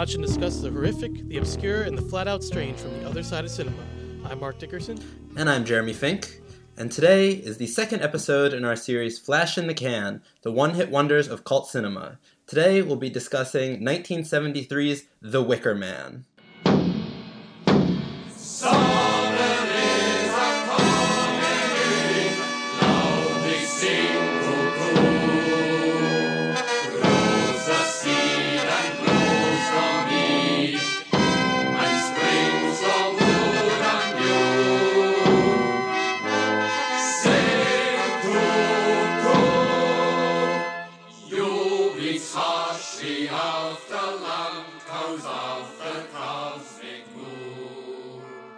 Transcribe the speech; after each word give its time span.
watch 0.00 0.14
and 0.14 0.24
discuss 0.24 0.62
the 0.62 0.70
horrific, 0.70 1.12
the 1.28 1.36
obscure, 1.36 1.82
and 1.82 1.98
the 1.98 2.00
flat 2.00 2.26
out 2.26 2.42
strange 2.42 2.78
from 2.78 2.90
the 2.98 3.06
other 3.06 3.22
side 3.22 3.44
of 3.44 3.50
cinema. 3.50 3.76
I'm 4.24 4.40
Mark 4.40 4.58
Dickerson. 4.58 4.98
And 5.36 5.50
I'm 5.50 5.62
Jeremy 5.62 5.92
Fink. 5.92 6.40
And 6.78 6.90
today 6.90 7.32
is 7.32 7.58
the 7.58 7.66
second 7.66 8.00
episode 8.00 8.54
in 8.54 8.64
our 8.64 8.76
series 8.76 9.18
Flash 9.18 9.58
in 9.58 9.66
the 9.66 9.74
Can, 9.74 10.22
the 10.40 10.52
one 10.52 10.72
hit 10.72 10.90
wonders 10.90 11.28
of 11.28 11.44
cult 11.44 11.68
cinema. 11.68 12.18
Today 12.46 12.80
we'll 12.80 12.96
be 12.96 13.10
discussing 13.10 13.82
1973's 13.82 15.04
The 15.20 15.42
Wicker 15.42 15.74
Man. 15.74 16.24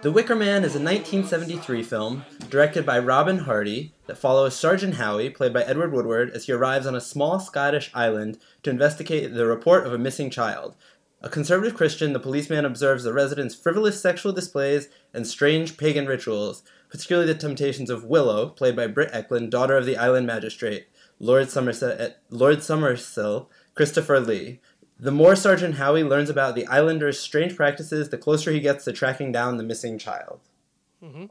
The 0.03 0.11
Wicker 0.11 0.35
Man 0.35 0.65
is 0.65 0.75
a 0.75 0.83
1973 0.83 1.85
film 1.85 2.25
directed 2.51 2.85
by 2.85 2.99
Robin 2.99 3.39
Hardy 3.39 3.95
that 4.09 4.19
follows 4.19 4.57
Sergeant 4.57 4.95
Howie, 4.95 5.31
played 5.31 5.53
by 5.53 5.63
Edward 5.63 5.93
Woodward, 5.93 6.33
as 6.33 6.47
he 6.47 6.53
arrives 6.53 6.89
on 6.89 6.97
a 6.97 7.01
small 7.01 7.39
Scottish 7.39 7.89
island 7.95 8.41
to 8.65 8.71
investigate 8.71 9.33
the 9.33 9.47
report 9.47 9.87
of 9.87 9.93
a 9.93 9.99
missing 9.99 10.29
child. 10.29 10.75
A 11.21 11.29
conservative 11.29 11.77
Christian, 11.77 12.15
the 12.15 12.19
policeman 12.19 12.65
observes 12.65 13.05
the 13.05 13.13
residents' 13.13 13.55
frivolous 13.55 14.01
sexual 14.01 14.33
displays 14.33 14.89
and 15.15 15.25
strange 15.25 15.77
pagan 15.77 16.07
rituals, 16.07 16.65
particularly 16.91 17.33
the 17.33 17.39
temptations 17.39 17.89
of 17.89 18.03
Willow, 18.03 18.49
played 18.49 18.75
by 18.75 18.89
Britt 18.89 19.13
Ekland, 19.13 19.51
daughter 19.51 19.77
of 19.77 19.87
the 19.87 19.97
island 19.97 20.27
magistrate, 20.27 20.89
Lord 21.21 21.49
Somerset, 21.49 22.21
Lord 22.29 22.59
Summerisle, 22.59 23.47
Christopher 23.77 24.19
Lee. 24.19 24.59
The 25.03 25.11
more 25.11 25.35
Sergeant 25.35 25.75
Howie 25.75 26.05
learns 26.05 26.31
about 26.31 26.55
the 26.55 26.65
islanders' 26.69 27.19
strange 27.19 27.57
practices, 27.57 28.11
the 28.11 28.17
closer 28.17 28.53
he 28.53 28.61
gets 28.61 28.85
to 28.85 28.93
tracking 28.93 29.33
down 29.33 29.57
the 29.57 29.65
missing 29.65 29.99
child. 29.99 30.39
Mm-hmm. 31.03 31.25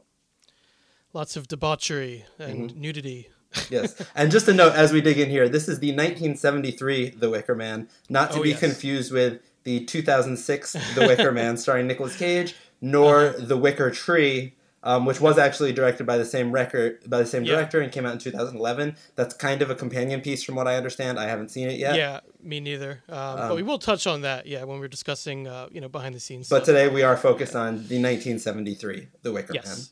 Lots 1.14 1.36
of 1.36 1.48
debauchery 1.48 2.26
and 2.38 2.68
mm-hmm. 2.68 2.80
nudity. 2.82 3.30
yes, 3.70 3.94
and 4.14 4.30
just 4.30 4.46
a 4.46 4.52
note 4.52 4.74
as 4.74 4.92
we 4.92 5.00
dig 5.00 5.18
in 5.18 5.30
here, 5.30 5.48
this 5.48 5.68
is 5.68 5.78
the 5.78 5.88
1973 5.88 7.10
The 7.16 7.30
Wicker 7.30 7.54
Man, 7.54 7.88
not 8.10 8.32
to 8.32 8.40
oh, 8.40 8.42
be 8.42 8.50
yes. 8.50 8.60
confused 8.60 9.10
with 9.10 9.40
the 9.64 9.86
2006 9.86 10.72
The 10.94 11.06
Wicker 11.06 11.32
Man 11.32 11.56
starring 11.56 11.86
Nicolas 11.86 12.14
Cage, 12.14 12.54
nor 12.82 13.28
uh-huh. 13.28 13.38
The 13.38 13.56
Wicker 13.56 13.90
Tree, 13.90 14.52
um, 14.84 15.06
which 15.06 15.20
was 15.20 15.38
actually 15.38 15.72
directed 15.72 16.06
by 16.06 16.18
the 16.18 16.24
same 16.24 16.50
record 16.50 17.08
by 17.08 17.18
the 17.18 17.26
same 17.26 17.44
director 17.44 17.78
yeah. 17.78 17.84
and 17.84 17.92
came 17.92 18.04
out 18.04 18.12
in 18.12 18.18
2011. 18.18 18.96
That's 19.14 19.34
kind 19.34 19.62
of 19.62 19.70
a 19.70 19.74
companion 19.74 20.20
piece, 20.20 20.42
from 20.42 20.56
what 20.56 20.66
I 20.66 20.76
understand. 20.76 21.20
I 21.20 21.26
haven't 21.26 21.50
seen 21.50 21.68
it 21.68 21.78
yet. 21.78 21.94
Yeah, 21.94 22.20
me 22.42 22.60
neither. 22.60 23.02
Um, 23.08 23.18
um, 23.18 23.48
but 23.48 23.56
we 23.56 23.62
will 23.62 23.78
touch 23.78 24.06
on 24.06 24.22
that, 24.22 24.46
yeah, 24.46 24.64
when 24.64 24.80
we're 24.80 24.88
discussing, 24.88 25.46
uh, 25.46 25.68
you 25.70 25.80
know, 25.80 25.88
behind 25.88 26.14
the 26.14 26.20
scenes. 26.20 26.48
But 26.48 26.64
stuff. 26.64 26.74
today 26.74 26.88
we 26.88 27.02
are 27.02 27.16
focused 27.16 27.54
on 27.54 27.74
the 27.74 28.00
1973, 28.00 29.08
The 29.22 29.32
Wicker 29.32 29.54
yes. 29.54 29.66
Man. 29.66 29.86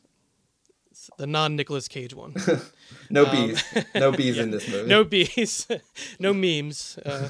The 1.18 1.26
non 1.26 1.56
Nicolas 1.56 1.88
Cage 1.88 2.14
one. 2.14 2.34
no 3.10 3.24
um, 3.24 3.30
bees. 3.30 3.64
No 3.94 4.12
bees 4.16 4.36
yeah, 4.36 4.42
in 4.42 4.50
this 4.50 4.68
movie. 4.68 4.88
No 4.88 5.04
bees. 5.04 5.66
no 6.18 6.34
memes. 6.34 6.98
Uh, 6.98 7.28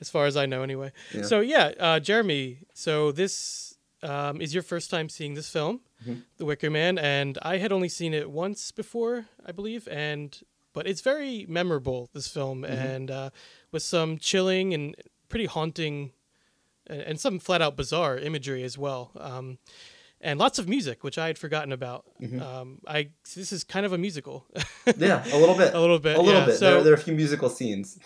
as 0.00 0.08
far 0.08 0.26
as 0.26 0.36
I 0.36 0.46
know, 0.46 0.62
anyway. 0.62 0.92
Yeah. 1.12 1.22
So 1.22 1.40
yeah, 1.40 1.72
uh, 1.80 2.00
Jeremy. 2.00 2.58
So 2.74 3.10
this 3.10 3.76
um, 4.02 4.40
is 4.40 4.54
your 4.54 4.62
first 4.62 4.90
time 4.90 5.08
seeing 5.08 5.34
this 5.34 5.50
film 5.50 5.80
mm-hmm. 6.02 6.20
The 6.36 6.44
Wicker 6.44 6.70
Man, 6.70 6.98
and 6.98 7.38
I 7.42 7.58
had 7.58 7.72
only 7.72 7.88
seen 7.88 8.14
it 8.14 8.30
once 8.30 8.70
before, 8.70 9.26
I 9.44 9.52
believe, 9.52 9.88
and 9.88 10.38
but 10.72 10.86
it's 10.86 11.00
very 11.00 11.46
memorable. 11.48 12.10
This 12.12 12.28
film, 12.28 12.62
mm-hmm. 12.62 12.72
and 12.72 13.10
uh, 13.10 13.30
with 13.72 13.82
some 13.82 14.18
chilling 14.18 14.74
and 14.74 14.94
pretty 15.28 15.46
haunting, 15.46 16.12
and, 16.86 17.00
and, 17.00 17.20
some 17.20 17.38
flat 17.38 17.62
out 17.62 17.76
bizarre 17.76 18.18
imagery 18.18 18.62
as 18.62 18.76
well. 18.76 19.10
Um, 19.18 19.58
and 20.20 20.38
lots 20.38 20.58
of 20.58 20.68
music, 20.68 21.04
which 21.04 21.18
I 21.18 21.26
had 21.26 21.38
forgotten 21.38 21.72
about. 21.72 22.04
Mm-hmm. 22.20 22.40
Um, 22.42 22.78
I 22.86 23.10
this 23.34 23.52
is 23.52 23.64
kind 23.64 23.86
of 23.86 23.92
a 23.92 23.98
musical. 23.98 24.46
yeah, 24.96 25.24
a 25.32 25.38
little 25.38 25.56
bit. 25.56 25.74
a 25.74 25.80
little 25.80 25.98
bit. 25.98 26.16
A 26.16 26.20
little 26.20 26.40
yeah. 26.40 26.46
bit. 26.46 26.58
So, 26.58 26.70
there, 26.72 26.82
there, 26.84 26.92
are 26.92 26.96
a 26.96 27.00
few 27.00 27.14
musical 27.14 27.48
scenes. 27.48 27.98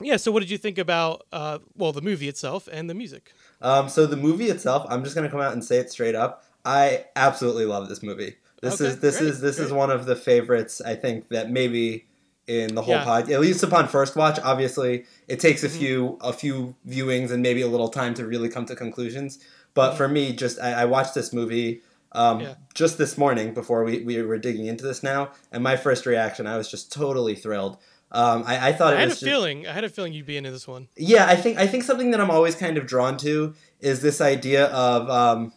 Yeah. 0.00 0.16
So, 0.16 0.30
what 0.30 0.40
did 0.40 0.50
you 0.50 0.58
think 0.58 0.78
about 0.78 1.26
uh, 1.32 1.58
well 1.76 1.92
the 1.92 2.02
movie 2.02 2.28
itself 2.28 2.68
and 2.70 2.90
the 2.90 2.94
music? 2.94 3.32
Um, 3.62 3.88
so 3.88 4.06
the 4.06 4.16
movie 4.16 4.50
itself, 4.50 4.86
I'm 4.88 5.02
just 5.02 5.14
gonna 5.14 5.30
come 5.30 5.40
out 5.40 5.52
and 5.52 5.64
say 5.64 5.78
it 5.78 5.90
straight 5.90 6.14
up. 6.14 6.44
I 6.66 7.04
absolutely 7.14 7.64
love 7.64 7.88
this 7.88 8.02
movie. 8.02 8.36
This 8.60 8.80
okay, 8.80 8.90
is 8.90 9.00
this 9.00 9.18
great, 9.18 9.30
is 9.30 9.40
this 9.40 9.56
great. 9.56 9.66
is 9.66 9.72
one 9.72 9.90
of 9.90 10.04
the 10.04 10.16
favorites 10.16 10.80
I 10.80 10.96
think 10.96 11.28
that 11.28 11.50
maybe 11.50 12.06
in 12.46 12.74
the 12.74 12.82
whole 12.82 12.94
yeah. 12.94 13.04
pod 13.04 13.30
at 13.30 13.40
least 13.40 13.62
upon 13.64 13.88
first 13.88 14.14
watch 14.14 14.38
obviously 14.44 15.04
it 15.26 15.40
takes 15.40 15.64
a 15.64 15.68
mm-hmm. 15.68 15.78
few 15.78 16.18
a 16.20 16.32
few 16.32 16.76
viewings 16.88 17.32
and 17.32 17.42
maybe 17.42 17.60
a 17.60 17.66
little 17.66 17.88
time 17.88 18.14
to 18.14 18.24
really 18.24 18.48
come 18.48 18.64
to 18.64 18.76
conclusions 18.76 19.40
but 19.74 19.88
mm-hmm. 19.88 19.96
for 19.96 20.08
me 20.08 20.32
just 20.32 20.60
I, 20.60 20.82
I 20.82 20.84
watched 20.84 21.14
this 21.14 21.32
movie 21.32 21.82
um, 22.12 22.40
yeah. 22.40 22.54
just 22.72 22.98
this 22.98 23.18
morning 23.18 23.52
before 23.52 23.82
we, 23.82 24.04
we 24.04 24.22
were 24.22 24.38
digging 24.38 24.66
into 24.66 24.84
this 24.84 25.02
now 25.02 25.32
and 25.50 25.62
my 25.62 25.76
first 25.76 26.06
reaction 26.06 26.46
I 26.46 26.56
was 26.56 26.70
just 26.70 26.92
totally 26.92 27.34
thrilled 27.34 27.78
um, 28.12 28.44
I, 28.46 28.68
I, 28.68 28.72
thought 28.72 28.94
I 28.94 29.00
had 29.00 29.08
a 29.08 29.10
just, 29.10 29.24
feeling 29.24 29.66
I 29.66 29.72
had 29.72 29.82
a 29.82 29.88
feeling 29.88 30.12
you'd 30.12 30.24
be 30.24 30.36
into 30.36 30.52
this 30.52 30.68
one 30.68 30.86
yeah 30.96 31.26
I 31.26 31.34
think 31.34 31.58
I 31.58 31.66
think 31.66 31.82
something 31.82 32.12
that 32.12 32.20
I'm 32.20 32.30
always 32.30 32.54
kind 32.54 32.78
of 32.78 32.86
drawn 32.86 33.16
to 33.18 33.54
is 33.80 34.02
this 34.02 34.20
idea 34.20 34.66
of 34.66 35.10
um, 35.10 35.52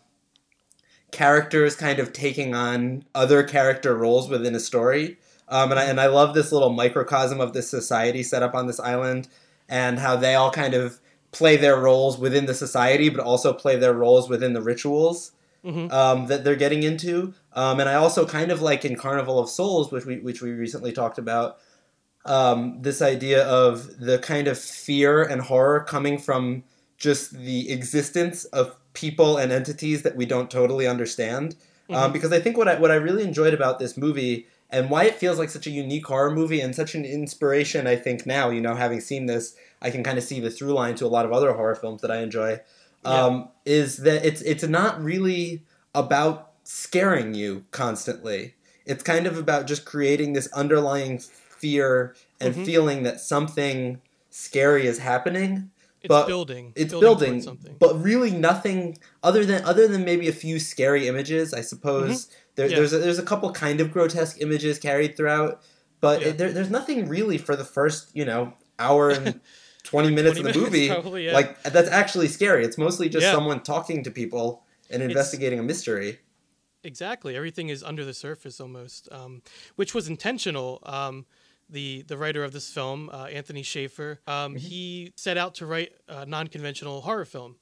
characters 1.11 1.75
kind 1.75 1.99
of 1.99 2.13
taking 2.13 2.53
on 2.53 3.03
other 3.15 3.43
character 3.43 3.95
roles 3.95 4.29
within 4.29 4.55
a 4.55 4.59
story. 4.59 5.17
Um, 5.47 5.71
and, 5.71 5.79
I, 5.79 5.85
and 5.85 5.99
I 5.99 6.07
love 6.07 6.33
this 6.33 6.51
little 6.51 6.69
microcosm 6.69 7.41
of 7.41 7.53
this 7.53 7.69
society 7.69 8.21
set 8.21 8.43
up 8.43 8.53
on 8.53 8.67
this 8.67 8.79
island 8.79 9.27
and 9.67 9.99
how 9.99 10.15
they 10.15 10.35
all 10.35 10.51
kind 10.51 10.73
of 10.73 10.99
play 11.31 11.57
their 11.57 11.79
roles 11.79 12.17
within 12.17 12.45
the 12.45 12.53
society, 12.53 13.09
but 13.09 13.23
also 13.23 13.53
play 13.53 13.75
their 13.75 13.93
roles 13.93 14.29
within 14.29 14.53
the 14.53 14.61
rituals 14.61 15.31
mm-hmm. 15.63 15.91
um, 15.91 16.27
that 16.27 16.43
they're 16.43 16.55
getting 16.55 16.83
into. 16.83 17.33
Um, 17.53 17.79
and 17.79 17.89
I 17.89 17.95
also 17.95 18.25
kind 18.25 18.51
of 18.51 18.61
like 18.61 18.85
in 18.85 18.95
Carnival 18.95 19.39
of 19.39 19.49
Souls, 19.49 19.91
which 19.91 20.05
we 20.05 20.19
which 20.19 20.41
we 20.41 20.51
recently 20.51 20.91
talked 20.91 21.17
about, 21.17 21.57
um, 22.25 22.81
this 22.81 23.01
idea 23.01 23.43
of 23.43 23.99
the 23.99 24.19
kind 24.19 24.47
of 24.47 24.57
fear 24.57 25.23
and 25.23 25.41
horror 25.41 25.81
coming 25.81 26.17
from 26.17 26.63
just 26.99 27.31
the 27.31 27.71
existence 27.71 28.45
of 28.45 28.75
people 28.93 29.37
and 29.37 29.51
entities 29.51 30.03
that 30.03 30.15
we 30.15 30.25
don't 30.25 30.51
totally 30.51 30.85
understand. 30.85 31.55
Um, 31.89 31.95
mm-hmm. 31.95 32.03
Um, 32.03 32.13
because 32.13 32.31
I 32.31 32.39
think 32.39 32.57
what 32.57 32.67
I 32.67 32.79
what 32.79 32.91
I 32.91 32.95
really 32.95 33.23
enjoyed 33.23 33.53
about 33.53 33.79
this 33.79 33.97
movie 33.97 34.45
and 34.69 34.91
why 34.91 35.05
it 35.05 35.15
feels 35.15 35.39
like 35.39 35.49
such 35.49 35.65
a 35.65 35.71
unique 35.71 36.05
horror 36.05 36.29
movie 36.29 36.61
and 36.61 36.75
such 36.75 36.93
an 36.93 37.05
inspiration, 37.05 37.87
I 37.87 37.95
think 37.95 38.27
now 38.27 38.49
you 38.49 38.61
know 38.61 38.75
having 38.75 38.99
seen 38.99 39.25
this, 39.25 39.55
I 39.81 39.89
can 39.89 40.03
kind 40.03 40.17
of 40.17 40.23
see 40.23 40.39
the 40.39 40.51
through 40.51 40.73
line 40.73 40.95
to 40.95 41.05
a 41.05 41.07
lot 41.07 41.25
of 41.25 41.31
other 41.31 41.53
horror 41.53 41.75
films 41.75 42.01
that 42.01 42.11
I 42.11 42.17
enjoy. 42.17 42.59
Um, 43.05 43.49
yeah. 43.65 43.73
Is 43.73 43.97
that 43.97 44.25
it's 44.25 44.41
it's 44.41 44.65
not 44.65 45.01
really 45.01 45.63
about 45.95 46.51
scaring 46.63 47.33
you 47.33 47.65
constantly. 47.71 48.55
It's 48.85 49.03
kind 49.03 49.25
of 49.25 49.37
about 49.37 49.67
just 49.67 49.85
creating 49.85 50.33
this 50.33 50.51
underlying 50.51 51.19
fear 51.19 52.15
and 52.41 52.53
mm-hmm. 52.53 52.63
feeling 52.63 53.03
that 53.03 53.19
something 53.19 54.01
scary 54.29 54.85
is 54.85 54.99
happening 54.99 55.71
it's 56.01 56.07
but 56.07 56.27
building. 56.27 56.71
It's 56.75 56.91
building, 56.91 57.41
building 57.41 57.75
but 57.79 58.01
really 58.01 58.31
nothing 58.31 58.97
other 59.21 59.45
than 59.45 59.63
other 59.65 59.87
than 59.87 60.05
maybe 60.05 60.27
a 60.27 60.33
few 60.33 60.59
scary 60.59 61.07
images. 61.07 61.53
I 61.53 61.61
suppose 61.61 62.25
mm-hmm. 62.25 62.35
there, 62.55 62.67
yeah. 62.67 62.75
there's 62.77 62.93
a, 62.93 62.99
there's 62.99 63.19
a 63.19 63.23
couple 63.23 63.51
kind 63.51 63.81
of 63.81 63.91
grotesque 63.91 64.37
images 64.39 64.79
carried 64.79 65.17
throughout, 65.17 65.61
but 65.99 66.21
yeah. 66.21 66.27
it, 66.27 66.37
there, 66.37 66.51
there's 66.51 66.69
nothing 66.69 67.07
really 67.09 67.37
for 67.37 67.55
the 67.55 67.65
first 67.65 68.15
you 68.15 68.25
know 68.25 68.53
hour 68.77 69.09
and. 69.09 69.39
20 69.83 70.11
minutes 70.13 70.37
20 70.37 70.49
of 70.49 70.53
the 70.53 70.59
movie 70.59 70.89
probably, 70.89 71.25
yeah. 71.25 71.31
like 71.31 71.63
that's 71.63 71.89
actually 71.89 72.27
scary 72.27 72.65
it's 72.65 72.77
mostly 72.77 73.07
just 73.07 73.25
someone 73.31 73.63
talking 73.63 74.03
to 74.03 74.11
people 74.11 74.61
and 74.91 75.01
investigating 75.01 75.57
it's, 75.57 75.63
a 75.63 75.65
mystery 75.65 76.19
exactly 76.83 77.35
everything 77.35 77.69
is 77.69 77.81
under 77.81 78.03
the 78.03 78.13
surface 78.13 78.59
almost 78.59 79.07
um, 79.09 79.41
which 79.77 79.95
was 79.95 80.09
intentional 80.09 80.83
um, 80.83 81.25
the 81.69 82.03
the 82.03 82.17
writer 82.17 82.43
of 82.43 82.51
this 82.51 82.69
film, 82.69 83.09
uh, 83.11 83.25
Anthony 83.25 83.63
Shaffer, 83.63 84.19
um, 84.27 84.55
mm-hmm. 84.55 84.57
he 84.57 85.13
set 85.15 85.37
out 85.37 85.55
to 85.55 85.65
write 85.65 85.91
a 86.07 86.25
non-conventional 86.25 87.01
horror 87.01 87.25
film, 87.25 87.55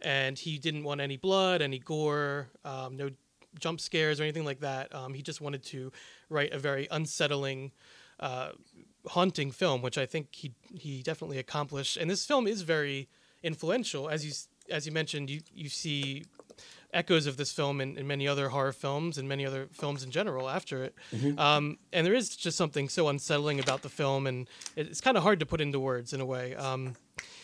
and 0.00 0.38
he 0.38 0.58
didn't 0.58 0.84
want 0.84 1.00
any 1.00 1.16
blood, 1.16 1.62
any 1.62 1.78
gore, 1.78 2.48
um, 2.64 2.96
no 2.96 3.10
jump 3.58 3.80
scares 3.80 4.20
or 4.20 4.22
anything 4.22 4.44
like 4.44 4.60
that. 4.60 4.94
Um, 4.94 5.14
he 5.14 5.22
just 5.22 5.40
wanted 5.40 5.64
to 5.64 5.92
write 6.28 6.52
a 6.52 6.58
very 6.58 6.86
unsettling, 6.90 7.72
uh, 8.20 8.50
haunting 9.06 9.50
film, 9.50 9.82
which 9.82 9.98
I 9.98 10.06
think 10.06 10.28
he 10.34 10.52
he 10.72 11.02
definitely 11.02 11.38
accomplished. 11.38 11.96
And 11.96 12.08
this 12.10 12.24
film 12.24 12.46
is 12.46 12.62
very 12.62 13.08
influential, 13.42 14.08
as 14.08 14.24
you 14.24 14.32
as 14.70 14.86
you 14.86 14.92
mentioned. 14.92 15.30
You 15.30 15.40
you 15.52 15.68
see 15.68 16.24
echoes 16.92 17.26
of 17.26 17.36
this 17.36 17.52
film 17.52 17.80
in, 17.80 17.98
in 17.98 18.06
many 18.06 18.26
other 18.26 18.48
horror 18.48 18.72
films 18.72 19.18
and 19.18 19.28
many 19.28 19.44
other 19.44 19.68
films 19.72 20.02
in 20.02 20.10
general 20.10 20.48
after 20.48 20.82
it. 20.84 20.94
Mm-hmm. 21.14 21.38
Um, 21.38 21.78
and 21.92 22.06
there 22.06 22.14
is 22.14 22.34
just 22.36 22.56
something 22.56 22.88
so 22.88 23.08
unsettling 23.08 23.60
about 23.60 23.82
the 23.82 23.88
film, 23.88 24.26
and 24.26 24.48
it's 24.76 25.00
kind 25.00 25.16
of 25.16 25.22
hard 25.22 25.40
to 25.40 25.46
put 25.46 25.60
into 25.60 25.78
words 25.78 26.12
in 26.12 26.20
a 26.20 26.26
way. 26.26 26.54
Um, 26.54 26.94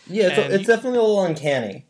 Yeah, 0.06 0.28
it's, 0.28 0.38
And 0.38 0.52
it's 0.54 0.60
he- 0.62 0.66
definitely 0.66 0.98
a 0.98 1.02
little 1.02 1.24
uncanny. 1.24 1.84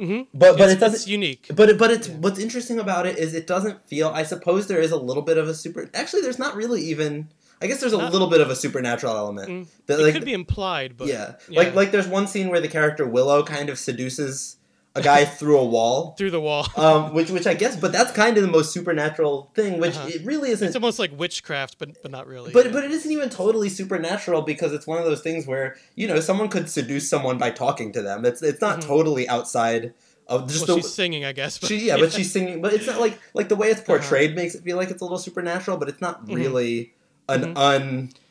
Mhm. 0.00 0.26
But 0.32 0.56
but 0.56 0.64
it's, 0.70 0.72
it 0.74 0.80
doesn't. 0.80 0.96
it's 0.96 1.06
unique. 1.08 1.46
But 1.54 1.68
it, 1.68 1.78
but 1.78 1.90
it's 1.90 2.08
what's 2.08 2.38
interesting 2.38 2.78
about 2.80 3.06
it 3.06 3.18
is 3.18 3.34
it 3.34 3.46
doesn't 3.46 3.86
feel. 3.86 4.08
I 4.08 4.22
suppose 4.22 4.66
there 4.66 4.80
is 4.80 4.90
a 4.90 4.96
little 4.96 5.22
bit 5.22 5.36
of 5.38 5.48
a 5.48 5.54
super. 5.54 5.88
Actually, 5.94 6.22
there's 6.22 6.38
not 6.38 6.56
really 6.56 6.80
even. 6.82 7.28
I 7.60 7.66
guess 7.68 7.78
there's 7.78 7.92
a 7.92 7.98
Not- 7.98 8.10
little 8.12 8.26
bit 8.28 8.40
of 8.40 8.50
a 8.50 8.56
supernatural 8.56 9.14
element. 9.16 9.48
Mm. 9.48 9.66
That, 9.86 10.00
it 10.00 10.12
could 10.12 10.24
be 10.24 10.32
implied, 10.32 10.96
but 10.96 11.06
yeah. 11.08 11.34
yeah. 11.48 11.58
like 11.60 11.74
like 11.76 11.90
there's 11.92 12.08
one 12.08 12.26
scene 12.26 12.48
where 12.48 12.60
the 12.60 12.68
character 12.68 13.06
Willow 13.06 13.44
kind 13.44 13.68
of 13.68 13.78
seduces 13.78 14.56
a 14.94 15.00
guy 15.02 15.24
through 15.38 15.58
a 15.58 15.64
wall, 15.64 16.14
through 16.18 16.30
the 16.30 16.40
wall. 16.40 16.66
um, 16.76 17.14
which 17.14 17.30
which 17.30 17.46
I 17.46 17.54
guess, 17.54 17.76
but 17.76 17.92
that's 17.92 18.12
kind 18.12 18.36
of 18.36 18.42
the 18.42 18.50
most 18.50 18.72
supernatural 18.72 19.50
thing, 19.54 19.78
which 19.80 19.96
Uh-huh. 19.96 20.08
it 20.12 20.24
really 20.24 20.50
isn't. 20.50 20.66
it's 20.66 20.76
almost 20.76 20.98
like 20.98 21.10
witchcraft, 21.18 21.78
but 21.78 22.02
but 22.02 22.10
not 22.10 22.26
really. 22.26 22.52
But 22.52 22.66
yeah. 22.66 22.72
but 22.72 22.84
it 22.84 22.90
isn't 22.90 23.10
even 23.10 23.30
totally 23.30 23.68
supernatural 23.68 24.42
because 24.42 24.72
it's 24.72 24.86
one 24.86 24.98
of 24.98 25.04
those 25.04 25.20
things 25.22 25.46
where 25.46 25.76
you 25.94 26.06
know 26.08 26.20
someone 26.20 26.48
could 26.48 26.68
seduce 26.68 27.08
someone 27.08 27.38
by 27.38 27.50
talking 27.50 27.92
to 27.92 28.02
them. 28.02 28.24
It's 28.24 28.42
it's 28.42 28.60
not 28.60 28.80
Mhm. 28.80 28.86
totally 28.86 29.28
outside 29.28 29.94
of 30.28 30.46
just 30.48 30.66
well, 30.68 30.76
the, 30.76 30.82
she's 30.82 30.92
singing, 30.94 31.24
I 31.24 31.32
guess. 31.32 31.58
But, 31.58 31.68
she, 31.68 31.86
yeah, 31.86 31.96
but 31.96 32.12
she's 32.16 32.30
singing. 32.32 32.62
But 32.62 32.72
it's 32.74 32.86
not 32.86 33.00
like 33.00 33.18
like 33.34 33.48
the 33.48 33.56
way 33.56 33.68
it's 33.68 33.80
Uh-huh. 33.80 33.98
portrayed 33.98 34.34
makes 34.36 34.54
it 34.54 34.62
feel 34.62 34.76
like 34.76 34.90
it's 34.90 35.00
a 35.00 35.04
little 35.04 35.18
supernatural, 35.18 35.76
but 35.78 35.88
it's 35.88 36.00
not 36.00 36.26
Mhm. 36.26 36.34
really 36.36 36.92
an 37.28 37.56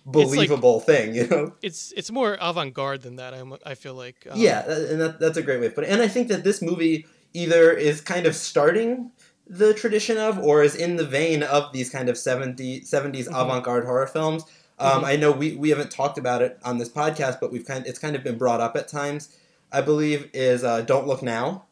Mhm. 0.07 0.21
unbelievable 0.23 0.79
thing, 0.79 1.13
you 1.15 1.27
know. 1.27 1.53
it's 1.61 1.93
it's 1.95 2.11
more 2.11 2.37
avant 2.41 2.73
garde 2.73 3.01
than 3.03 3.17
that. 3.17 3.33
I'm, 3.33 3.53
I 3.65 3.75
feel 3.75 3.93
like. 3.93 4.25
um, 4.29 4.37
yeah, 4.39 4.63
and 4.69 4.99
that, 5.01 5.19
that's 5.19 5.37
a 5.37 5.41
great 5.41 5.59
way 5.59 5.67
of 5.67 5.75
putting 5.75 5.89
it. 5.89 5.93
And 5.93 6.01
I 6.01 6.07
think 6.07 6.27
that 6.29 6.43
this 6.43 6.61
movie 6.61 7.05
either 7.33 7.71
is 7.71 8.01
kind 8.01 8.25
of 8.25 8.35
starting 8.35 9.11
the 9.47 9.73
tradition 9.73 10.17
of, 10.17 10.37
or 10.39 10.63
is 10.63 10.75
in 10.75 10.95
the 10.95 11.05
vein 11.05 11.43
of 11.43 11.71
these 11.73 11.89
kind 11.89 12.09
of 12.09 12.17
70, 12.17 12.81
70s 12.81 13.27
Mhm. 13.27 13.41
avant-garde 13.41 13.85
horror 13.85 14.07
films. 14.07 14.43
Um, 14.79 15.01
Mhm. 15.03 15.05
I 15.05 15.15
know 15.17 15.31
we, 15.31 15.55
we 15.55 15.69
haven't 15.69 15.91
talked 15.91 16.17
about 16.17 16.41
it 16.41 16.57
on 16.63 16.77
this 16.79 16.89
podcast, 16.89 17.39
but 17.39 17.51
we've 17.51 17.65
kind 17.65 17.85
it's 17.85 17.99
kind 17.99 18.15
of 18.15 18.23
been 18.23 18.37
brought 18.37 18.61
up 18.61 18.75
at 18.75 18.87
times. 18.87 19.29
I 19.71 19.81
believe 19.81 20.29
is 20.33 20.63
uh, 20.63 20.81
"Don't 20.81 21.05
Look 21.07 21.21
Now." 21.21 21.65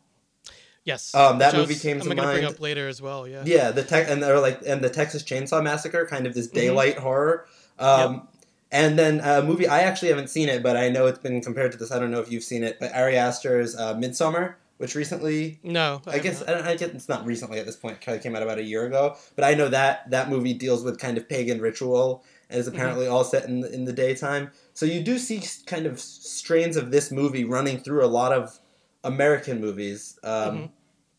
Yes. 0.85 1.13
Um, 1.13 1.39
that 1.39 1.53
movie 1.55 1.73
was- 1.73 1.81
came 1.81 1.97
I'm 1.97 2.03
to 2.03 2.15
gonna 2.15 2.21
bring 2.31 2.43
mind. 2.43 2.55
up 2.55 2.61
later 2.61 2.87
as 2.87 3.01
well. 3.01 3.27
Yeah. 3.27 3.43
Yeah, 3.45 3.71
the 3.71 3.83
tech 3.83 4.07
and 4.09 4.21
they're 4.23 4.39
like 4.39 4.61
and 4.65 4.81
the 4.83 4.89
Texas 4.89 5.23
Chainsaw 5.23 5.61
Massacre, 5.63 6.05
kind 6.05 6.25
of 6.27 6.33
this 6.33 6.47
Mhm. 6.47 6.53
daylight 6.53 6.97
horror. 6.99 7.45
Um, 7.79 8.27
And 8.71 8.99
then 8.99 9.19
a 9.21 9.41
movie 9.41 9.67
I 9.67 9.79
actually 9.79 10.09
haven't 10.09 10.29
seen 10.29 10.47
it, 10.47 10.61
but 10.61 10.77
I 10.77 10.89
know 10.89 11.07
it's 11.07 11.17
been 11.17 11.41
compared 11.41 11.71
to 11.71 11.77
this. 11.79 11.91
I 11.91 11.97
don't 11.97 12.11
know 12.11 12.19
if 12.19 12.31
you've 12.31 12.43
seen 12.43 12.63
it, 12.63 12.79
but 12.79 12.93
Ari 12.93 13.17
Aster's 13.17 13.75
uh, 13.75 13.95
Midsommar, 13.95 14.55
which 14.77 14.93
recently 14.93 15.59
No. 15.63 16.03
I 16.05 16.11
have 16.13 16.23
guess. 16.23 16.43
I, 16.43 16.51
don't, 16.53 16.67
I 16.67 16.75
guess 16.75 16.89
it's 16.89 17.09
not 17.09 17.25
recently 17.25 17.57
at 17.57 17.65
this 17.65 17.75
point. 17.75 17.97
It 18.07 18.21
came 18.21 18.35
out 18.35 18.43
about 18.43 18.59
a 18.59 18.63
year 18.63 18.85
ago, 18.85 19.15
but 19.35 19.43
I 19.43 19.55
know 19.55 19.69
that 19.69 20.07
that 20.11 20.29
movie 20.29 20.53
deals 20.53 20.83
with 20.83 20.99
kind 20.99 21.17
of 21.17 21.27
pagan 21.27 21.59
ritual 21.59 22.23
and 22.51 22.59
is 22.59 22.67
Mm-hmm. 22.67 22.75
apparently 22.75 23.07
all 23.07 23.23
set 23.23 23.45
in 23.45 23.61
the, 23.61 23.73
in 23.73 23.85
the 23.85 23.93
daytime. 23.93 24.51
So 24.75 24.85
you 24.85 25.01
do 25.01 25.17
see 25.17 25.41
kind 25.65 25.87
of 25.87 25.99
strains 25.99 26.77
of 26.77 26.91
this 26.91 27.09
movie 27.11 27.45
running 27.45 27.79
through 27.79 28.05
a 28.05 28.11
lot 28.19 28.31
of 28.33 28.59
American 29.03 29.59
movies 29.59 30.19
um, 30.23 30.31
Mhm. 30.31 30.69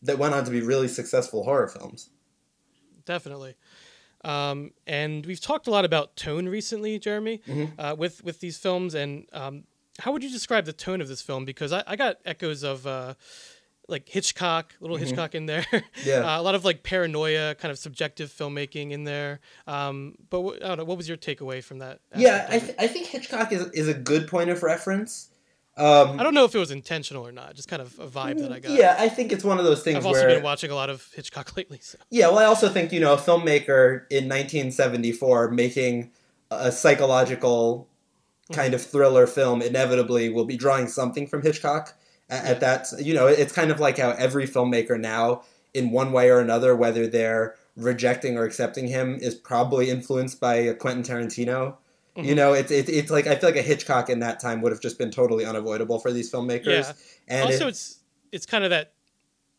that 0.03 0.17
went 0.17 0.33
on 0.35 0.45
to 0.45 0.51
be 0.51 0.61
really 0.61 0.87
successful 0.87 1.43
horror 1.43 1.67
films. 1.67 2.09
definitely. 3.05 3.55
Um, 4.23 4.71
and 4.85 5.25
we've 5.25 5.41
talked 5.41 5.67
a 5.67 5.71
lot 5.71 5.85
about 5.85 6.15
tone 6.15 6.47
recently, 6.47 6.99
Jeremy, 6.99 7.41
Mhm. 7.47 7.71
uh, 7.79 7.95
with 7.97 8.23
with 8.23 8.39
these 8.39 8.57
films. 8.57 8.93
And 8.93 9.27
um, 9.33 9.63
how 9.99 10.11
would 10.11 10.23
you 10.23 10.29
describe 10.29 10.65
the 10.65 10.73
tone 10.73 11.01
of 11.01 11.07
this 11.07 11.21
film? 11.21 11.43
Because 11.45 11.71
I, 11.73 11.83
I 11.87 11.95
got 11.95 12.17
echoes 12.25 12.63
of 12.63 12.85
uh, 12.85 13.15
like 13.87 14.07
Hitchcock, 14.07 14.75
little 14.79 14.95
Mhm. 14.97 15.01
Hitchcock 15.01 15.35
in 15.35 15.47
there. 15.47 15.65
Yeah. 16.05 16.19
uh, 16.37 16.39
a 16.39 16.43
lot 16.43 16.55
of 16.55 16.63
like 16.63 16.83
paranoia, 16.83 17.55
kind 17.55 17.71
of 17.71 17.79
subjective 17.79 18.29
filmmaking 18.31 18.91
in 18.91 19.03
there. 19.05 19.39
Um, 19.67 20.15
but 20.29 20.41
wh- 20.43 20.55
I 20.63 20.67
don't 20.69 20.77
know. 20.77 20.83
What 20.85 20.97
was 20.97 21.07
your 21.09 21.17
takeaway 21.17 21.63
from 21.63 21.79
that? 21.79 21.99
yeah, 22.15 22.45
I, 22.49 22.59
th- 22.59 22.75
I 22.79 22.87
think 22.87 23.07
Hitchcock 23.07 23.51
is, 23.51 23.65
is 23.71 23.87
a 23.87 23.93
good 23.93 24.27
point 24.27 24.49
of 24.51 24.61
reference. 24.63 25.29
Um, 25.81 26.19
I 26.19 26.23
don't 26.23 26.35
know 26.35 26.45
if 26.45 26.53
it 26.53 26.59
was 26.59 26.69
intentional 26.69 27.25
or 27.25 27.31
not. 27.31 27.55
Just 27.55 27.67
kind 27.67 27.81
of 27.81 27.97
a 27.97 28.05
vibe 28.05 28.37
that 28.39 28.51
I 28.51 28.59
got. 28.59 28.71
Yeah, 28.71 28.95
I 28.99 29.09
think 29.09 29.31
it's 29.31 29.43
one 29.43 29.57
of 29.57 29.65
those 29.65 29.81
things 29.81 29.97
I've 29.97 30.05
also 30.05 30.21
where 30.21 30.35
been 30.35 30.43
watching 30.43 30.69
a 30.69 30.75
lot 30.75 30.91
of 30.91 31.07
Hitchcock 31.15 31.57
lately. 31.57 31.79
So. 31.81 31.97
Yeah, 32.11 32.27
well, 32.27 32.37
I 32.37 32.45
also 32.45 32.69
think 32.69 32.91
you 32.91 32.99
know 32.99 33.13
a 33.13 33.17
filmmaker 33.17 34.05
in 34.11 34.29
1974 34.29 35.49
making 35.49 36.11
a 36.51 36.71
psychological 36.71 37.89
kind 38.51 38.75
of 38.75 38.81
thriller 38.81 39.25
film 39.25 39.61
inevitably 39.61 40.29
will 40.29 40.45
be 40.45 40.57
drawing 40.57 40.87
something 40.87 41.25
from 41.25 41.41
Hitchcock. 41.41 41.95
At, 42.29 42.45
at 42.45 42.59
that, 42.59 42.87
you 43.03 43.15
know, 43.15 43.25
it's 43.25 43.53
kind 43.53 43.71
of 43.71 43.79
like 43.79 43.97
how 43.97 44.11
every 44.11 44.47
filmmaker 44.47 44.99
now, 44.99 45.43
in 45.73 45.89
one 45.89 46.11
way 46.11 46.29
or 46.29 46.39
another, 46.39 46.75
whether 46.75 47.07
they're 47.07 47.55
rejecting 47.75 48.37
or 48.37 48.43
accepting 48.43 48.87
him, 48.87 49.17
is 49.19 49.33
probably 49.33 49.89
influenced 49.89 50.39
by 50.39 50.73
Quentin 50.73 51.03
Tarantino. 51.03 51.77
You 52.15 52.33
Mhm. 52.33 52.35
know, 52.35 52.53
it's 52.53 52.71
it's 52.71 52.89
it's 52.89 53.09
like 53.11 53.25
I 53.27 53.35
feel 53.35 53.49
like 53.49 53.57
a 53.59 53.61
Hitchcock 53.61 54.09
in 54.09 54.19
that 54.19 54.39
time 54.39 54.61
would 54.61 54.71
have 54.73 54.81
just 54.81 54.97
been 54.97 55.11
totally 55.11 55.45
unavoidable 55.45 55.97
for 55.99 56.11
these 56.11 56.29
filmmakers. 56.31 56.65
Yeah. 56.65 56.93
And 57.27 57.45
also 57.45 57.67
it- 57.67 57.69
it's 57.69 57.99
it's 58.31 58.45
kind 58.45 58.63
of 58.63 58.69
that 58.71 58.93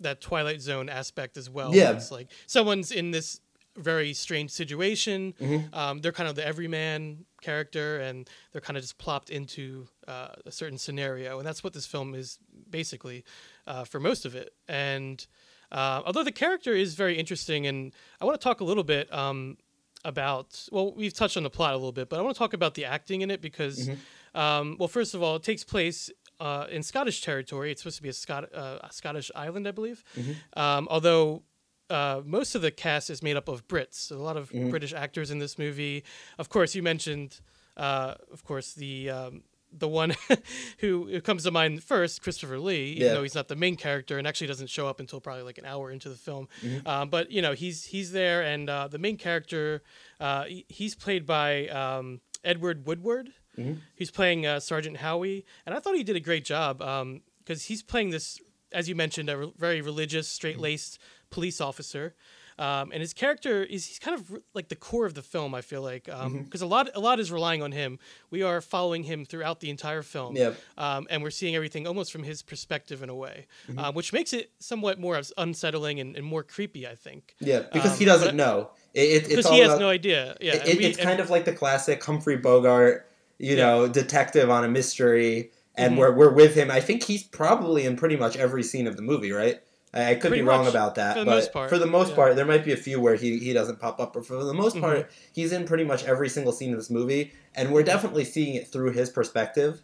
that 0.00 0.20
twilight 0.20 0.60
zone 0.60 0.88
aspect 0.88 1.36
as 1.36 1.48
well 1.48 1.74
Yeah. 1.74 1.92
it's 1.92 2.10
like 2.10 2.28
someone's 2.46 2.90
in 2.90 3.12
this 3.12 3.40
very 3.76 4.12
strange 4.12 4.50
situation 4.50 5.32
Mhm. 5.40 5.72
um, 5.74 6.00
they're 6.00 6.12
kind 6.12 6.28
of 6.28 6.34
the 6.34 6.44
everyman 6.46 7.24
character 7.40 8.00
and 8.00 8.28
they're 8.50 8.60
kind 8.60 8.76
of 8.76 8.82
just 8.82 8.98
plopped 8.98 9.30
into 9.30 9.86
uh, 10.08 10.28
a 10.44 10.50
certain 10.52 10.76
scenario 10.76 11.38
and 11.38 11.46
that's 11.46 11.62
what 11.64 11.72
this 11.72 11.86
film 11.86 12.14
is 12.14 12.38
basically 12.68 13.24
uh, 13.66 13.84
for 13.84 13.98
most 14.00 14.26
of 14.26 14.34
it 14.34 14.52
and 14.68 15.26
uh, 15.70 16.02
although 16.04 16.24
the 16.24 16.32
character 16.32 16.74
is 16.74 16.94
very 16.94 17.16
interesting 17.18 17.66
and 17.66 17.94
i 18.20 18.24
want 18.26 18.38
to 18.38 18.42
talk 18.44 18.60
a 18.60 18.64
little 18.64 18.84
bit 18.84 19.10
um, 19.14 19.56
about 20.04 20.66
well 20.72 20.92
we've 20.94 21.14
touched 21.14 21.36
on 21.36 21.42
the 21.44 21.50
plot 21.50 21.72
a 21.74 21.76
little 21.76 21.92
bit 21.92 22.08
but 22.08 22.18
i 22.18 22.22
want 22.22 22.34
to 22.34 22.38
talk 22.38 22.52
about 22.54 22.74
the 22.74 22.84
acting 22.84 23.20
in 23.22 23.30
it 23.30 23.40
because 23.40 23.88
Mhm. 23.88 23.98
um, 24.34 24.76
well 24.78 24.88
first 24.88 25.14
of 25.14 25.22
all 25.22 25.36
it 25.36 25.42
takes 25.42 25.64
place 25.64 26.10
uh, 26.40 26.66
in 26.72 26.82
Scottish 26.82 27.20
territory. 27.22 27.70
It's 27.70 27.82
supposed 27.82 27.98
to 27.98 28.02
be 28.02 28.08
a, 28.08 28.12
Scot- 28.12 28.52
uh, 28.52 28.78
a 28.82 28.92
Scottish 28.92 29.30
island, 29.36 29.68
I 29.68 29.70
believe. 29.70 30.02
Mhm. 30.16 30.34
Um, 30.56 30.88
although 30.90 31.44
uh, 31.88 32.20
most 32.24 32.56
of 32.56 32.62
the 32.62 32.72
cast 32.72 33.10
is 33.10 33.22
made 33.22 33.36
up 33.36 33.46
of 33.46 33.68
Brits, 33.68 33.94
so 33.94 34.16
a 34.16 34.24
lot 34.30 34.36
of 34.36 34.50
Mhm. 34.50 34.68
British 34.70 34.92
actors 34.92 35.30
in 35.30 35.38
this 35.38 35.56
movie. 35.56 36.02
Of 36.38 36.48
course, 36.48 36.74
you 36.74 36.82
mentioned, 36.82 37.38
uh, 37.76 38.14
of 38.32 38.42
course, 38.42 38.72
the 38.72 39.08
um, 39.10 39.44
the 39.72 39.88
one 39.88 40.14
who, 40.78 41.06
who 41.10 41.20
comes 41.22 41.44
to 41.44 41.50
mind 41.50 41.82
first, 41.82 42.22
Christopher 42.22 42.58
Lee, 42.58 42.92
even 42.92 43.06
Yeah. 43.06 43.14
though 43.14 43.22
he's 43.22 43.34
not 43.34 43.48
the 43.48 43.56
main 43.56 43.76
character 43.76 44.18
and 44.18 44.26
actually 44.26 44.46
doesn't 44.48 44.68
show 44.70 44.86
up 44.86 45.00
until 45.00 45.20
probably 45.20 45.42
like 45.44 45.58
an 45.58 45.64
hour 45.64 45.90
into 45.90 46.08
the 46.08 46.14
film. 46.14 46.48
Mhm. 46.62 46.86
Um, 46.86 47.08
but 47.10 47.30
you 47.30 47.40
know, 47.42 47.52
he's 47.54 47.86
he's 47.86 48.12
there, 48.12 48.42
and 48.42 48.68
uh, 48.68 48.88
the 48.88 48.98
main 48.98 49.16
character, 49.16 49.82
uh, 50.20 50.44
he's 50.68 50.94
played 50.94 51.24
by 51.26 51.68
um, 51.68 52.20
Edward 52.44 52.86
Woodward. 52.86 53.30
Mhm. 53.58 53.78
He's 53.94 54.10
playing 54.10 54.46
uh, 54.46 54.60
Sergeant 54.60 54.98
Howie, 54.98 55.44
and 55.66 55.74
I 55.74 55.80
thought 55.80 55.94
he 55.94 56.02
did 56.04 56.16
a 56.16 56.20
great 56.20 56.44
job 56.44 56.78
because 57.38 57.64
he's 57.64 57.82
playing 57.82 58.10
this, 58.10 58.38
as 58.72 58.88
you 58.88 58.94
mentioned, 58.94 59.28
a 59.30 59.36
re- 59.36 59.52
very 59.58 59.80
religious, 59.80 60.28
straight 60.28 60.58
laced 60.58 60.98
police 61.30 61.60
officer. 61.60 62.14
Um, 62.58 62.90
and 62.92 63.00
his 63.00 63.12
character 63.14 63.62
is 63.62 63.86
he's 63.86 63.98
kind 63.98 64.18
of 64.18 64.38
like 64.54 64.68
the 64.68 64.76
core 64.76 65.06
of 65.06 65.14
the 65.14 65.22
film. 65.22 65.54
I 65.54 65.60
feel 65.62 65.82
like 65.82 66.04
because 66.04 66.62
a 66.62 66.66
lot 66.66 66.90
a 66.94 67.00
lot 67.00 67.18
is 67.20 67.32
relying 67.32 67.62
on 67.62 67.72
him. 67.72 67.98
We 68.30 68.42
are 68.42 68.60
following 68.60 69.02
him 69.04 69.24
throughout 69.24 69.60
the 69.60 69.70
entire 69.70 70.02
film, 70.02 70.36
Yep. 70.36 70.56
um, 70.78 71.06
and 71.10 71.22
we're 71.22 71.30
seeing 71.30 71.54
everything 71.56 71.86
almost 71.86 72.12
from 72.12 72.22
his 72.22 72.42
perspective 72.42 73.02
in 73.02 73.08
a 73.08 73.14
way, 73.14 73.46
Mm-hmm. 73.68 73.78
uh, 73.78 73.92
which 73.92 74.12
makes 74.12 74.32
it 74.32 74.50
somewhat 74.58 74.98
more 74.98 75.20
unsettling 75.38 76.00
and, 76.00 76.16
and 76.16 76.24
more 76.24 76.42
creepy. 76.42 76.86
I 76.86 76.94
think 76.94 77.34
Yeah, 77.40 77.60
because 77.72 77.92
Um, 77.92 77.98
he 77.98 78.04
doesn't 78.04 78.36
know. 78.36 78.70
It, 78.94 79.00
it, 79.30 79.38
it's 79.38 79.48
he 79.48 79.58
has 79.60 79.68
about- 79.70 79.80
no 79.80 79.88
idea. 79.88 80.36
Yeah, 80.40 80.54
it, 80.56 80.78
we- 80.78 80.84
it's 80.84 80.98
kind 80.98 81.20
of 81.20 81.30
like 81.30 81.44
the 81.44 81.52
classic 81.52 82.02
Humphrey 82.04 82.36
Bogart, 82.36 83.08
you 83.38 83.56
Yeah. 83.56 83.64
know, 83.66 83.88
detective 83.88 84.50
on 84.50 84.64
a 84.64 84.68
mystery, 84.68 85.50
and 85.74 85.94
Mhm. 85.94 85.98
we're 85.98 86.12
we're 86.12 86.30
with 86.32 86.54
him. 86.54 86.70
I 86.70 86.80
think 86.80 87.02
he's 87.04 87.22
probably 87.22 87.86
in 87.86 87.96
pretty 87.96 88.16
much 88.16 88.36
every 88.36 88.62
scene 88.62 88.86
of 88.86 88.96
the 88.96 89.02
movie, 89.02 89.32
right? 89.32 89.62
I, 89.94 90.14
could 90.14 90.28
Pretty 90.30 90.36
be 90.36 90.42
wrong 90.42 90.66
about 90.66 90.94
that, 90.94 91.16
for 91.18 91.24
but 91.26 91.68
for 91.68 91.78
the 91.78 91.86
most 91.86 92.10
yeah. 92.10 92.16
part, 92.16 92.36
there 92.36 92.46
might 92.46 92.64
be 92.64 92.72
a 92.72 92.76
few 92.76 92.98
where 93.00 93.14
he, 93.14 93.38
he 93.38 93.52
doesn't 93.52 93.78
pop 93.78 94.00
up, 94.00 94.14
but 94.14 94.24
for 94.26 94.42
the 94.42 94.54
most 94.54 94.76
Mhm. 94.76 94.80
part, 94.80 95.10
he's 95.34 95.52
in 95.52 95.64
pretty 95.66 95.84
much 95.84 96.04
every 96.04 96.30
single 96.30 96.52
scene 96.52 96.72
of 96.72 96.78
this 96.78 96.88
movie, 96.88 97.32
and 97.54 97.72
we're 97.72 97.82
definitely 97.82 98.24
seeing 98.24 98.54
it 98.54 98.68
through 98.68 98.92
his 98.92 99.10
perspective. 99.10 99.82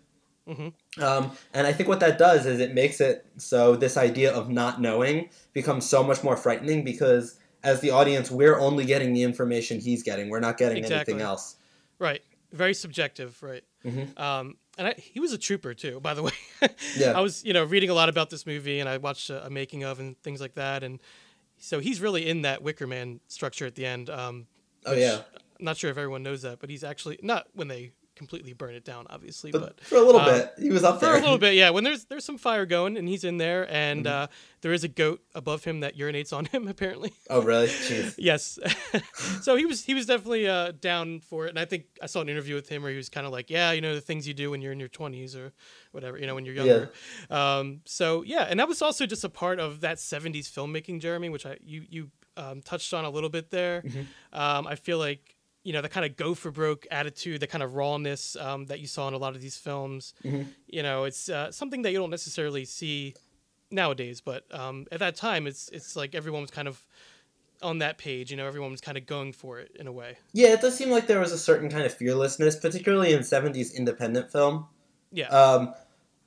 Mhm. 0.49 0.73
Um, 0.99 1.33
and 1.53 1.67
I 1.67 1.75
think 1.75 1.91
what 1.91 2.01
that 2.01 2.17
does 2.17 2.47
is 2.47 2.59
it 2.59 2.73
makes 2.73 3.03
it 3.03 3.27
so 3.37 3.77
this 3.77 3.99
idea 3.99 4.33
of 4.33 4.49
not 4.49 4.81
knowing 4.81 5.29
becomes 5.53 5.85
so 5.87 6.03
much 6.03 6.25
more 6.25 6.39
frightening 6.39 6.85
because 6.85 7.39
as 7.63 7.81
the 7.81 7.91
audience, 7.91 8.31
we're 8.31 8.59
only 8.59 8.87
getting 8.87 9.13
the 9.13 9.23
information 9.25 9.79
he's 9.79 10.03
getting. 10.03 10.31
We're 10.31 10.41
not 10.41 10.57
getting 10.57 10.79
Exactly. 10.79 11.13
anything 11.13 11.21
else. 11.27 11.57
right, 11.99 12.23
very 12.53 12.73
subjective, 12.73 13.43
right. 13.43 13.65
Mhm. 13.85 14.19
Um, 14.19 14.57
and 14.79 14.89
I, 14.89 14.95
he 14.97 15.21
was 15.21 15.33
a 15.33 15.39
trooper 15.39 15.75
too, 15.75 16.01
by 16.01 16.15
the 16.15 16.23
way. 16.23 16.33
Yeah. 16.97 17.13
I 17.17 17.21
was, 17.21 17.45
you 17.45 17.53
know, 17.53 17.65
reading 17.65 17.91
a 17.91 17.95
lot 17.95 18.09
about 18.09 18.31
this 18.31 18.47
movie, 18.47 18.81
and 18.81 18.89
I 18.89 18.97
watched 18.97 19.31
a, 19.31 19.47
a 19.47 19.51
making 19.51 19.85
of 19.85 20.01
and 20.01 20.21
things 20.23 20.41
like 20.41 20.55
that, 20.55 20.83
and 20.83 20.99
so 21.59 21.79
he's 21.79 22.01
really 22.01 22.29
in 22.29 22.43
that 22.43 22.63
Wicker 22.63 22.87
Man 22.87 23.21
structure 23.29 23.67
at 23.67 23.75
the 23.75 23.85
end. 23.87 24.09
Um, 24.11 24.47
Oh 24.87 24.93
yeah. 24.95 25.21
I'm 25.59 25.65
not 25.65 25.77
sure 25.77 25.91
if 25.91 25.99
everyone 25.99 26.23
knows 26.23 26.43
that, 26.43 26.61
but 26.61 26.71
he's 26.71 26.85
actually 26.85 27.19
not 27.23 27.47
when 27.53 27.69
they 27.69 27.93
completely 28.19 28.53
burn 28.53 28.75
it 28.75 28.85
down, 28.85 29.07
obviously, 29.09 29.51
But, 29.53 29.61
but 29.77 29.81
for 29.81 29.97
a 29.97 30.03
little 30.03 30.21
um, 30.21 30.27
bit, 30.27 30.53
he 30.59 30.71
was 30.71 30.85
up 30.85 31.01
for 31.01 31.07
there. 31.07 31.17
a 31.17 31.21
little 31.21 31.39
bit, 31.39 31.55
yeah. 31.55 31.71
When 31.71 31.85
there's 31.85 32.05
there's 32.05 32.25
some 32.25 32.37
fire 32.37 32.67
going 32.67 32.99
and 32.99 33.09
he's 33.09 33.25
in 33.25 33.39
there, 33.39 33.67
and 33.73 34.05
Mm-hmm. 34.05 34.25
uh, 34.25 34.27
there 34.61 34.73
is 34.73 34.83
a 34.85 34.89
goat 34.89 35.23
above 35.37 35.63
him 35.65 35.81
that 35.81 35.97
urinates 35.97 36.33
on 36.37 36.45
him, 36.47 36.67
apparently. 36.75 37.13
Oh, 37.31 37.41
really? 37.43 37.71
Yes. 38.19 38.59
so 39.43 39.57
he 39.57 39.65
was 39.65 39.85
he 39.85 39.95
was 39.95 40.05
definitely 40.07 40.47
uh, 40.49 40.73
down 40.81 41.21
for 41.21 41.47
it, 41.47 41.51
and 41.51 41.59
I 41.59 41.65
think 41.65 41.85
I 42.03 42.07
saw 42.07 42.21
an 42.21 42.29
interview 42.29 42.55
with 42.57 42.69
him 42.69 42.83
where 42.83 42.91
he 42.91 42.97
was 42.97 43.09
kind 43.09 43.27
of 43.27 43.33
like, 43.33 43.49
yeah, 43.51 43.73
you 43.73 43.81
know, 43.81 43.95
the 43.95 44.01
things 44.01 44.27
you 44.29 44.35
do 44.35 44.51
when 44.51 44.61
you're 44.61 44.73
in 44.73 44.81
your 44.81 44.89
20s 44.91 45.37
or 45.37 45.53
whatever, 45.93 46.19
you 46.19 46.27
know, 46.27 46.35
when 46.35 46.45
you're 46.45 46.55
younger. 46.57 46.91
Um, 47.31 47.81
so 47.87 48.23
yeah, 48.23 48.43
and 48.51 48.59
that 48.61 48.69
was 48.69 48.83
also 48.83 49.07
just 49.07 49.25
a 49.25 49.29
part 49.29 49.61
of 49.61 49.81
that 49.81 49.99
70s 49.99 50.47
filmmaking, 50.51 51.01
Jeremy, 51.01 51.29
which 51.29 51.47
I 51.47 51.57
you 51.65 51.85
you 51.89 52.11
um, 52.37 52.63
touched 52.63 52.93
on 52.95 53.05
a 53.05 53.11
little 53.11 53.31
bit 53.31 53.51
there. 53.51 53.83
Um, 54.33 54.67
I 54.67 54.75
feel 54.77 54.99
like 54.99 55.35
you 55.69 55.75
know 55.75 55.83
the 55.83 55.89
kind 55.97 56.07
of 56.07 56.17
go 56.17 56.35
for 56.35 56.51
broke 56.51 56.87
attitude, 56.91 57.41
the 57.41 57.47
kind 57.47 57.63
of 57.63 57.75
rawness 57.75 58.37
um, 58.37 58.65
that 58.71 58.81
you 58.81 58.87
saw 58.87 59.07
in 59.07 59.13
a 59.13 59.19
lot 59.19 59.35
of 59.37 59.43
these 59.43 59.59
films. 59.59 60.15
You 60.67 60.83
know, 60.83 61.05
it's 61.05 61.29
uh, 61.29 61.53
something 61.53 61.83
that 61.83 61.93
you 61.93 61.99
don't 61.99 62.09
necessarily 62.19 62.65
see 62.65 63.15
nowadays, 63.71 64.23
but 64.23 64.45
um, 64.51 64.87
at 64.91 65.01
that 65.01 65.15
time, 65.15 65.47
it's 65.47 65.69
it's 65.69 65.95
like 65.95 66.15
everyone 66.15 66.41
was 66.41 66.51
kind 66.51 66.69
of 66.69 66.83
on 67.61 67.81
that 67.81 67.99
page. 67.99 68.31
You 68.31 68.39
know, 68.39 68.47
everyone 68.47 68.71
was 68.71 68.81
kind 68.81 68.97
of 68.97 69.05
going 69.05 69.35
for 69.35 69.59
it 69.61 69.71
in 69.79 69.87
a 69.87 69.93
way. 69.93 70.17
Yeah, 70.33 70.55
it 70.55 70.63
does 70.63 70.75
seem 70.75 70.89
like 70.91 71.07
there 71.07 71.21
was 71.21 71.33
a 71.33 71.39
certain 71.39 71.69
kind 71.69 71.85
of 71.85 71.93
fearlessness, 71.93 72.57
particularly 72.57 73.13
in 73.13 73.21
'70s 73.21 73.75
independent 73.75 74.33
film, 74.33 74.67
Yeah. 75.13 75.29
um, 75.29 75.75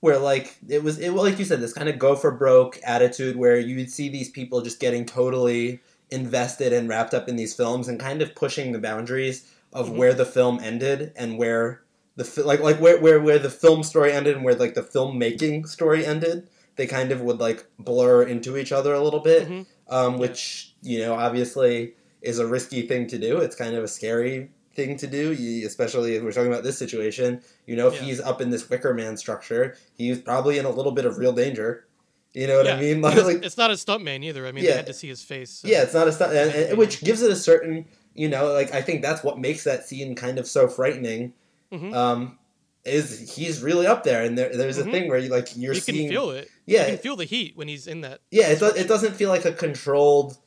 where 0.01 0.19
like 0.19 0.55
it 0.69 0.83
was, 0.83 0.99
it 0.99 1.11
like 1.13 1.39
you 1.39 1.45
said, 1.45 1.61
this 1.61 1.73
kind 1.73 1.89
of 1.89 1.97
go 1.97 2.15
for 2.15 2.29
broke 2.29 2.79
attitude, 2.83 3.35
where 3.37 3.57
you 3.57 3.75
would 3.77 3.89
see 3.89 4.07
these 4.07 4.29
people 4.29 4.61
just 4.61 4.79
getting 4.79 5.03
totally 5.03 5.79
invested 6.11 6.73
and 6.73 6.87
wrapped 6.89 7.13
up 7.13 7.27
in 7.29 7.35
these 7.35 7.53
films, 7.53 7.87
and 7.87 7.99
kind 7.99 8.21
of 8.21 8.35
pushing 8.35 8.71
the 8.71 8.79
boundaries 8.79 9.45
of 9.73 9.89
Mhm. 9.89 9.95
where 9.95 10.13
the 10.13 10.25
film 10.25 10.59
ended 10.61 11.11
and 11.15 11.37
where 11.37 11.81
the 12.17 12.25
fi- 12.25 12.41
like 12.41 12.59
like 12.59 12.79
where, 12.81 12.99
where 12.99 13.19
where 13.21 13.39
the 13.39 13.49
film 13.49 13.83
story 13.83 14.11
ended 14.11 14.35
and 14.35 14.43
where 14.43 14.55
like 14.55 14.73
the 14.73 14.81
filmmaking 14.83 15.65
story 15.67 16.05
ended. 16.05 16.47
They 16.75 16.87
kind 16.87 17.11
of 17.11 17.21
would 17.21 17.39
like 17.39 17.65
blur 17.79 18.23
into 18.23 18.57
each 18.57 18.71
other 18.71 18.93
a 18.93 19.01
little 19.03 19.19
bit, 19.21 19.47
Mhm. 19.49 19.65
um, 19.89 20.17
which 20.17 20.73
you 20.81 20.99
know 20.99 21.13
obviously 21.13 21.93
is 22.21 22.37
a 22.39 22.45
risky 22.47 22.83
thing 22.87 23.07
to 23.07 23.17
do. 23.17 23.37
It's 23.37 23.55
kind 23.55 23.75
of 23.75 23.83
a 23.83 23.87
scary 23.87 24.51
thing 24.75 24.95
to 24.97 25.07
do, 25.07 25.33
you, 25.33 25.65
especially 25.67 26.15
if 26.15 26.23
we're 26.23 26.31
talking 26.31 26.51
about 26.51 26.63
this 26.63 26.77
situation. 26.77 27.41
You 27.67 27.75
know, 27.75 27.87
if 27.87 27.95
Yeah. 27.95 28.01
he's 28.03 28.21
up 28.21 28.41
in 28.41 28.51
this 28.51 28.69
Wicker 28.69 28.93
Man 28.93 29.17
structure, 29.17 29.75
he's 29.97 30.19
probably 30.19 30.57
in 30.57 30.65
a 30.65 30.69
little 30.69 30.93
bit 30.93 31.05
of 31.05 31.17
real 31.17 31.33
danger. 31.33 31.85
You 32.33 32.47
know 32.47 32.57
what 32.57 32.67
I 32.67 32.79
mean? 32.79 33.01
Like, 33.01 33.15
it's 33.43 33.57
not 33.57 33.71
a 33.71 33.73
stuntman 33.73 34.23
either. 34.23 34.47
I 34.47 34.51
mean, 34.51 34.63
Yeah. 34.63 34.71
they 34.71 34.77
had 34.77 34.85
to 34.87 34.93
see 34.93 35.07
his 35.09 35.21
face. 35.23 35.49
so- 35.49 35.67
yeah, 35.67 35.81
it's 35.83 35.93
not 35.93 36.07
a 36.07 36.11
stunt, 36.11 36.33
and, 36.33 36.51
and- 36.51 36.77
which 36.77 37.01
gives 37.03 37.21
it 37.21 37.31
a 37.31 37.35
certain, 37.35 37.85
you 38.15 38.29
know, 38.29 38.51
like 38.53 38.73
I 38.73 38.81
think 38.81 39.01
that's 39.01 39.23
what 39.23 39.37
makes 39.39 39.63
that 39.65 39.85
scene 39.87 40.15
kind 40.15 40.39
of 40.39 40.47
so 40.47 40.67
frightening. 40.67 41.33
Mhm. 41.71 41.93
Um, 41.95 42.37
is 42.83 43.35
he's 43.35 43.61
really 43.61 43.85
up 43.85 44.03
there, 44.03 44.23
and 44.23 44.37
there, 44.37 44.49
there's 44.55 44.77
Mhm. 44.79 44.87
a 44.87 44.91
thing 44.91 45.07
where 45.09 45.19
you 45.19 45.29
like 45.29 45.49
you're 45.55 45.73
you 45.73 45.81
can 45.81 45.93
seeing, 45.95 46.09
feel 46.09 46.31
it. 46.31 46.49
yeah, 46.65 46.81
You 46.87 46.93
can 46.93 46.97
feel 46.97 47.15
the 47.15 47.25
heat 47.25 47.55
when 47.55 47.67
he's 47.67 47.85
in 47.85 48.01
that. 48.01 48.21
yeah, 48.31 48.47
it, 48.49 48.61
it 48.75 48.87
doesn't 48.87 49.13
feel 49.15 49.29
like 49.29 49.45
a 49.45 49.51
controlled 49.51 50.37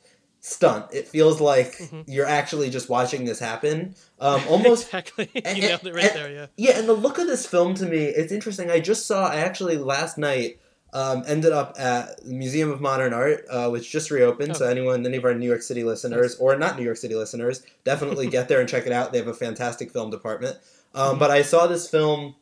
stunt. 0.41 0.85
It 0.93 1.07
feels 1.07 1.39
like 1.41 1.77
Mhm. 1.77 2.03
you're 2.07 2.25
actually 2.25 2.69
just 2.69 2.89
watching 2.89 3.25
this 3.25 3.39
happen. 3.39 3.95
Um, 4.19 4.41
almost, 4.49 4.83
exactly. 4.87 5.29
you 5.33 5.41
and- 5.45 5.59
nailed 5.59 5.87
it 5.87 5.93
right 5.95 6.05
and- 6.05 6.15
there. 6.15 6.31
Yeah. 6.31 6.45
yeah. 6.57 6.77
And 6.79 6.89
the 6.89 6.93
look 6.93 7.17
of 7.19 7.27
this 7.27 7.45
film 7.45 7.73
to 7.75 7.85
me, 7.85 8.03
it's 8.05 8.31
interesting. 8.33 8.69
I 8.69 8.79
just 8.79 9.05
saw. 9.07 9.27
I 9.29 9.37
actually 9.37 9.77
last 9.77 10.17
night 10.17 10.59
um, 10.93 11.23
ended 11.27 11.51
up 11.51 11.75
at 11.79 12.23
the 12.23 12.31
Museum 12.33 12.71
of 12.71 12.79
Modern 12.79 13.13
Art, 13.13 13.45
uh, 13.49 13.69
which 13.69 13.91
just 13.91 14.11
reopened. 14.11 14.55
So 14.55 14.65
Oh. 14.65 14.69
anyone, 14.69 15.05
any 15.05 15.17
of 15.17 15.25
our 15.25 15.33
New 15.33 15.47
York 15.47 15.61
City 15.61 15.83
listeners, 15.83 16.35
or 16.37 16.55
not 16.57 16.77
New 16.77 16.83
York 16.85 16.97
City 16.97 17.15
listeners, 17.15 17.63
definitely 17.83 18.27
get 18.27 18.47
there 18.47 18.59
and 18.59 18.69
check 18.69 18.85
it 18.85 18.93
out. 18.93 19.11
They 19.11 19.17
have 19.17 19.27
a 19.27 19.33
fantastic 19.33 19.91
film 19.91 20.09
department. 20.09 20.57
Um, 20.93 21.15
Mhm. 21.15 21.19
But 21.19 21.31
I 21.31 21.41
saw 21.41 21.67
this 21.67 21.89
film 21.89 22.35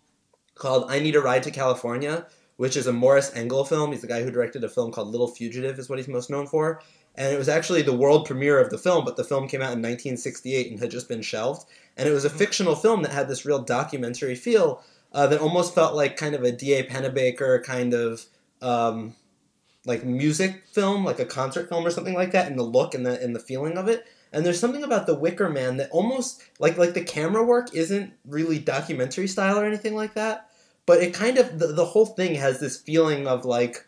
called 0.56 0.86
"I 0.90 1.00
Need 1.00 1.16
a 1.16 1.22
Ride 1.22 1.44
to 1.44 1.52
California." 1.52 2.28
Which 2.56 2.78
is 2.78 2.86
a 2.86 2.94
Morris 2.94 3.32
Engel 3.34 3.66
film. 3.66 3.92
He's 3.92 4.02
the 4.02 4.08
guy 4.08 4.22
who 4.22 4.30
directed 4.30 4.64
a 4.64 4.70
film 4.70 4.92
called 4.92 5.08
Little 5.10 5.28
Fugitive, 5.28 5.80
is 5.80 5.90
what 5.90 5.98
he's 5.98 6.08
most 6.08 6.30
known 6.30 6.46
for 6.46 6.80
and 7.16 7.32
it 7.34 7.38
was 7.38 7.48
actually 7.50 7.84
the 7.84 7.94
world 7.96 8.26
premiere 8.26 8.60
of 8.60 8.72
the 8.72 8.78
film, 8.78 9.06
but 9.06 9.16
the 9.18 9.24
film 9.24 9.48
came 9.48 9.62
out 9.62 9.72
in 9.74 9.82
1968 9.82 10.72
and 10.72 10.80
had 10.80 10.90
just 10.90 11.08
been 11.08 11.22
shelved. 11.22 11.64
And 11.96 12.10
it 12.10 12.12
was 12.12 12.26
a 12.26 12.30
fictional 12.30 12.76
film 12.76 13.04
that 13.04 13.12
had 13.12 13.28
this 13.28 13.46
real 13.46 13.60
documentary 13.60 14.34
feel 14.36 14.82
uh, 15.12 15.28
that 15.28 15.40
almost 15.40 15.76
felt 15.76 15.94
like 15.94 16.18
kind 16.18 16.34
of 16.34 16.44
a 16.44 16.52
D.A. 16.52 16.84
Pennebaker 16.84 17.64
kind 17.64 17.94
of 17.94 18.26
um, 18.64 19.16
like 19.86 20.06
music 20.06 20.64
film, 20.72 21.04
like 21.04 21.20
a 21.20 21.26
concert 21.26 21.70
film 21.70 21.86
or 21.86 21.92
something 21.92 22.14
like 22.14 22.32
that, 22.32 22.48
and 22.48 22.58
the 22.58 22.64
look 22.64 22.94
and 22.94 23.06
the 23.06 23.22
and 23.22 23.36
the 23.36 23.40
feeling 23.40 23.78
of 23.78 23.88
it. 23.88 24.06
And 24.32 24.44
there's 24.46 24.60
something 24.60 24.84
about 24.84 25.06
the 25.06 25.16
Wicker 25.16 25.50
Man 25.50 25.78
that 25.78 25.92
almost 25.92 26.42
like 26.60 26.78
like 26.78 26.94
the 26.94 27.04
camera 27.04 27.44
work 27.44 27.76
isn't 27.76 28.14
really 28.26 28.60
documentary 28.60 29.28
style 29.28 29.60
or 29.60 29.66
anything 29.66 29.96
like 29.96 30.16
that, 30.16 30.50
but 30.86 31.04
it 31.04 31.14
kind 31.14 31.38
of 31.38 31.60
the, 31.60 31.68
the 31.68 31.86
whole 31.86 32.06
thing 32.06 32.36
has 32.36 32.60
this 32.60 32.80
feeling 32.80 33.28
of 33.28 33.46
like 33.46 33.86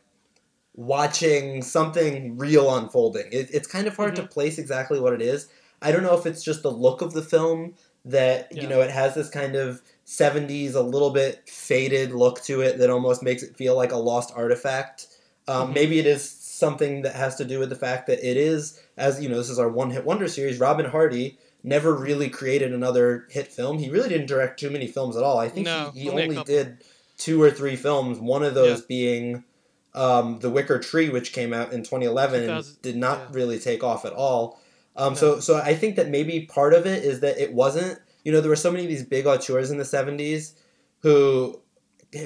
watching 0.76 1.62
something 1.62 2.38
real 2.38 2.76
unfolding. 2.76 3.28
It, 3.32 3.50
it's 3.52 3.68
kind 3.68 3.88
of 3.88 3.96
hard 3.96 4.16
to 4.18 4.24
place 4.28 4.58
exactly 4.58 5.00
what 5.00 5.14
it 5.14 5.22
is. 5.22 5.48
I 5.82 5.92
don't 5.92 6.04
know 6.04 6.18
if 6.18 6.26
it's 6.26 6.44
just 6.44 6.64
the 6.64 6.72
look 6.72 7.02
of 7.02 7.14
the 7.14 7.22
film 7.22 7.76
that 8.04 8.56
you 8.56 8.68
know 8.68 8.82
it 8.82 8.92
has 8.92 9.16
this 9.16 9.30
kind 9.30 9.56
of 9.56 9.82
70s 10.06 10.76
a 10.76 10.82
little 10.82 11.10
bit 11.10 11.48
faded 11.50 12.12
look 12.12 12.42
to 12.44 12.62
it 12.62 12.78
that 12.78 12.90
almost 12.90 13.24
makes 13.24 13.44
it 13.44 13.58
feel 13.58 13.76
like 13.76 13.92
a 13.92 13.98
lost 13.98 14.32
artifact. 14.36 15.08
Um, 15.48 15.70
Mhm. 15.70 15.74
Maybe 15.74 16.00
it 16.00 16.06
is 16.06 16.30
something 16.30 17.02
that 17.02 17.16
has 17.16 17.36
to 17.36 17.46
do 17.46 17.60
with 17.60 17.70
the 17.70 17.76
fact 17.76 18.08
that 18.08 18.28
it 18.28 18.38
is, 18.38 18.80
as 18.98 19.22
you 19.22 19.30
know, 19.30 19.38
this 19.38 19.50
is 19.50 19.60
our 19.60 19.70
one 19.70 19.92
hit 19.92 20.06
wonder 20.06 20.28
series. 20.28 20.60
Robin 20.60 20.86
Hardy 20.86 21.38
never 21.64 21.94
really 21.94 22.30
created 22.30 22.72
another 22.72 23.26
hit 23.30 23.52
film. 23.52 23.80
He 23.80 23.90
really 23.90 24.10
didn't 24.10 24.28
direct 24.28 24.60
too 24.60 24.70
many 24.70 24.88
films 24.88 25.18
at 25.18 25.24
all. 25.24 25.40
I 25.40 25.50
think 25.50 25.66
No, 25.66 25.92
he, 25.94 26.02
he 26.02 26.10
only 26.10 26.24
only 26.24 26.44
did 26.44 26.78
two 27.18 27.42
or 27.42 27.50
three 27.50 27.76
films. 27.76 28.20
One 28.20 28.44
of 28.44 28.54
those 28.54 28.82
being 28.82 29.44
um, 29.96 30.40
The 30.40 30.50
Wicker 30.50 30.78
Tree, 30.80 31.10
which 31.10 31.34
came 31.34 31.54
out 31.54 31.74
in 31.74 31.82
2011 31.82 32.50
and 32.50 32.82
did 32.82 32.96
not 32.96 33.20
yeah. 33.20 33.28
really 33.32 33.58
take 33.60 33.84
off 33.84 34.06
at 34.06 34.14
all. 34.14 34.60
Um, 34.96 35.14
No. 35.14 35.20
So, 35.20 35.40
so 35.40 35.58
I 35.58 35.74
think 35.74 35.96
that 35.96 36.10
maybe 36.10 36.42
part 36.42 36.74
of 36.74 36.86
it 36.86 37.04
is 37.04 37.22
that 37.22 37.38
it 37.38 37.54
wasn't. 37.54 38.00
You 38.26 38.32
know, 38.34 38.42
there 38.42 38.50
were 38.50 38.56
so 38.58 38.72
many 38.72 38.84
of 38.84 38.90
these 38.90 39.04
big 39.04 39.26
auteurs 39.26 39.72
in 39.72 39.78
the 39.78 39.84
70s 39.86 40.54
who 41.00 41.62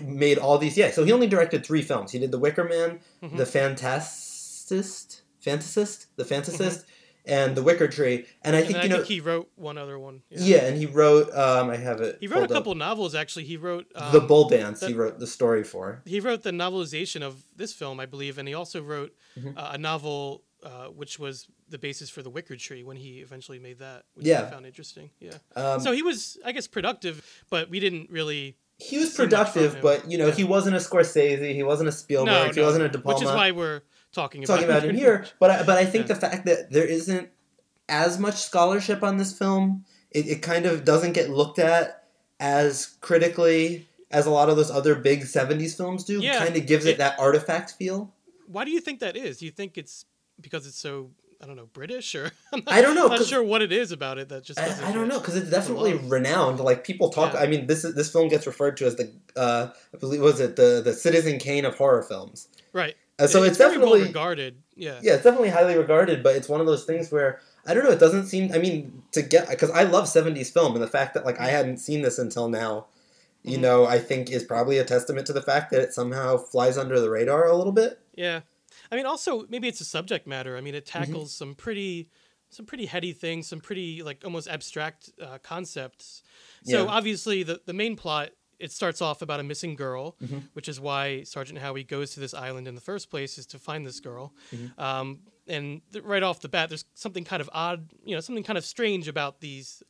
made 0.04 0.38
all 0.38 0.58
these. 0.58 0.78
Yeah, 0.78 0.90
so 0.92 1.04
he 1.04 1.12
only 1.12 1.28
directed 1.28 1.66
three 1.66 1.82
films. 1.82 2.12
He 2.12 2.20
did 2.20 2.32
The 2.32 2.40
Wicker 2.40 2.64
Man, 2.64 3.00
Mhm. 3.22 3.38
The 3.38 3.46
Fantasist, 3.46 5.22
Fantasist, 5.46 6.06
The 6.16 6.24
Fantasist, 6.24 6.86
and 7.26 7.56
The 7.56 7.64
Wicker 7.64 7.88
Tree. 7.88 8.26
And 8.44 8.56
I 8.56 8.60
And 8.60 8.68
think 8.68 8.78
you 8.78 8.84
I 8.84 8.88
know, 8.88 8.96
think 8.98 9.08
he 9.08 9.20
wrote 9.20 9.50
one 9.56 9.78
other 9.78 10.00
one. 10.00 10.22
yeah. 10.30 10.66
and 10.66 10.78
he 10.78 10.86
wrote. 10.86 11.34
Um, 11.36 11.70
I 11.70 11.78
have 11.78 12.02
it. 12.02 12.18
He 12.20 12.28
wrote 12.28 12.38
a 12.38 12.40
pulled 12.42 12.52
up. 12.52 12.58
couple 12.58 12.76
novels 12.76 13.14
actually. 13.16 13.44
He 13.46 13.58
wrote 13.58 13.88
um, 13.96 14.12
the 14.12 14.22
Bull 14.22 14.48
Dance. 14.50 14.80
the- 14.80 14.88
he 14.88 14.94
wrote 14.94 15.20
the 15.20 15.28
story 15.28 15.64
for. 15.64 16.02
he 16.06 16.20
wrote 16.20 16.44
the 16.44 16.52
novelization 16.52 17.22
of 17.22 17.44
this 17.56 17.74
film, 17.74 18.00
I 18.00 18.06
believe, 18.06 18.38
and 18.38 18.48
he 18.48 18.54
also 18.54 18.82
wrote 18.82 19.14
Mhm. 19.38 19.58
uh, 19.58 19.70
a 19.74 19.78
novel 19.78 20.44
uh, 20.64 20.88
which 20.88 21.18
was 21.20 21.48
the 21.70 21.78
basis 21.78 22.10
for 22.10 22.22
the 22.22 22.30
Wicker 22.30 22.56
Tree 22.56 22.84
when 22.84 22.98
he 22.98 23.20
eventually 23.20 23.60
made 23.60 23.80
that, 23.80 24.04
which 24.16 24.26
Yeah. 24.28 24.42
I 24.44 24.50
found 24.52 24.66
interesting. 24.66 25.10
Yeah. 25.20 25.34
Um, 25.56 25.80
so 25.80 25.92
he 25.92 26.02
was, 26.02 26.38
I 26.46 26.52
guess, 26.52 26.68
productive, 26.68 27.24
but 27.50 27.70
we 27.70 27.80
didn't 27.80 28.10
really. 28.10 28.58
he 28.78 28.98
was 28.98 29.14
see 29.14 29.24
much 29.24 29.30
from 29.30 29.30
productive, 29.30 29.82
but 29.82 30.10
you 30.12 30.18
know, 30.18 30.28
Yeah. 30.28 30.34
he 30.34 30.44
wasn't 30.44 30.76
a 30.76 30.80
Scorsese. 30.80 31.54
He 31.54 31.64
wasn't 31.64 31.90
a 31.90 31.92
Spielberg. 31.92 32.48
no, 32.48 32.52
he 32.54 32.62
wasn't 32.62 32.84
a 32.86 32.90
De 32.90 32.98
Palma. 33.00 33.18
which 33.20 33.28
is 33.28 33.34
why 33.34 33.52
we're 33.52 33.82
talking 34.12 34.44
about 34.44 34.56
talking 34.56 34.70
about 34.70 34.84
him 34.84 34.96
here. 34.96 35.26
But 35.40 35.52
I, 35.52 35.64
but 35.64 35.78
I 35.78 35.86
think 35.86 36.08
Yeah. 36.08 36.14
the 36.16 36.20
fact 36.22 36.46
that 36.46 36.72
there 36.72 36.86
isn't 36.86 37.30
as 37.88 38.18
much 38.20 38.36
scholarship 38.36 39.02
on 39.04 39.18
this 39.18 39.38
film, 39.38 39.86
it, 40.12 40.28
it 40.28 40.42
kind 40.42 40.66
of 40.66 40.84
doesn't 40.86 41.14
get 41.14 41.30
looked 41.30 41.60
at 41.60 42.04
as 42.40 42.98
critically 43.02 43.88
as 44.12 44.26
a 44.26 44.30
lot 44.32 44.50
of 44.50 44.56
those 44.56 44.72
other 44.72 44.96
big 44.96 45.22
'70s 45.22 45.76
films 45.78 46.04
do. 46.04 46.20
Yeah, 46.22 46.38
kind 46.44 46.56
of 46.56 46.66
gives 46.66 46.86
it, 46.86 46.92
it- 46.92 46.98
that 47.00 47.20
artifact 47.20 47.72
feel. 47.72 48.14
Why 48.48 48.66
do 48.66 48.72
you 48.72 48.80
think 48.82 49.00
that 49.02 49.16
is? 49.16 49.38
Do 49.38 49.46
you 49.46 49.52
think 49.52 49.78
it's 49.78 50.06
because 50.42 50.66
it's 50.68 50.78
so 50.80 51.12
I 51.42 51.46
don't 51.46 51.56
know 51.56 51.68
British 51.72 52.14
or 52.16 52.32
I'm 52.54 52.64
not. 52.66 52.74
I 52.74 52.82
don't 52.82 52.96
know, 52.96 53.08
Not 53.08 53.18
'cause- 53.20 53.30
sure 53.30 53.44
what 53.44 53.62
it 53.62 53.72
is 53.72 53.92
about 53.92 54.18
it 54.18 54.30
that 54.30 54.44
just 54.44 54.60
I, 54.60 54.90
I 54.90 54.92
don't 54.92 55.08
know 55.08 55.20
because 55.20 55.36
it's 55.36 55.50
definitely 55.50 55.94
renowned. 55.96 56.60
Like 56.60 56.84
people 56.84 57.10
talk. 57.10 57.34
Yeah. 57.34 57.40
I 57.42 57.48
mean, 57.48 57.68
this 57.68 57.84
is, 57.86 57.96
this 57.96 58.12
film 58.12 58.28
gets 58.28 58.46
referred 58.46 58.76
to 58.78 58.86
as 58.86 58.96
the 58.96 59.12
uh, 59.36 59.70
I 59.94 59.98
believe 59.98 60.22
was 60.22 60.40
it 60.40 60.56
the 60.56 60.82
the 60.84 60.94
Citizen 60.94 61.40
Kane 61.40 61.66
of 61.66 61.76
horror 61.76 62.04
films. 62.04 62.48
Right. 62.74 62.96
Uh, 63.18 63.28
so 63.28 63.44
it's, 63.44 63.58
very 63.58 63.72
definitely 63.72 64.00
well 64.00 64.08
regarded. 64.08 64.56
Yeah. 64.76 65.00
yeah, 65.02 65.16
it's 65.16 65.24
definitely 65.24 65.50
highly 65.50 65.76
regarded, 65.78 66.24
but 66.24 66.38
it's 66.38 66.48
one 66.48 66.62
of 66.62 66.68
those 66.68 66.86
things 66.86 67.12
where 67.12 67.42
I 67.68 67.74
don't 67.74 67.84
know. 67.84 67.92
It 67.92 68.00
doesn't 68.00 68.28
seem. 68.28 68.52
I 68.54 68.60
mean, 68.60 69.04
to 69.12 69.22
get 69.22 69.50
because 69.50 69.70
I 69.72 69.84
love 69.84 70.06
'70s 70.06 70.52
film, 70.54 70.74
and 70.74 70.82
the 70.82 70.88
fact 70.88 71.14
that 71.16 71.26
like 71.26 71.40
I 71.40 71.48
hadn't 71.48 71.78
seen 71.78 72.02
this 72.02 72.18
until 72.18 72.48
now, 72.48 72.86
you 73.44 73.58
Mhm. 73.58 73.62
know, 73.62 73.86
I 73.86 74.00
think 74.00 74.30
is 74.32 74.44
probably 74.44 74.78
a 74.78 74.86
testament 74.86 75.28
to 75.28 75.34
the 75.34 75.42
fact 75.42 75.72
that 75.72 75.82
it 75.82 75.94
somehow 75.94 76.38
flies 76.38 76.78
under 76.78 77.00
the 77.00 77.10
radar 77.10 77.48
a 77.48 77.56
little 77.58 77.74
bit. 77.74 78.00
Yeah. 78.16 78.42
I 78.92 78.96
mean, 78.96 79.06
also 79.06 79.46
maybe 79.50 79.68
it's 79.68 79.82
a 79.82 79.86
subject 79.86 80.28
matter. 80.28 80.58
I 80.58 80.62
mean, 80.62 80.76
it 80.76 80.86
Mm-hmm. 80.86 81.04
tackles 81.06 81.34
some 81.36 81.56
pretty, 81.56 82.10
some 82.50 82.66
pretty 82.66 82.86
heady 82.88 83.14
things, 83.14 83.48
some 83.48 83.60
pretty 83.60 84.02
like 84.04 84.22
almost 84.24 84.48
abstract 84.48 85.12
uh, 85.22 85.38
concepts. 85.44 86.24
So 86.64 86.84
Yeah. 86.86 86.90
obviously, 86.92 87.44
the 87.44 87.62
the 87.66 87.74
main 87.74 87.96
plot 87.96 88.30
it 88.60 88.74
starts 88.74 89.02
off 89.02 89.22
about 89.22 89.40
a 89.40 89.44
missing 89.44 89.74
girl, 89.74 90.18
Mhm. 90.22 90.50
which 90.52 90.68
is 90.68 90.82
why 90.82 91.24
Sergeant 91.24 91.60
Howie 91.60 91.86
goes 91.86 92.12
to 92.16 92.20
this 92.20 92.34
island 92.34 92.68
in 92.68 92.76
the 92.76 92.82
first 92.82 93.10
place 93.10 93.38
is 93.38 93.46
to 93.48 93.58
find 93.60 93.88
this 93.88 94.02
girl. 94.02 94.34
Mm-hmm. 94.54 94.82
Um, 94.82 95.20
and 95.48 95.82
th- 95.94 96.04
right 96.04 96.22
off 96.24 96.42
the 96.42 96.50
bat, 96.50 96.68
there's 96.68 96.84
something 96.94 97.24
kind 97.24 97.40
of 97.42 97.50
odd, 97.54 97.90
you 98.04 98.14
know, 98.16 98.20
something 98.20 98.44
kind 98.44 98.58
of 98.58 98.66
strange 98.66 99.08
about 99.08 99.40
these 99.40 99.82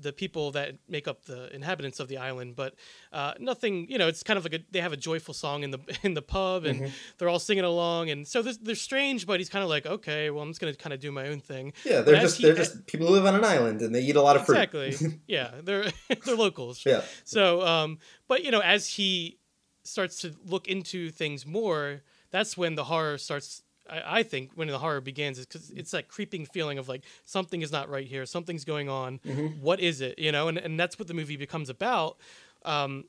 the 0.00 0.12
people 0.12 0.52
that 0.52 0.76
make 0.88 1.08
up 1.08 1.24
the 1.24 1.52
inhabitants 1.54 1.98
of 2.00 2.06
the 2.08 2.18
island, 2.18 2.54
but 2.56 2.74
uh, 3.12 3.34
nothing. 3.40 3.90
You 3.90 3.98
know, 3.98 4.06
it's 4.08 4.22
kind 4.22 4.38
of 4.38 4.44
like 4.44 4.54
a, 4.54 4.60
they 4.70 4.80
have 4.80 4.92
a 4.92 4.96
joyful 4.96 5.34
song 5.34 5.62
in 5.64 5.70
the 5.70 5.78
in 6.02 6.14
the 6.14 6.22
pub, 6.22 6.64
and 6.64 6.80
Mhm. 6.82 6.90
they're 7.18 7.28
all 7.28 7.38
singing 7.38 7.64
along, 7.64 8.10
and 8.10 8.26
so 8.26 8.42
they're, 8.42 8.54
they're 8.62 8.74
strange. 8.74 9.26
But 9.26 9.40
he's 9.40 9.48
kind 9.48 9.62
of 9.62 9.68
like, 9.68 9.86
okay, 9.86 10.30
well, 10.30 10.42
I'm 10.42 10.50
just 10.50 10.60
gonna 10.60 10.74
kind 10.74 10.92
of 10.92 11.00
do 11.00 11.10
my 11.10 11.28
own 11.28 11.40
thing. 11.40 11.72
Yeah, 11.84 12.00
they're 12.02 12.20
just 12.20 12.36
he- 12.38 12.44
they're 12.44 12.54
just 12.54 12.86
people 12.86 13.06
who 13.08 13.12
live 13.14 13.26
on 13.26 13.34
an 13.34 13.44
island 13.44 13.82
and 13.82 13.94
they 13.94 14.00
eat 14.02 14.16
a 14.16 14.22
lot 14.22 14.36
of 14.36 14.46
fruit. 14.46 14.56
Exactly. 14.56 14.94
yeah, 15.26 15.50
they're 15.62 15.86
they're 16.24 16.36
locals. 16.36 16.84
Yeah. 16.86 17.02
So, 17.24 17.62
um, 17.66 17.98
but 18.28 18.44
you 18.44 18.50
know, 18.50 18.60
as 18.60 18.88
he 18.88 19.38
starts 19.84 20.20
to 20.20 20.34
look 20.44 20.68
into 20.68 21.10
things 21.10 21.46
more, 21.46 22.02
that's 22.30 22.56
when 22.56 22.74
the 22.76 22.84
horror 22.84 23.18
starts. 23.18 23.62
I, 23.88 24.18
I 24.18 24.22
think 24.22 24.52
when 24.54 24.68
the 24.68 24.78
horror 24.78 25.00
begins 25.00 25.38
is 25.38 25.46
because 25.46 25.70
it's 25.70 25.90
that 25.92 26.08
creeping 26.08 26.46
feeling 26.46 26.78
of 26.78 26.88
like 26.88 27.04
something 27.24 27.62
is 27.62 27.72
not 27.72 27.88
right 27.88 28.06
here, 28.06 28.26
something's 28.26 28.64
going 28.64 28.88
on. 28.88 29.18
Mhm. 29.20 29.60
What 29.60 29.80
is 29.80 30.00
it? 30.00 30.18
You 30.18 30.32
know, 30.32 30.48
and 30.48 30.58
and 30.58 30.78
that's 30.78 30.98
what 30.98 31.08
the 31.08 31.14
movie 31.14 31.36
becomes 31.36 31.68
about. 31.68 32.18
Um, 32.64 33.04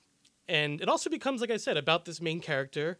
and 0.47 0.81
it 0.81 0.89
also 0.89 1.09
becomes, 1.09 1.41
like 1.41 1.51
I 1.51 1.57
said, 1.57 1.77
about 1.77 2.05
this 2.05 2.21
main 2.21 2.39
character. 2.39 2.97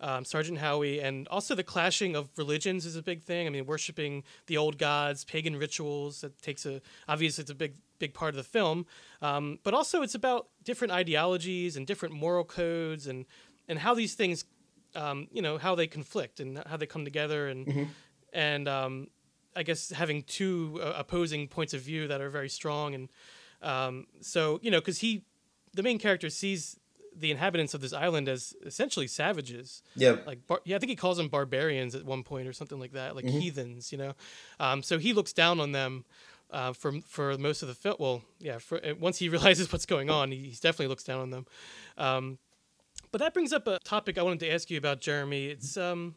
Um, 0.00 0.24
Sergeant 0.24 0.58
Howie, 0.58 1.00
and 1.00 1.28
also 1.28 1.54
the 1.54 1.62
clashing 1.62 2.16
of 2.16 2.28
religions 2.36 2.86
is 2.86 2.96
a 2.96 3.02
big 3.02 3.22
thing. 3.22 3.46
I 3.46 3.50
mean, 3.50 3.66
worshiping 3.66 4.24
the 4.48 4.56
old 4.56 4.76
gods, 4.76 5.24
pagan 5.24 5.54
rituals. 5.54 6.22
That 6.22 6.42
takes 6.42 6.66
a 6.66 6.80
obviously 7.06 7.42
it's 7.42 7.52
a 7.52 7.54
big 7.54 7.74
big 8.00 8.12
part 8.12 8.30
of 8.30 8.36
the 8.36 8.42
film, 8.42 8.84
um, 9.20 9.60
but 9.62 9.74
also 9.74 10.02
it's 10.02 10.16
about 10.16 10.48
different 10.64 10.92
ideologies 10.92 11.76
and 11.76 11.86
different 11.86 12.14
moral 12.16 12.42
codes 12.44 13.06
and 13.06 13.26
and 13.68 13.78
how 13.78 13.94
these 13.94 14.14
things, 14.14 14.44
um, 14.94 15.28
you 15.32 15.42
know, 15.42 15.58
how 15.58 15.74
they 15.74 15.86
conflict 15.86 16.40
and 16.40 16.62
how 16.66 16.76
they 16.76 16.86
come 16.86 17.04
together 17.04 17.48
and 17.48 17.66
Mhm. 17.66 17.88
and 18.32 18.68
um, 18.68 19.08
I 19.54 19.62
guess 19.62 19.90
having 19.90 20.22
two 20.22 20.80
uh, 20.82 20.94
opposing 20.96 21.48
points 21.48 21.74
of 21.74 21.80
view 21.82 22.08
that 22.08 22.20
are 22.20 22.30
very 22.30 22.48
strong 22.48 22.94
and 22.94 23.08
um, 23.62 24.06
so 24.20 24.58
you 24.62 24.70
know 24.70 24.80
because 24.80 24.98
he 24.98 25.24
the 25.74 25.82
main 25.82 25.98
character 25.98 26.28
sees 26.30 26.78
the 27.14 27.30
inhabitants 27.30 27.74
of 27.74 27.80
this 27.82 27.92
island 27.92 28.26
as 28.28 28.54
essentially 28.64 29.06
savages 29.06 29.82
Yeah. 29.96 30.16
like 30.24 30.46
bar- 30.46 30.62
yeah, 30.64 30.76
I 30.76 30.78
think 30.78 30.90
he 30.90 30.96
calls 30.96 31.18
them 31.18 31.28
barbarians 31.28 31.94
at 31.94 32.04
one 32.04 32.22
point 32.22 32.48
or 32.48 32.54
something 32.54 32.80
like 32.80 32.92
that, 32.92 33.14
like 33.14 33.26
Mhm. 33.26 33.38
heathens, 33.40 33.92
you 33.92 33.98
know. 33.98 34.14
Um, 34.58 34.82
so 34.82 34.98
he 34.98 35.12
looks 35.12 35.32
down 35.34 35.60
on 35.60 35.72
them 35.72 36.04
uh, 36.50 36.72
for 36.72 37.00
for 37.02 37.36
most 37.38 37.60
of 37.62 37.68
the 37.68 37.74
film. 37.74 37.96
Well, 37.98 38.22
yeah, 38.38 38.58
for 38.58 38.78
uh, 38.84 38.94
once 38.98 39.18
he 39.18 39.28
realizes 39.36 39.70
what's 39.72 39.86
going 39.86 40.08
on, 40.10 40.30
he, 40.32 40.38
he 40.38 40.50
definitely 40.52 40.88
looks 40.88 41.04
down 41.04 41.20
on 41.20 41.30
them. 41.30 41.46
Um, 41.98 42.38
but 43.12 43.20
that 43.20 43.34
brings 43.34 43.52
up 43.52 43.68
a 43.68 43.78
topic 43.84 44.18
I 44.18 44.22
wanted 44.22 44.40
to 44.40 44.50
ask 44.50 44.70
you 44.70 44.78
about, 44.78 45.00
Jeremy. 45.00 45.46
It's 45.46 45.76
um, 45.76 46.16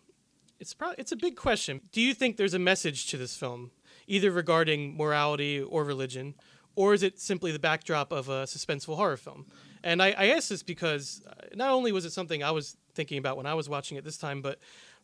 it's 0.60 0.74
probably 0.74 0.96
it's 0.98 1.12
a 1.12 1.18
big 1.18 1.36
question. 1.36 1.82
Do 1.92 2.02
you 2.02 2.14
think 2.14 2.38
there's 2.38 2.54
a 2.54 2.60
message 2.60 3.08
to 3.08 3.18
this 3.18 3.36
film, 3.36 3.72
either 4.08 4.32
regarding 4.32 4.98
morality 4.98 5.62
or 5.62 5.84
religion, 5.84 6.36
or 6.76 6.94
is 6.94 7.04
it 7.04 7.20
simply 7.20 7.52
the 7.52 7.60
backdrop 7.60 8.12
of 8.12 8.30
a 8.30 8.44
suspenseful 8.44 8.96
horror 8.96 9.18
film? 9.18 9.46
And 9.84 10.02
I, 10.02 10.16
I 10.18 10.26
ask 10.30 10.50
this 10.50 10.64
because 10.64 11.22
uh, 11.28 11.34
not 11.54 11.70
only 11.70 11.92
was 11.92 12.06
it 12.06 12.12
something 12.12 12.42
I 12.42 12.52
was 12.52 12.78
thinking 12.96 13.18
about 13.18 13.38
when 13.38 13.46
I 13.46 13.54
was 13.54 13.70
watching 13.70 13.98
it 13.98 14.04
this 14.04 14.18
time, 14.18 14.42
but 14.42 14.58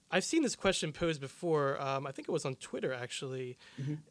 I've 0.10 0.24
seen 0.24 0.43
this 0.43 0.55
question 0.55 0.91
posed 0.91 1.21
before. 1.21 1.79
Um, 1.81 2.07
I 2.07 2.12
think 2.12 2.27
it 2.27 2.31
was 2.31 2.45
on 2.45 2.55
Twitter 2.55 2.93
actually, 2.93 3.57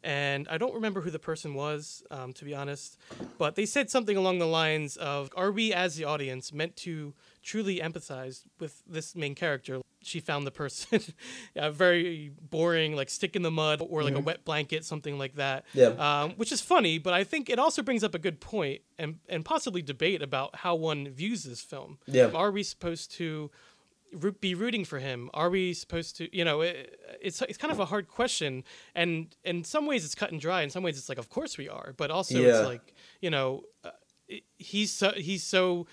and 0.03 0.47
I 0.49 0.57
don't 0.57 0.73
remember 0.73 1.01
who 1.01 1.11
the 1.11 1.19
person 1.19 1.53
was, 1.55 2.03
um, 2.09 2.31
to 2.33 2.45
be 2.45 2.53
honest. 2.53 2.97
But 3.37 3.55
they 3.55 3.65
said 3.65 3.89
something 3.89 4.15
along 4.17 4.39
the 4.39 4.47
lines 4.47 4.97
of, 4.97 5.29
"Are 5.35 5.51
we, 5.51 5.73
as 5.73 5.95
the 5.95 6.05
audience, 6.05 6.53
meant 6.53 6.75
to 6.77 7.13
truly 7.41 7.79
empathize 7.79 8.43
with 8.59 8.83
this 8.87 9.15
main 9.15 9.35
character?" 9.35 9.81
She 10.03 10.19
found 10.19 10.47
the 10.47 10.51
person 10.51 10.99
very 11.55 12.31
boring, 12.49 12.95
like 12.95 13.09
stick 13.09 13.35
in 13.35 13.43
the 13.43 13.51
mud 13.51 13.81
or 13.87 14.03
like 14.03 14.15
a 14.15 14.19
Mhm. 14.19 14.23
wet 14.25 14.45
blanket, 14.45 14.83
something 14.85 15.17
like 15.19 15.35
that 15.35 15.63
Yeah. 15.73 15.89
um, 16.23 16.31
which 16.37 16.51
is 16.51 16.59
funny, 16.61 16.97
but 16.97 17.13
I 17.13 17.23
think 17.23 17.49
it 17.49 17.59
also 17.59 17.83
brings 17.83 18.03
up 18.03 18.15
a 18.15 18.19
good 18.19 18.39
point 18.39 18.81
and 18.97 19.19
and 19.29 19.45
possibly 19.45 19.81
debate 19.83 20.21
about 20.23 20.55
how 20.57 20.73
one 20.75 21.09
views 21.09 21.43
this 21.43 21.61
film. 21.61 21.99
Yeah. 22.07 22.31
Are 22.33 22.51
we 22.51 22.63
supposed 22.63 23.11
to 23.17 23.51
be 24.41 24.55
rooting 24.55 24.83
for 24.85 24.99
him? 24.99 25.29
Are 25.33 25.49
we 25.49 25.73
supposed 25.73 26.17
to, 26.17 26.35
you 26.35 26.43
know, 26.43 26.61
it, 26.61 26.99
it's 27.21 27.41
it's 27.43 27.57
kind 27.57 27.71
of 27.71 27.79
a 27.79 27.85
hard 27.85 28.07
question, 28.07 28.63
and 28.95 29.35
in 29.45 29.63
some 29.63 29.85
ways 29.85 30.03
it's 30.03 30.15
cut 30.15 30.31
and 30.31 30.41
dry. 30.41 30.63
In 30.63 30.69
some 30.69 30.83
ways 30.83 30.97
it's 30.97 31.09
like, 31.09 31.17
of 31.19 31.29
course 31.29 31.57
we 31.57 31.69
are, 31.69 31.93
but 31.95 32.11
also 32.11 32.39
Yeah. 32.39 32.47
it's 32.59 32.67
like, 32.67 32.93
you 33.21 33.29
know, 33.29 33.63
uh, 33.83 33.91
he's 34.57 34.91
so 34.91 35.11
he's 35.11 35.43
so 35.43 35.87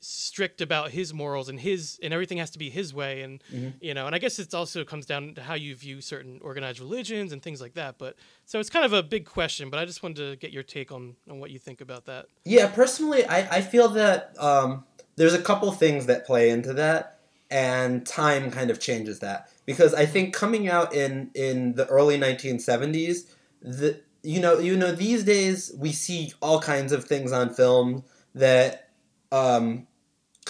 strict 0.00 0.60
about 0.60 0.90
his 0.92 1.12
morals 1.12 1.48
and 1.48 1.58
his 1.60 1.98
and 2.02 2.14
everything 2.14 2.38
has 2.38 2.50
to 2.50 2.58
be 2.58 2.70
his 2.70 2.94
way 2.94 3.22
and 3.22 3.42
Mhm. 3.52 3.74
you 3.80 3.94
know 3.94 4.06
and 4.06 4.14
i 4.14 4.18
guess 4.18 4.38
it 4.38 4.54
also 4.54 4.84
comes 4.84 5.06
down 5.06 5.34
to 5.34 5.42
how 5.42 5.54
you 5.54 5.74
view 5.74 6.00
certain 6.00 6.38
organized 6.40 6.78
religions 6.78 7.32
and 7.32 7.42
things 7.42 7.60
like 7.60 7.74
that 7.74 7.98
but 7.98 8.14
so 8.46 8.60
it's 8.60 8.70
kind 8.70 8.84
of 8.84 8.92
a 8.92 9.02
big 9.02 9.24
question 9.26 9.70
but 9.70 9.80
i 9.80 9.84
just 9.84 10.02
wanted 10.02 10.16
to 10.30 10.36
get 10.36 10.52
your 10.52 10.62
take 10.62 10.92
on 10.92 11.16
on 11.28 11.40
what 11.40 11.50
you 11.50 11.58
think 11.58 11.80
about 11.80 12.04
that 12.06 12.26
Yeah, 12.44 12.68
personally, 12.68 13.26
I, 13.26 13.56
I 13.56 13.60
feel 13.60 13.88
that 13.90 14.34
um, 14.38 14.84
there's 15.16 15.34
a 15.34 15.42
couple 15.42 15.70
things 15.72 16.06
that 16.06 16.24
play 16.24 16.48
into 16.50 16.72
that, 16.74 17.18
and 17.50 18.06
time 18.06 18.50
kind 18.52 18.70
of 18.70 18.78
changes 18.78 19.18
that. 19.18 19.50
Because 19.66 19.92
I 19.94 20.06
think 20.06 20.32
coming 20.32 20.68
out 20.68 20.94
in, 20.94 21.30
in 21.34 21.74
the 21.74 21.86
early 21.88 22.16
1970s, 22.18 23.26
the 23.60 24.00
you 24.22 24.40
know 24.40 24.58
you 24.60 24.76
know 24.76 24.92
these 24.92 25.24
days 25.24 25.72
we 25.76 25.90
see 25.92 26.32
all 26.40 26.60
kinds 26.60 26.92
of 26.92 27.04
things 27.04 27.32
on 27.32 27.52
film 27.52 28.04
that 28.36 28.88
um, 29.32 29.87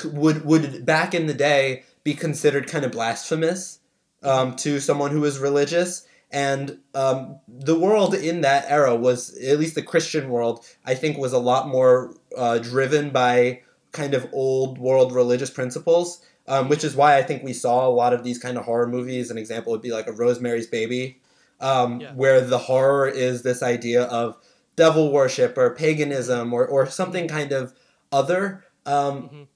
would 0.04 0.44
would 0.44 0.84
back 0.86 1.14
in 1.14 1.26
the 1.26 1.34
day 1.34 1.84
be 2.04 2.14
considered 2.14 2.66
kind 2.68 2.84
of 2.84 2.92
blasphemous 2.92 3.80
um, 4.22 4.56
to 4.56 4.80
someone 4.80 5.10
who 5.10 5.24
is 5.24 5.38
religious. 5.38 6.06
And 6.30 6.78
um, 6.94 7.38
the 7.48 7.78
world 7.78 8.14
in 8.14 8.42
that 8.42 8.66
era 8.68 8.94
was, 8.94 9.36
at 9.38 9.58
least 9.58 9.74
the 9.74 9.82
Christian 9.82 10.28
world, 10.28 10.64
I 10.84 10.94
think 10.94 11.16
was 11.16 11.32
a 11.32 11.38
lot 11.38 11.68
more 11.68 12.14
uh, 12.36 12.58
driven 12.58 13.10
by 13.10 13.62
kind 13.92 14.12
of 14.12 14.28
old 14.32 14.76
world 14.78 15.12
religious 15.12 15.48
principles, 15.50 16.20
um, 16.46 16.68
which 16.68 16.84
is 16.84 16.94
why 16.94 17.16
I 17.16 17.22
think 17.22 17.42
we 17.42 17.54
saw 17.54 17.86
a 17.86 17.90
lot 17.90 18.12
of 18.12 18.24
these 18.24 18.38
kind 18.38 18.58
of 18.58 18.64
horror 18.64 18.86
movies. 18.86 19.30
An 19.30 19.38
example 19.38 19.72
would 19.72 19.80
be 19.82 19.90
like 19.92 20.06
a 20.06 20.12
Rosemary's 20.12 20.66
Baby, 20.66 21.18
um, 21.60 22.00
Yeah. 22.00 22.12
where 22.12 22.40
the 22.42 22.58
horror 22.58 23.08
is 23.08 23.42
this 23.42 23.62
idea 23.62 24.02
of 24.04 24.36
devil 24.76 25.10
worship 25.10 25.56
or 25.56 25.74
paganism 25.74 26.52
or, 26.52 26.66
or 26.66 26.86
something 26.88 27.26
kind 27.26 27.52
of 27.52 27.72
other. 28.12 28.64
Um, 28.84 29.22
Mhm. 29.30 29.46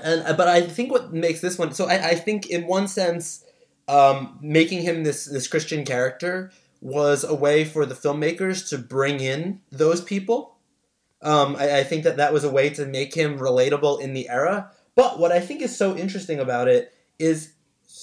And 0.00 0.22
uh, 0.22 0.32
but 0.34 0.48
I 0.48 0.62
think 0.62 0.90
what 0.90 1.12
makes 1.12 1.40
this 1.40 1.58
one 1.58 1.72
so 1.72 1.86
I, 1.86 2.10
I 2.10 2.14
think 2.14 2.46
in 2.46 2.66
one 2.66 2.88
sense, 2.88 3.44
um, 3.88 4.38
making 4.40 4.82
him 4.82 5.04
this 5.04 5.26
this 5.26 5.48
Christian 5.48 5.84
character 5.84 6.50
was 6.80 7.24
a 7.24 7.34
way 7.34 7.64
for 7.64 7.86
the 7.86 7.94
filmmakers 7.94 8.68
to 8.70 8.78
bring 8.78 9.20
in 9.20 9.60
those 9.70 10.00
people. 10.00 10.56
Um, 11.20 11.54
I, 11.56 11.78
I 11.78 11.82
think 11.84 12.02
that 12.04 12.16
that 12.16 12.32
was 12.32 12.42
a 12.42 12.50
way 12.50 12.70
to 12.70 12.86
make 12.86 13.14
him 13.14 13.38
relatable 13.38 14.00
in 14.00 14.12
the 14.12 14.28
era. 14.28 14.72
But 14.96 15.18
what 15.18 15.30
I 15.30 15.40
think 15.40 15.62
is 15.62 15.76
so 15.76 15.96
interesting 15.96 16.40
about 16.40 16.68
it 16.68 16.92
is 17.18 17.52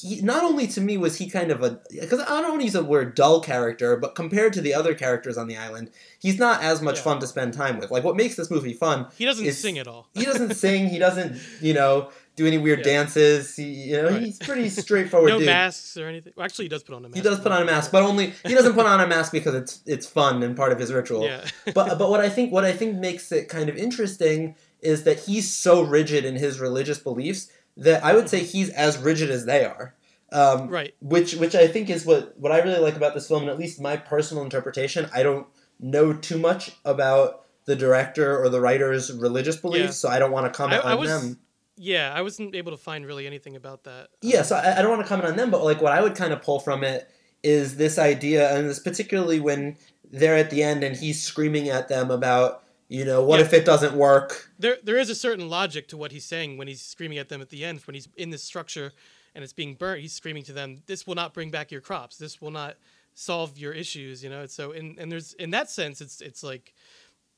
he 0.02 0.22
not 0.22 0.44
only 0.44 0.68
to 0.68 0.82
me 0.82 0.98
was 0.98 1.18
he 1.18 1.30
kind 1.30 1.52
of 1.52 1.64
a 1.64 1.80
because 1.92 2.20
I 2.20 2.42
don't 2.42 2.50
want 2.50 2.62
to 2.62 2.66
use 2.66 2.74
the 2.74 2.84
word 2.84 3.16
dull 3.16 3.42
character, 3.42 3.96
but 3.98 4.16
compared 4.16 4.54
to 4.54 4.62
the 4.62 4.74
other 4.74 4.94
characters 4.94 5.38
on 5.38 5.48
the 5.48 5.58
island, 5.58 5.90
he's 6.20 6.38
not 6.40 6.62
as 6.64 6.82
much 6.82 6.98
Yeah. 6.98 7.04
fun 7.04 7.20
to 7.20 7.28
spend 7.28 7.54
time 7.54 7.80
with. 7.80 7.92
Like 7.92 8.04
what 8.04 8.16
makes 8.16 8.36
this 8.36 8.50
movie 8.52 8.74
fun 8.74 9.08
he 9.18 9.26
doesn't 9.26 9.44
It's- 9.46 9.60
sing 9.60 9.78
at 9.80 9.88
all 9.88 10.08
he 10.14 10.26
doesn't 10.26 10.56
sing. 10.56 10.88
He 10.90 11.00
doesn't, 11.00 11.38
you 11.62 11.74
know, 11.74 12.10
do 12.36 12.48
any 12.48 12.58
weird 12.58 12.80
Yeah. 12.80 12.86
dances. 12.94 13.56
He, 13.56 13.64
you 13.64 14.02
know, 14.02 14.10
Right. 14.10 14.22
he's 14.24 14.38
pretty 14.38 14.70
straightforward 14.70 15.30
no 15.34 15.40
dude. 15.40 15.46
masks 15.48 15.98
or 15.98 16.08
anything 16.08 16.34
well, 16.36 16.46
actually 16.46 16.66
he 16.66 16.70
does 16.70 16.84
put 16.84 16.96
on 16.96 17.04
a 17.06 17.10
mask 17.10 17.16
He 17.18 17.22
does 17.22 17.40
put 17.40 17.52
on 17.52 17.62
a 17.62 17.66
mask, 17.66 17.92
but 17.92 18.04
only 18.04 18.34
he 18.46 18.54
doesn't 18.54 18.74
put 18.74 18.86
on 18.86 19.02
a 19.02 19.08
mask 19.08 19.32
because 19.32 19.54
it's 19.56 19.82
it's 19.86 20.06
fun 20.08 20.42
and 20.44 20.56
part 20.56 20.72
of 20.72 20.80
his 20.80 20.94
ritual. 20.94 21.24
yeah 21.26 21.42
But 21.74 21.98
but 21.98 22.10
what 22.10 22.22
I 22.22 22.30
think 22.30 22.52
what 22.52 22.64
I 22.64 22.72
think 22.72 22.98
makes 22.98 23.32
it 23.32 23.50
kind 23.50 23.68
of 23.70 23.76
interesting 23.76 24.56
is 24.82 25.04
that 25.04 25.20
he's 25.20 25.52
so 25.54 25.82
rigid 25.82 26.24
in 26.24 26.36
his 26.38 26.58
religious 26.62 27.00
beliefs 27.00 27.50
that 27.80 28.04
I 28.04 28.13
would 28.13 28.30
say 28.30 28.39
he's 28.44 28.70
as 28.70 28.98
rigid 28.98 29.30
as 29.30 29.46
they 29.46 29.65
are. 29.65 29.96
Um, 30.32 30.68
right 30.70 30.94
which 31.02 31.34
which 31.36 31.56
I 31.56 31.68
think 31.68 31.89
is 31.89 32.06
what 32.06 32.38
what 32.38 32.52
I 32.52 32.60
really 32.60 32.80
like 32.80 32.96
about 32.96 33.15
this 33.15 33.28
film, 33.28 33.42
and 33.42 33.50
at 33.52 33.58
least 33.58 33.82
my 33.82 33.98
personal 33.98 34.44
interpretation. 34.44 35.10
I 35.13 35.24
don't 35.24 35.48
know 35.80 36.13
too 36.13 36.38
much 36.38 36.72
about 36.86 37.46
the 37.65 37.76
director 37.76 38.38
or 38.39 38.48
the 38.50 38.62
writer's 38.62 39.12
religious 39.12 39.56
beliefs, 39.56 39.84
Yeah. 39.86 39.92
so 39.92 40.10
I 40.10 40.20
don't 40.20 40.32
want 40.32 40.46
to 40.52 40.56
comment 40.56 40.84
I, 40.86 40.89
I 40.89 40.94
on 40.94 41.00
was 41.00 41.10
them. 41.10 41.39
yeah 41.78 42.12
i 42.15 42.22
wasn't 42.22 42.56
able 42.56 42.72
to 42.72 42.78
find 42.78 43.06
really 43.06 43.26
anything 43.28 43.56
about 43.56 43.84
that 43.86 44.08
Yeah, 44.22 44.42
so 44.42 44.56
I, 44.58 44.78
I 44.78 44.82
don't 44.82 44.89
want 44.92 45.02
to 45.04 45.08
comment 45.08 45.30
on 45.30 45.36
them, 45.38 45.50
but 45.52 45.63
like 45.63 45.82
what 45.82 45.92
I 45.94 46.02
would 46.02 46.15
kind 46.15 46.34
of 46.34 46.42
pull 46.42 46.60
from 46.60 46.84
it 46.84 47.10
is 47.42 47.78
this 47.78 47.98
idea, 47.98 48.56
and 48.56 48.70
this 48.70 48.80
particularly 48.80 49.39
when 49.39 49.78
they're 50.12 50.36
at 50.36 50.50
the 50.50 50.62
end 50.63 50.84
and 50.84 50.96
he's 50.96 51.22
screaming 51.24 51.70
at 51.70 51.88
them 51.88 52.12
about, 52.12 52.63
you 52.89 53.06
know, 53.06 53.23
what 53.23 53.39
Yeah. 53.39 53.45
if 53.45 53.54
it 53.54 53.63
doesn't 53.65 53.93
work? 53.95 54.49
there 54.60 54.78
there 54.84 54.97
is 54.97 55.10
a 55.10 55.15
certain 55.15 55.47
logic 55.49 55.88
to 55.89 55.95
what 55.97 56.12
he's 56.12 56.25
saying 56.25 56.58
when 56.58 56.67
he's 56.67 56.82
screaming 56.82 57.17
at 57.17 57.30
them 57.30 57.41
at 57.41 57.49
the 57.49 57.63
end 57.63 57.80
when 57.88 57.93
he's 57.95 58.10
in 58.17 58.30
this 58.32 58.43
structure 58.43 58.91
and 59.34 59.43
it's 59.43 59.54
being 59.54 59.75
burnt 59.75 60.02
he's 60.02 60.12
screaming 60.13 60.43
to 60.43 60.52
them 60.54 60.82
this 60.88 61.06
will 61.08 61.15
not 61.15 61.34
bring 61.34 61.49
back 61.52 61.71
your 61.71 61.82
crops 61.82 62.17
this 62.17 62.41
will 62.41 62.52
not 62.52 62.75
solve 63.13 63.58
your 63.58 63.71
issues 63.73 64.23
you 64.23 64.30
know 64.30 64.45
so 64.45 64.71
in 64.71 64.95
and 64.99 65.12
there's 65.12 65.34
in 65.34 65.52
that 65.52 65.69
sense 65.69 66.02
it's 66.02 66.19
it's 66.19 66.43
like 66.43 66.73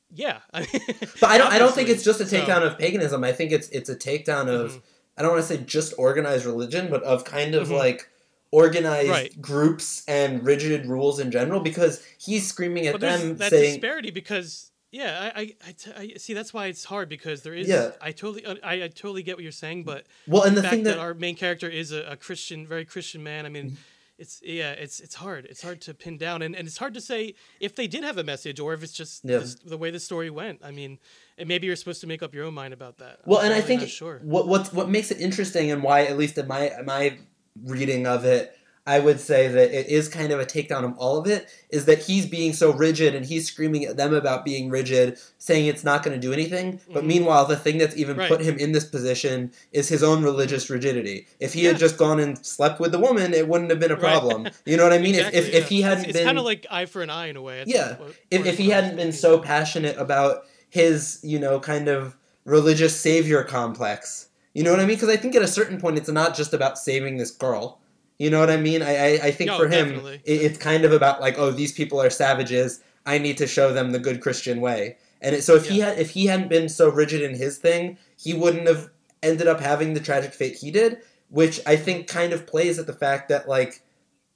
yeah 0.10 0.40
But 0.54 1.30
I 1.30 1.38
don't. 1.38 1.52
I 1.54 1.60
don't 1.60 1.74
think 1.76 1.90
it's 1.90 2.04
just 2.04 2.20
a 2.22 2.26
So- 2.28 2.38
takedown 2.38 2.64
of 2.64 2.78
paganism. 2.78 3.24
I 3.24 3.32
think 3.32 3.52
it's 3.52 3.70
it's 3.70 3.90
a 3.90 3.96
takedown 3.96 4.48
of. 4.50 4.72
Mhm. 4.74 4.82
I 5.18 5.22
don't 5.22 5.32
want 5.32 5.46
to 5.46 5.48
say 5.48 5.64
just 5.64 5.94
organized 5.98 6.46
religion, 6.46 6.90
but 6.90 7.04
of 7.04 7.24
kind 7.26 7.54
of 7.56 7.68
Mhm. 7.70 7.78
like 7.78 8.10
organized 8.52 9.10
Right. 9.10 9.42
groups 9.42 10.04
and 10.08 10.44
rigid 10.46 10.86
rules 10.86 11.20
in 11.20 11.32
general. 11.32 11.60
Because 11.62 12.02
he's 12.18 12.48
screaming 12.48 12.88
at 12.88 13.00
them 13.00 13.38
that 13.38 13.52
saying, 13.52 13.74
disparity 13.76 14.12
because 14.12 14.71
Yeah, 14.92 15.32
I, 15.36 15.40
I, 15.42 15.56
I, 15.68 15.72
t- 15.72 15.92
I 15.98 16.18
see. 16.18 16.34
That's 16.34 16.54
why 16.54 16.68
it's 16.68 16.84
hard 16.84 17.08
because 17.08 17.44
there 17.44 17.54
is. 17.54 17.68
Yeah. 17.68 17.92
I 18.02 18.12
totally, 18.12 18.46
I, 18.62 18.84
I 18.84 18.88
totally 18.90 19.24
get 19.24 19.38
what 19.38 19.44
you're 19.44 19.52
saying, 19.54 19.84
but 19.86 20.06
Well, 20.28 20.44
and 20.44 20.56
the 20.58 20.62
fact 20.62 20.74
thing 20.74 20.84
that, 20.84 20.96
that 20.96 21.00
our 21.00 21.14
main 21.14 21.36
character 21.36 21.70
is 21.70 21.92
a, 21.94 22.04
a 22.04 22.18
Christian, 22.18 22.68
very 22.68 22.84
Christian 22.86 23.24
man. 23.24 23.46
I 23.46 23.50
mean, 23.50 23.66
Mm-hmm. 23.72 23.76
it's 24.24 24.42
yeah, 24.44 24.72
it's 24.74 25.00
it's 25.00 25.16
hard. 25.16 25.46
It's 25.46 25.62
hard 25.64 25.80
to 25.82 25.94
pin 25.94 26.18
down, 26.18 26.42
and, 26.42 26.56
and 26.56 26.68
it's 26.68 26.78
hard 26.78 26.94
to 26.96 27.02
say 27.02 27.34
if 27.60 27.74
they 27.76 27.88
did 27.88 28.04
have 28.04 28.18
a 28.18 28.24
message 28.24 28.60
or 28.60 28.74
if 28.74 28.84
it's 28.84 28.94
just 28.94 29.24
Yeah. 29.24 29.38
this- 29.40 29.56
the 29.56 29.78
way 29.78 29.90
the 29.92 30.00
story 30.00 30.30
went. 30.30 30.60
I 30.64 30.72
mean, 30.72 31.00
and 31.38 31.48
maybe 31.48 31.66
you're 31.68 31.78
supposed 31.78 32.02
to 32.02 32.08
make 32.08 32.22
up 32.22 32.36
your 32.36 32.46
own 32.46 32.54
mind 32.54 32.74
about 32.74 32.98
that. 32.98 33.14
I'm 33.24 33.30
Well, 33.32 33.40
and 33.42 33.54
I 33.54 33.62
think 33.62 33.82
sure. 33.88 34.20
what 34.24 34.48
what 34.48 34.74
what 34.74 34.90
makes 34.90 35.10
it 35.10 35.20
interesting 35.22 35.72
and 35.72 35.82
why, 35.82 36.04
at 36.06 36.18
least 36.18 36.38
in 36.38 36.48
my 36.48 36.72
my 36.86 37.18
reading 37.64 38.06
of 38.08 38.26
it, 38.26 38.56
I 38.92 39.00
would 39.00 39.20
say 39.22 39.48
that 39.48 39.72
it 39.72 39.88
is 39.88 40.10
kind 40.10 40.32
of 40.34 40.40
a 40.42 40.46
takedown 40.46 40.84
of 40.84 40.98
all 40.98 41.18
of 41.18 41.26
it. 41.28 41.48
Is 41.70 41.86
that 41.86 42.00
he's 42.00 42.26
being 42.26 42.52
so 42.52 42.72
rigid 42.74 43.16
and 43.16 43.26
he's 43.26 43.48
screaming 43.48 43.86
at 43.86 43.96
them 43.96 44.14
about 44.14 44.44
being 44.44 44.70
rigid, 44.70 45.18
saying 45.38 45.68
it's 45.68 45.84
not 45.86 46.04
going 46.04 46.20
to 46.20 46.28
do 46.28 46.34
anything. 46.34 46.82
But 46.94 47.04
Mhm. 47.04 47.08
meanwhile, 47.08 47.46
the 47.46 47.56
thing 47.56 47.78
that's 47.78 47.96
even 47.96 48.18
Right. 48.18 48.28
put 48.30 48.42
him 48.42 48.58
in 48.58 48.74
this 48.74 48.84
position 48.84 49.52
is 49.72 49.88
his 49.88 50.04
own 50.04 50.24
religious 50.24 50.70
rigidity. 50.70 51.28
If 51.40 51.54
he 51.54 51.62
Yeah. 51.62 51.70
had 51.70 51.80
just 51.80 51.98
gone 51.98 52.20
and 52.20 52.46
slept 52.46 52.82
with 52.82 52.92
the 52.92 53.00
woman, 53.00 53.34
it 53.34 53.48
wouldn't 53.48 53.70
have 53.70 53.80
been 53.80 53.92
a 53.92 53.96
Right. 53.96 54.02
problem. 54.02 54.50
You 54.66 54.76
know 54.76 54.84
what 54.84 54.92
I 54.94 54.98
mean? 54.98 55.16
Exactly, 55.16 55.40
if, 55.40 55.48
if, 55.48 55.54
if 55.56 55.68
he 55.70 55.82
hadn't 55.84 56.04
it's, 56.06 56.14
been 56.14 56.26
kind 56.26 56.38
of 56.38 56.44
like 56.44 56.68
eye 56.70 56.86
for 56.86 57.02
an 57.02 57.10
eye 57.10 57.28
in 57.28 57.38
a 57.38 57.42
way. 57.42 57.64
Yeah. 57.66 57.96
what- 57.98 58.14
if, 58.30 58.46
if 58.46 58.58
he 58.58 58.70
hadn't 58.72 58.98
been 58.98 59.14
so 59.14 59.40
passionate 59.40 59.98
about 59.98 60.44
his 60.70 61.20
you 61.24 61.40
know 61.40 61.60
kind 61.60 61.88
of 61.88 62.16
religious 62.46 62.96
savior 63.00 63.44
complex 63.44 64.28
you 64.54 64.64
know 64.64 64.72
what 64.72 64.80
i 64.80 64.86
mean 64.86 64.96
because 64.96 65.10
i 65.10 65.18
think 65.18 65.36
at 65.36 65.42
a 65.42 65.48
certain 65.48 65.80
point 65.80 65.98
it's 65.98 66.10
not 66.10 66.36
just 66.36 66.54
about 66.54 66.78
saving 66.78 67.18
this 67.18 67.30
girl 67.30 67.81
you 68.22 68.30
know 68.30 68.40
what 68.40 68.50
i 68.50 68.58
mean 68.58 68.82
i 68.82 68.94
i, 69.08 69.10
I 69.28 69.32
think 69.38 69.50
No, 69.50 69.58
for 69.60 69.68
him 69.68 69.88
it, 70.06 70.22
it's 70.26 70.58
kind 70.58 70.84
of 70.86 70.92
about 71.00 71.22
like 71.26 71.36
oh 71.38 71.52
these 71.52 71.72
people 71.80 72.00
are 72.02 72.10
savages 72.10 72.70
i 73.06 73.18
need 73.18 73.38
to 73.38 73.48
show 73.48 73.68
them 73.74 73.92
the 73.92 74.00
good 74.08 74.22
christian 74.22 74.62
way 74.62 74.98
and 75.22 75.36
it, 75.36 75.44
so 75.44 75.56
if 75.56 75.66
he 75.68 75.80
had 75.80 75.98
if 76.00 76.12
he 76.12 76.24
hadn't 76.32 76.50
been 76.50 76.70
so 76.70 76.86
rigid 76.90 77.22
in 77.22 77.34
his 77.36 77.58
thing 77.58 77.98
he 78.18 78.34
wouldn't 78.34 78.68
have 78.68 78.90
ended 79.24 79.48
up 79.48 79.60
having 79.60 79.94
the 79.94 80.00
tragic 80.00 80.34
fate 80.34 80.56
he 80.64 80.70
did 80.72 80.98
which 81.30 81.60
i 81.66 81.76
think 81.76 82.08
kind 82.08 82.32
of 82.34 82.46
plays 82.46 82.78
at 82.80 82.88
the 82.88 82.94
fact 83.06 83.30
that 83.30 83.48
like 83.50 83.82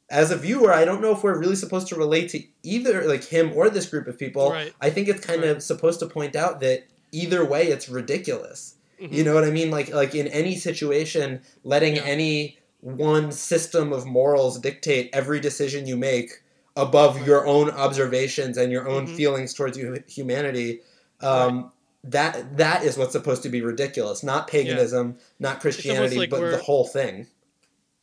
as 0.08 0.30
a 0.30 0.38
viewer, 0.38 0.72
I 0.72 0.86
don't 0.86 1.02
know 1.02 1.14
if 1.14 1.24
we're 1.24 1.40
really 1.40 1.56
supposed 1.56 1.88
to 1.88 1.96
relate 1.96 2.30
to 2.30 2.40
either 2.62 3.08
like 3.08 3.24
him 3.24 3.52
or 3.56 3.72
this 3.72 3.88
group 3.90 4.06
of 4.06 4.20
people. 4.20 4.52
Right. 4.52 4.72
I 4.80 4.92
think 4.92 5.08
it's 5.08 5.26
kind 5.26 5.44
of 5.44 5.64
supposed 5.64 6.00
to 6.02 6.06
point 6.06 6.36
out 6.36 6.60
that 6.60 6.84
either 7.12 7.44
way, 7.44 7.64
it's 7.70 7.90
ridiculous. 7.90 8.76
Mhm. 9.02 9.12
You 9.12 9.24
know 9.24 9.34
what 9.34 9.44
I 9.46 9.50
mean? 9.50 9.72
Like 9.72 9.90
like 9.92 10.14
in 10.14 10.28
any 10.28 10.58
situation, 10.58 11.42
letting 11.64 11.96
Yeah. 11.96 12.04
any 12.04 12.60
one 12.86 13.32
system 13.32 13.92
of 13.92 14.06
morals 14.06 14.60
dictate 14.60 15.10
every 15.12 15.40
decision 15.40 15.88
you 15.88 15.98
make 15.98 16.44
above 16.78 17.26
your 17.26 17.48
own 17.48 17.70
observations 17.72 18.58
and 18.58 18.72
your 18.72 18.88
own 18.88 19.08
Mhm. 19.08 19.16
feelings 19.16 19.54
towards 19.54 19.78
humanity. 20.08 20.82
Um, 21.22 21.72
That 22.04 22.58
that 22.58 22.84
is 22.84 22.98
what's 23.00 23.14
supposed 23.14 23.42
to 23.42 23.50
be 23.50 23.62
ridiculous, 23.64 24.22
not 24.22 24.48
paganism, 24.48 25.18
not 25.40 25.60
Christianity, 25.60 26.18
like 26.18 26.30
but 26.30 26.52
the 26.52 26.58
whole 26.58 26.86
thing. 26.86 27.26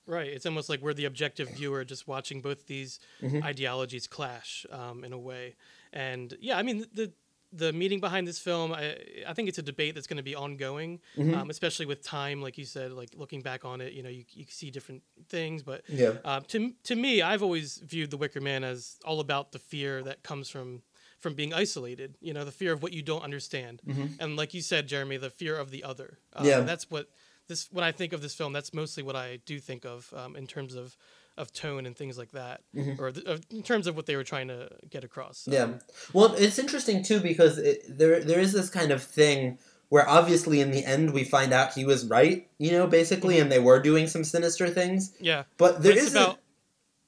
Right. 0.06 0.26
It's 0.26 0.44
almost 0.44 0.68
like 0.68 0.80
we're 0.82 0.94
the 0.94 1.04
objective 1.04 1.48
viewer 1.50 1.84
just 1.84 2.08
watching 2.08 2.40
both 2.40 2.66
these 2.66 2.98
Mhm. 3.22 3.44
ideologies 3.44 4.08
clash 4.08 4.66
um, 4.70 5.04
in 5.04 5.12
a 5.12 5.18
way. 5.18 5.54
And 5.92 6.36
yeah, 6.40 6.58
I 6.58 6.64
mean, 6.64 6.84
the 6.92 7.12
the 7.52 7.72
meaning 7.72 8.00
behind 8.00 8.26
this 8.26 8.38
film, 8.38 8.72
I, 8.72 8.96
I 9.28 9.34
think 9.34 9.48
it's 9.48 9.58
a 9.58 9.62
debate 9.62 9.94
that's 9.94 10.06
going 10.06 10.16
to 10.16 10.22
be 10.22 10.34
ongoing, 10.34 11.00
Mhm. 11.16 11.34
um, 11.36 11.50
especially 11.50 11.86
with 11.86 12.02
time, 12.02 12.40
like 12.40 12.56
you 12.56 12.64
said, 12.64 12.92
like 12.92 13.10
looking 13.14 13.42
back 13.42 13.64
on 13.64 13.80
it, 13.80 13.92
you 13.92 14.02
know, 14.02 14.08
you, 14.08 14.24
you 14.32 14.46
see 14.48 14.70
different 14.70 15.02
things. 15.28 15.62
But 15.62 15.82
Yeah. 15.88 16.14
uh, 16.24 16.40
to, 16.48 16.72
to 16.84 16.94
me, 16.96 17.20
I've 17.22 17.42
always 17.42 17.76
viewed 17.78 18.10
The 18.10 18.16
Wicker 18.16 18.40
Man 18.40 18.64
as 18.64 18.96
all 19.04 19.20
about 19.20 19.52
the 19.52 19.58
fear 19.58 20.02
that 20.02 20.22
comes 20.22 20.48
from 20.48 20.82
from 21.20 21.34
being 21.34 21.54
isolated, 21.54 22.16
you 22.20 22.32
know, 22.34 22.44
the 22.44 22.50
fear 22.50 22.72
of 22.72 22.82
what 22.82 22.92
you 22.92 23.00
don't 23.00 23.22
understand. 23.22 23.80
Mhm. 23.86 24.16
And 24.18 24.36
like 24.36 24.54
you 24.54 24.60
said, 24.60 24.88
Jeremy, 24.88 25.18
the 25.18 25.30
fear 25.30 25.56
of 25.56 25.70
the 25.70 25.84
other. 25.84 26.18
Um, 26.32 26.46
Yeah. 26.46 26.60
That's 26.62 26.90
what 26.90 27.10
this 27.46 27.68
when 27.70 27.84
I 27.84 27.92
think 27.92 28.12
of 28.12 28.22
this 28.22 28.34
film, 28.34 28.52
that's 28.52 28.72
mostly 28.74 29.04
what 29.04 29.14
I 29.14 29.36
do 29.46 29.60
think 29.60 29.84
of 29.84 30.12
um, 30.16 30.34
in 30.34 30.48
terms 30.48 30.74
of 30.74 30.96
of 31.38 31.52
tone 31.52 31.86
and 31.86 31.96
things 31.96 32.18
like 32.18 32.32
that, 32.32 32.60
Mhm. 32.74 32.98
or 32.98 33.10
th- 33.12 33.24
of, 33.26 33.40
in 33.50 33.62
terms 33.62 33.86
of 33.86 33.96
what 33.96 34.06
they 34.06 34.16
were 34.16 34.24
trying 34.24 34.48
to 34.48 34.68
get 34.90 35.02
across. 35.04 35.46
Yeah. 35.50 35.78
Well, 36.12 36.34
it's 36.34 36.58
interesting 36.58 37.02
too 37.02 37.20
because 37.20 37.58
it, 37.58 37.82
there 37.88 38.20
there 38.20 38.38
is 38.40 38.52
this 38.52 38.68
kind 38.68 38.90
of 38.92 39.02
thing 39.02 39.58
where 39.88 40.08
obviously 40.08 40.60
in 40.60 40.70
the 40.70 40.84
end 40.84 41.12
we 41.12 41.24
find 41.24 41.52
out 41.52 41.74
he 41.74 41.84
was 41.84 42.04
right, 42.06 42.48
you 42.58 42.70
know, 42.72 42.86
basically, 42.86 43.38
and 43.38 43.50
they 43.52 43.58
were 43.58 43.80
doing 43.80 44.06
some 44.06 44.24
sinister 44.24 44.68
things. 44.68 45.12
yeah. 45.20 45.44
But 45.58 45.82
there 45.82 45.96
isn't. 45.96 46.16
about 46.20 46.38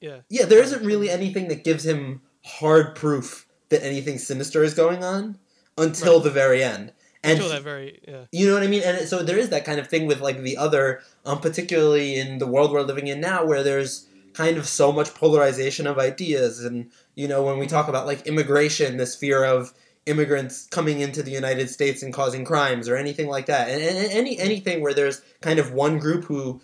yeah. 0.01 0.19
yeah, 0.29 0.45
there 0.45 0.61
isn't 0.61 0.83
really 0.85 1.09
anything 1.09 1.47
that 1.47 1.63
gives 1.63 1.85
him 1.85 2.21
hard 2.43 2.95
proof 2.95 3.47
that 3.69 3.83
anything 3.83 4.17
sinister 4.19 4.63
is 4.63 4.73
going 4.73 5.03
on 5.03 5.37
until 5.77 6.15
Right. 6.15 6.23
the 6.25 6.29
very 6.31 6.63
end. 6.63 6.93
And 7.23 7.39
Until 7.39 7.49
that 7.49 7.63
very 7.63 8.01
yeah. 8.07 8.25
you 8.31 8.47
know 8.47 8.53
what 8.53 8.61
I 8.61 8.67
mean? 8.67 8.83
And 8.83 9.07
so 9.07 9.23
there 9.23 9.39
is 9.39 9.49
that 9.49 9.65
kind 9.65 9.79
of 9.79 9.87
thing 9.87 10.05
with 10.05 10.21
like 10.21 10.43
the 10.43 10.57
other, 10.57 11.01
um, 11.25 11.39
particularly 11.41 12.17
in 12.19 12.37
the 12.37 12.45
world 12.45 12.71
we're 12.71 12.83
living 12.83 13.07
in 13.07 13.19
now, 13.19 13.43
where 13.43 13.63
there's 13.63 14.05
kind 14.35 14.57
of 14.57 14.67
so 14.67 14.91
much 14.91 15.13
polarization 15.15 15.87
of 15.87 15.97
ideas, 15.97 16.63
and 16.63 16.91
you 17.15 17.27
know 17.27 17.43
when 17.43 17.57
we 17.57 17.67
talk 17.67 17.87
about 17.87 18.05
like 18.05 18.27
immigration, 18.27 18.97
this 18.97 19.15
fear 19.15 19.43
of 19.43 19.73
immigrants 20.05 20.67
coming 20.67 20.99
into 20.99 21.23
the 21.23 21.31
United 21.31 21.69
States 21.69 22.03
and 22.03 22.13
causing 22.13 22.45
crimes 22.45 22.87
or 22.87 22.95
anything 22.95 23.27
like 23.27 23.47
that, 23.47 23.69
and, 23.69 23.81
and 23.81 24.11
any 24.11 24.37
anything 24.37 24.81
where 24.81 24.93
there's 24.93 25.21
kind 25.41 25.57
of 25.59 25.71
one 25.73 25.97
group 25.97 26.25
who 26.25 26.61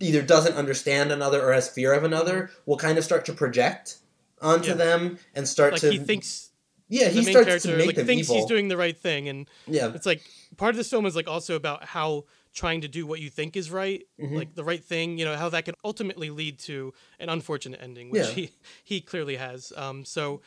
either 0.00 0.20
doesn't 0.20 0.54
understand 0.54 1.10
another 1.10 1.40
or 1.42 1.52
has 1.52 1.68
fear 1.68 1.94
of 1.94 2.04
another 2.04 2.50
will 2.66 2.76
kind 2.76 2.98
of 2.98 3.04
start 3.04 3.24
to 3.24 3.32
project 3.32 3.96
onto 4.42 4.70
Yeah. 4.70 4.74
them 4.74 5.18
and 5.34 5.48
start 5.48 5.72
Like 5.72 5.80
to 5.82 5.90
he 5.92 5.98
thinks 5.98 6.50
yeah 6.88 7.08
he 7.08 7.22
starts 7.24 7.62
to 7.62 7.76
make 7.76 7.86
like 7.86 7.96
them 7.96 8.06
thinks 8.06 8.26
evil. 8.26 8.36
he's 8.36 8.46
doing 8.46 8.68
the 8.68 8.76
right 8.76 8.98
thing, 8.98 9.28
and 9.28 9.48
yeah. 9.66 9.92
it's 9.94 10.04
like 10.04 10.20
part 10.58 10.70
of 10.70 10.76
this 10.76 10.90
film 10.90 11.06
is 11.06 11.16
like 11.16 11.28
also 11.28 11.54
about 11.56 11.84
how 11.84 12.24
trying 12.54 12.80
to 12.82 12.88
do 12.88 13.06
what 13.06 13.20
you 13.20 13.30
think 13.30 13.56
is 13.56 13.70
right 13.70 14.06
Mhm. 14.20 14.36
like 14.36 14.54
the 14.54 14.64
right 14.64 14.84
thing 14.84 15.18
you 15.18 15.24
know 15.24 15.36
how 15.36 15.48
that 15.48 15.64
can 15.64 15.74
ultimately 15.84 16.28
lead 16.30 16.58
to 16.58 16.92
an 17.18 17.28
unfortunate 17.28 17.80
ending 17.82 18.10
which 18.10 18.26
Yeah. 18.28 18.32
he 18.34 18.50
he 18.84 19.00
clearly 19.00 19.36
has 19.36 19.72
um 19.76 20.04
so 20.04 20.42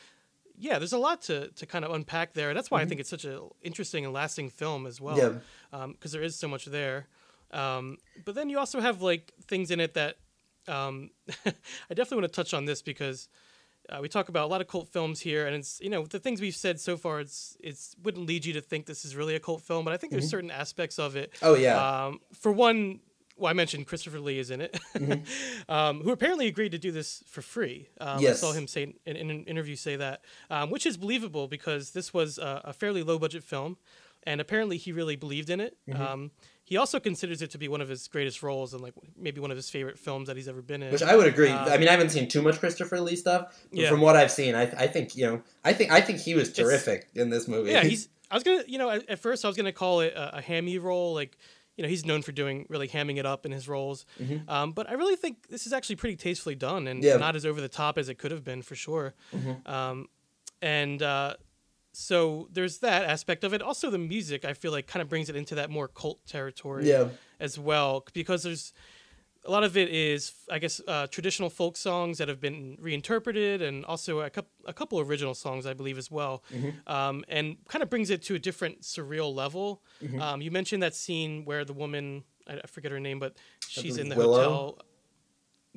yeah 0.57 0.77
there's 0.79 0.93
a 0.93 0.97
lot 0.97 1.21
to 1.23 1.49
to 1.49 1.65
kind 1.65 1.83
of 1.83 1.91
unpack 1.91 2.33
there 2.33 2.53
that's 2.53 2.69
why 2.71 2.81
i 2.81 2.85
think 2.85 2.99
it's 3.01 3.09
such 3.09 3.25
an 3.25 3.39
interesting 3.61 4.05
and 4.05 4.13
lasting 4.13 4.49
film 4.49 4.85
as 4.85 5.01
well 5.01 5.17
Mm-hmm. 5.17 5.39
yeah 5.81 5.87
because 5.87 6.11
there 6.11 6.23
is 6.23 6.35
so 6.37 6.47
much 6.47 6.65
there. 6.65 7.07
Um, 7.51 7.97
but 8.25 8.33
then 8.35 8.49
you 8.49 8.57
also 8.59 8.79
have 8.81 9.01
like 9.01 9.33
things 9.47 9.69
in 9.71 9.79
it 9.79 9.93
that 9.93 10.15
um, 10.67 11.09
I 11.89 11.93
definitely 11.93 12.21
want 12.21 12.33
to 12.33 12.35
touch 12.41 12.53
on 12.53 12.65
this 12.65 12.81
because 12.81 13.27
uh, 13.89 13.99
we 14.01 14.09
talk 14.09 14.29
about 14.29 14.45
a 14.45 14.47
lot 14.47 14.61
of 14.61 14.67
cult 14.67 14.89
films 14.89 15.19
here, 15.19 15.45
and 15.47 15.55
it's 15.55 15.79
you 15.81 15.89
know 15.89 16.05
the 16.05 16.19
things 16.19 16.41
we've 16.41 16.55
said 16.55 16.79
so 16.79 16.97
far. 16.97 17.19
It's 17.19 17.57
it's 17.59 17.95
wouldn't 18.03 18.25
lead 18.27 18.45
you 18.45 18.53
to 18.53 18.61
think 18.61 18.85
this 18.85 19.05
is 19.05 19.15
really 19.15 19.35
a 19.35 19.39
cult 19.39 19.61
film, 19.61 19.85
but 19.85 19.93
I 19.93 19.97
think 19.97 20.11
there's 20.11 20.29
certain 20.29 20.51
aspects 20.51 20.97
of 20.99 21.15
it. 21.15 21.33
oh 21.41 21.55
yeah 21.55 22.05
Um, 22.07 22.19
for 22.33 22.51
one, 22.51 22.99
well, 23.37 23.49
I 23.49 23.53
mentioned 23.53 23.85
Christopher 23.87 24.19
Lee 24.19 24.39
is 24.39 24.49
in 24.51 24.61
it, 24.61 24.79
Mm-hmm. 24.95 25.69
um, 25.71 26.01
who 26.01 26.11
apparently 26.11 26.47
agreed 26.47 26.71
to 26.71 26.77
do 26.77 26.91
this 26.91 27.23
for 27.27 27.41
free. 27.41 27.87
Um, 27.99 28.19
Yes. 28.21 28.37
I 28.43 28.47
saw 28.47 28.53
him 28.53 28.67
say 28.67 28.93
in, 29.05 29.15
in 29.15 29.29
an 29.29 29.43
interview 29.45 29.75
say 29.75 29.95
that, 29.97 30.21
um, 30.49 30.69
which 30.69 30.85
is 30.85 30.97
believable 30.97 31.47
because 31.47 31.91
this 31.91 32.13
was 32.13 32.37
a, 32.37 32.61
a 32.65 32.73
fairly 32.73 33.03
low 33.03 33.19
budget 33.19 33.43
film, 33.43 33.77
and 34.23 34.39
apparently 34.41 34.77
he 34.77 34.91
really 34.91 35.15
believed 35.15 35.49
in 35.49 35.59
it. 35.59 35.77
Mm-hmm. 35.87 36.01
He 36.67 36.77
also 36.77 36.99
considers 36.99 37.41
it 37.43 37.51
to 37.51 37.57
be 37.59 37.67
one 37.67 37.79
of 37.79 37.87
his 37.87 38.07
greatest 38.07 38.41
roles 38.41 38.73
and 38.73 38.81
like 38.81 38.93
maybe 39.15 39.39
one 39.39 39.51
of 39.51 39.55
his 39.57 39.69
favorite 39.69 39.99
films 39.99 40.27
that 40.27 40.35
he's 40.35 40.47
ever 40.47 40.61
been 40.63 40.81
in. 40.81 40.91
Which 40.91 41.03
I 41.03 41.15
would 41.15 41.27
agree. 41.27 41.49
Um, 41.49 41.69
I 41.71 41.77
mean, 41.77 41.87
I 41.87 41.91
haven't 41.91 42.09
seen 42.09 42.27
too 42.27 42.41
much 42.41 42.59
Christopher 42.59 42.99
Lee 42.99 43.15
stuff, 43.15 43.55
but 43.69 43.79
Yeah. 43.79 43.89
from 43.89 44.01
what 44.01 44.15
I've 44.15 44.31
seen, 44.31 44.55
I, 44.55 44.63
I 44.63 44.87
think 44.87 45.15
you 45.15 45.25
know, 45.27 45.41
I 45.63 45.73
think 45.73 45.91
I 45.91 46.01
think 46.01 46.19
he 46.19 46.33
was 46.33 46.51
terrific 46.51 47.07
in 47.13 47.29
this 47.29 47.47
movie. 47.47 47.71
yeah, 47.71 47.83
he's. 47.91 48.09
I 48.31 48.33
was 48.35 48.43
gonna, 48.43 48.63
you 48.67 48.79
know, 48.79 48.89
at, 48.89 49.07
at 49.07 49.19
first 49.19 49.45
I 49.45 49.47
was 49.47 49.55
gonna 49.55 49.71
call 49.71 49.99
it 50.01 50.13
a, 50.13 50.37
a 50.37 50.41
hammy 50.41 50.79
role, 50.79 51.13
like, 51.13 51.37
you 51.77 51.83
know, 51.83 51.89
he's 51.89 52.03
known 52.03 52.23
for 52.23 52.31
doing 52.31 52.65
really 52.67 52.87
hamming 52.87 53.17
it 53.17 53.25
up 53.27 53.45
in 53.45 53.51
his 53.51 53.67
roles. 53.67 54.07
Mhm. 54.19 54.49
Um, 54.49 54.71
but 54.71 54.89
I 54.89 54.93
really 54.93 55.15
think 55.15 55.47
this 55.49 55.67
is 55.67 55.73
actually 55.73 55.97
pretty 55.97 56.15
tastefully 56.15 56.55
done 56.55 56.87
and 56.87 57.03
Yeah. 57.03 57.17
not 57.17 57.35
as 57.35 57.45
over 57.45 57.61
the 57.61 57.69
top 57.69 57.99
as 57.99 58.09
it 58.09 58.15
could 58.17 58.31
have 58.31 58.43
been 58.43 58.63
for 58.63 58.73
sure. 58.73 59.13
Mhm. 59.35 59.69
Um, 59.69 60.09
and 60.63 61.03
uh, 61.03 61.35
so 61.95 62.47
there's 62.51 62.79
that 62.79 63.03
aspect 63.05 63.43
of 63.43 63.53
it. 63.53 63.61
Also, 63.61 63.89
the 63.89 63.97
music 63.97 64.45
I 64.45 64.53
feel 64.53 64.71
like 64.71 64.87
kind 64.87 65.01
of 65.01 65.09
brings 65.09 65.29
it 65.29 65.35
into 65.35 65.55
that 65.55 65.69
more 65.69 65.87
cult 65.87 66.25
territory 66.25 66.87
yeah, 66.89 67.09
as 67.39 67.57
well 67.59 68.05
because 68.13 68.43
there's 68.43 68.73
a 69.47 69.51
lot 69.51 69.63
of 69.63 69.77
it 69.77 69.89
is 69.89 70.33
I 70.49 70.57
guess 70.59 70.81
uh, 70.87 71.05
traditional 71.07 71.49
folk 71.51 71.77
songs 71.77 72.17
that 72.17 72.27
have 72.27 72.41
been 72.41 72.77
reinterpreted 72.81 73.61
and 73.61 73.85
also 73.85 74.21
a, 74.21 74.29
couple 74.29 74.51
a 74.65 74.73
couple 74.73 74.99
original 74.99 75.35
songs 75.35 75.65
I 75.67 75.73
believe 75.73 75.97
as 75.99 76.09
well 76.09 76.43
Mhm. 76.51 76.73
um, 76.89 77.23
and 77.27 77.57
kind 77.67 77.83
of 77.83 77.89
brings 77.89 78.09
it 78.09 78.23
to 78.23 78.35
a 78.35 78.39
different 78.39 78.81
surreal 78.81 79.33
level. 79.33 79.83
Mhm. 80.03 80.19
Um, 80.19 80.41
you 80.41 80.49
mentioned 80.51 80.81
that 80.83 80.95
scene 80.95 81.45
where 81.45 81.63
the 81.63 81.73
woman 81.73 82.23
I, 82.47 82.53
I 82.63 82.67
forget 82.67 82.91
her 82.91 82.99
name 82.99 83.19
but 83.19 83.35
she's 83.67 83.97
in 83.97 84.09
the 84.09 84.15
Willow? 84.15 84.43
hotel. 84.43 84.79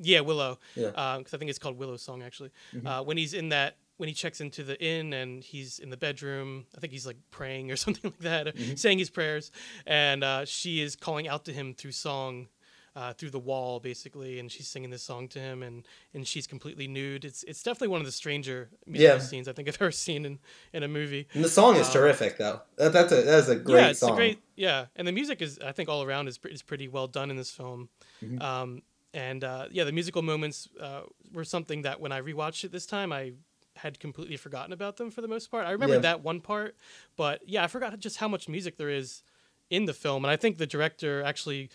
Yeah, 0.01 0.21
Willow. 0.21 0.59
Yeah. 0.75 0.91
Because 1.17 1.33
I 1.33 1.37
think 1.37 1.49
it's 1.49 1.59
called 1.59 1.77
Willow 1.77 1.97
Song 1.97 2.23
actually. 2.23 2.51
Mhm. 2.73 2.87
Uh, 2.87 3.03
when 3.03 3.17
he's 3.17 3.33
in 3.33 3.49
that 3.49 3.77
when 3.99 4.07
he 4.09 4.15
checks 4.15 4.39
into 4.41 4.63
the 4.63 4.81
inn 4.81 5.13
and 5.13 5.43
he's 5.43 5.77
in 5.77 5.89
the 5.89 5.97
bedroom, 5.97 6.65
I 6.75 6.79
think 6.79 6.93
he's 6.93 7.05
like 7.05 7.17
praying 7.31 7.69
or 7.71 7.75
something 7.85 8.11
like 8.11 8.19
that, 8.19 8.55
Mhm. 8.55 8.77
saying 8.79 8.97
his 8.99 9.09
prayers, 9.09 9.51
and 9.85 10.23
uh, 10.23 10.45
she 10.45 10.81
is 10.81 10.95
calling 10.95 11.27
out 11.27 11.43
to 11.45 11.53
him 11.53 11.73
through 11.73 11.91
song. 11.93 12.47
uh, 12.95 13.13
through 13.13 13.29
the 13.29 13.39
wall 13.39 13.79
basically, 13.79 14.39
and 14.39 14.51
she's 14.51 14.67
singing 14.67 14.89
this 14.89 15.03
song 15.03 15.27
to 15.29 15.39
him, 15.39 15.61
and 15.63 15.85
and 16.15 16.27
she's 16.27 16.47
completely 16.47 16.87
nude. 16.87 17.23
It's 17.23 17.43
it's 17.43 17.61
definitely 17.63 17.89
one 17.89 18.01
of 18.01 18.05
the 18.05 18.11
stranger 18.11 18.67
musical 18.87 19.17
Yeah. 19.17 19.23
scenes 19.23 19.47
I 19.47 19.53
think 19.53 19.67
I've 19.69 19.79
ever 19.81 19.91
seen 19.91 20.25
in 20.25 20.39
in 20.73 20.81
a 20.83 20.87
movie. 20.87 21.27
And 21.35 21.43
the 21.43 21.49
song 21.49 21.75
is 21.77 21.87
Um, 21.87 21.93
terrific, 21.93 22.37
though. 22.39 22.61
That, 22.77 22.91
that's 22.91 23.11
a 23.13 23.21
that 23.21 23.39
is 23.43 23.47
a 23.47 23.55
great 23.55 23.81
yeah, 23.81 23.89
it's 23.91 23.99
song. 23.99 24.13
a 24.13 24.15
great 24.15 24.39
yeah, 24.55 24.87
and 24.97 25.07
the 25.07 25.11
music 25.13 25.41
is 25.41 25.59
I 25.59 25.71
think 25.71 25.87
all 25.87 26.01
around 26.03 26.27
is 26.27 26.39
is 26.49 26.63
pretty 26.63 26.87
well 26.87 27.07
done 27.07 27.29
in 27.31 27.37
this 27.37 27.51
film. 27.51 27.89
Mhm. 28.23 28.41
Um, 28.41 28.81
and 29.13 29.43
uh, 29.43 29.67
yeah, 29.71 29.85
the 29.85 29.93
musical 29.93 30.23
moments 30.23 30.67
uh, 30.81 31.03
were 31.31 31.45
something 31.45 31.83
that 31.83 32.01
when 32.01 32.11
I 32.11 32.19
rewatched 32.21 32.63
it 32.65 32.71
this 32.71 32.87
time, 32.87 33.13
I 33.13 33.33
had 33.81 33.99
completely 33.99 34.37
forgotten 34.37 34.71
about 34.73 34.97
them 34.97 35.11
for 35.11 35.21
the 35.21 35.27
most 35.27 35.49
part. 35.51 35.65
I 35.65 35.71
remember 35.71 35.95
Yeah. 35.95 36.01
that 36.01 36.23
one 36.23 36.39
part, 36.41 36.75
but 37.15 37.41
yeah, 37.47 37.63
I 37.63 37.67
forgot 37.67 37.97
just 37.99 38.17
how 38.17 38.27
much 38.27 38.47
music 38.47 38.77
there 38.77 38.89
is 38.89 39.23
in 39.69 39.85
the 39.85 39.93
film, 39.93 40.23
and 40.25 40.31
I 40.31 40.35
think 40.35 40.57
the 40.57 40.65
director 40.67 41.21
actually 41.23 41.69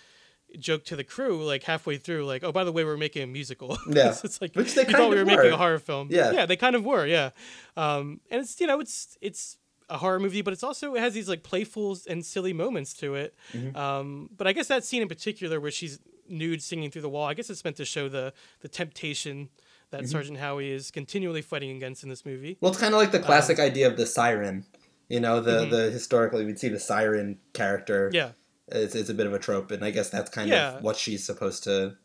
joked 0.59 0.87
to 0.89 0.97
the 0.97 1.03
crew 1.05 1.43
like 1.45 1.65
halfway 1.65 1.97
through, 1.97 2.25
like, 2.27 2.45
"Oh, 2.45 2.53
by 2.53 2.63
the 2.65 2.71
way, 2.73 2.85
we're 2.85 2.97
making 2.97 3.23
a 3.23 3.27
musical." 3.27 3.77
Yeah. 3.89 4.15
it's 4.23 4.41
like 4.41 4.55
Which 4.55 4.75
they 4.75 4.83
you 4.87 4.93
thought 4.93 5.11
we 5.11 5.19
of 5.19 5.27
were 5.27 5.37
making 5.37 5.53
a 5.53 5.57
horror 5.57 5.79
film. 5.79 6.09
Yeah. 6.11 6.31
yeah, 6.33 6.47
they 6.47 6.57
kind 6.57 6.77
of 6.77 6.85
were. 6.85 7.07
Yeah, 7.07 7.31
um, 7.77 8.21
and 8.31 8.41
it's 8.43 8.61
you 8.61 8.67
know 8.67 8.81
it's 8.81 9.17
it's 9.21 9.59
a 9.91 9.99
horror 9.99 10.19
movie, 10.21 10.43
but 10.43 10.53
it's 10.53 10.63
also 10.63 10.95
it 10.95 11.01
has 11.01 11.13
these 11.15 11.29
like 11.29 11.43
playful 11.43 11.99
and 12.09 12.25
silly 12.25 12.53
moments 12.53 12.95
to 12.95 13.15
it. 13.17 13.35
Mhm. 13.53 13.77
Um, 13.77 14.31
but 14.37 14.47
I 14.47 14.53
guess 14.53 14.69
that 14.69 14.85
scene 14.85 15.03
in 15.03 15.09
particular 15.09 15.61
where 15.61 15.71
she's 15.71 15.99
nude 16.29 16.63
singing 16.63 16.91
through 16.91 17.03
the 17.03 17.09
wall, 17.11 17.27
I 17.27 17.35
guess 17.35 17.51
it's 17.51 17.65
meant 17.65 17.77
to 17.77 17.85
show 17.85 18.09
the 18.09 18.33
the 18.61 18.69
temptation 18.69 19.51
that 19.95 20.03
Mhm. 20.03 20.09
Sergeant 20.11 20.39
Howie 20.39 20.71
is 20.71 20.91
continually 20.91 21.41
fighting 21.43 21.71
against 21.77 22.03
in 22.03 22.09
this 22.09 22.27
movie. 22.27 22.59
Well, 22.61 22.71
it's 22.73 22.81
kind 22.81 22.93
of 22.95 23.01
like 23.01 23.13
the 23.13 23.21
classic 23.21 23.59
idea 23.59 23.87
of 23.87 23.97
the 23.97 24.07
siren. 24.07 24.65
You 25.09 25.21
know, 25.21 25.41
the 25.41 25.67
Mhm. 25.67 25.71
the 25.71 25.91
historically 25.91 26.45
we'd 26.45 26.59
see 26.59 26.69
the 26.69 26.81
siren 26.81 27.39
character. 27.53 28.11
Yeah, 28.13 28.33
It's, 28.69 28.95
it's 28.95 29.11
a 29.11 29.15
bit 29.15 29.27
of 29.27 29.33
a 29.35 29.39
trope, 29.39 29.71
and 29.71 29.85
I 29.85 29.91
guess 29.91 30.09
that's 30.11 30.31
kind 30.31 30.49
Yeah. 30.49 30.77
of 30.79 30.83
what 30.83 30.97
she's 30.97 31.25
supposed 31.25 31.63
to. 31.65 31.97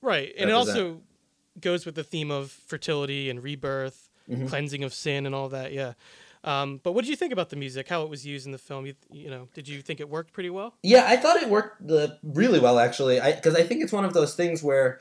right. 0.00 0.32
And 0.36 0.50
it 0.50 0.52
also 0.52 1.00
goes 1.60 1.86
with 1.86 1.94
the 1.94 2.02
theme 2.04 2.30
of 2.30 2.50
fertility 2.50 3.30
and 3.30 3.42
rebirth, 3.42 4.08
Mhm. 4.28 4.48
cleansing 4.48 4.82
of 4.84 4.92
sin, 4.92 5.26
and 5.26 5.34
all 5.34 5.48
that. 5.50 5.72
Yeah. 5.72 5.92
Um, 6.44 6.80
but 6.82 6.90
what 6.92 7.02
did 7.04 7.08
you 7.10 7.14
think 7.16 7.32
about 7.32 7.50
the 7.50 7.56
music? 7.56 7.86
How 7.88 8.02
it 8.02 8.08
was 8.10 8.26
used 8.26 8.46
in 8.46 8.50
the 8.52 8.58
film? 8.58 8.84
You, 8.84 8.94
you 9.12 9.30
know, 9.30 9.48
did 9.54 9.68
you 9.68 9.80
think 9.80 10.00
it 10.00 10.08
worked 10.08 10.32
pretty 10.32 10.50
well? 10.50 10.74
Yeah, 10.82 11.04
I 11.06 11.16
thought 11.16 11.40
it 11.40 11.48
worked 11.48 11.88
uh, 11.88 12.08
really 12.24 12.58
well 12.58 12.78
actually. 12.80 13.20
I 13.20 13.32
because 13.32 13.54
I 13.54 13.62
think 13.62 13.80
it's 13.82 13.92
one 13.92 14.04
of 14.04 14.12
those 14.12 14.34
things 14.34 14.60
where 14.62 14.98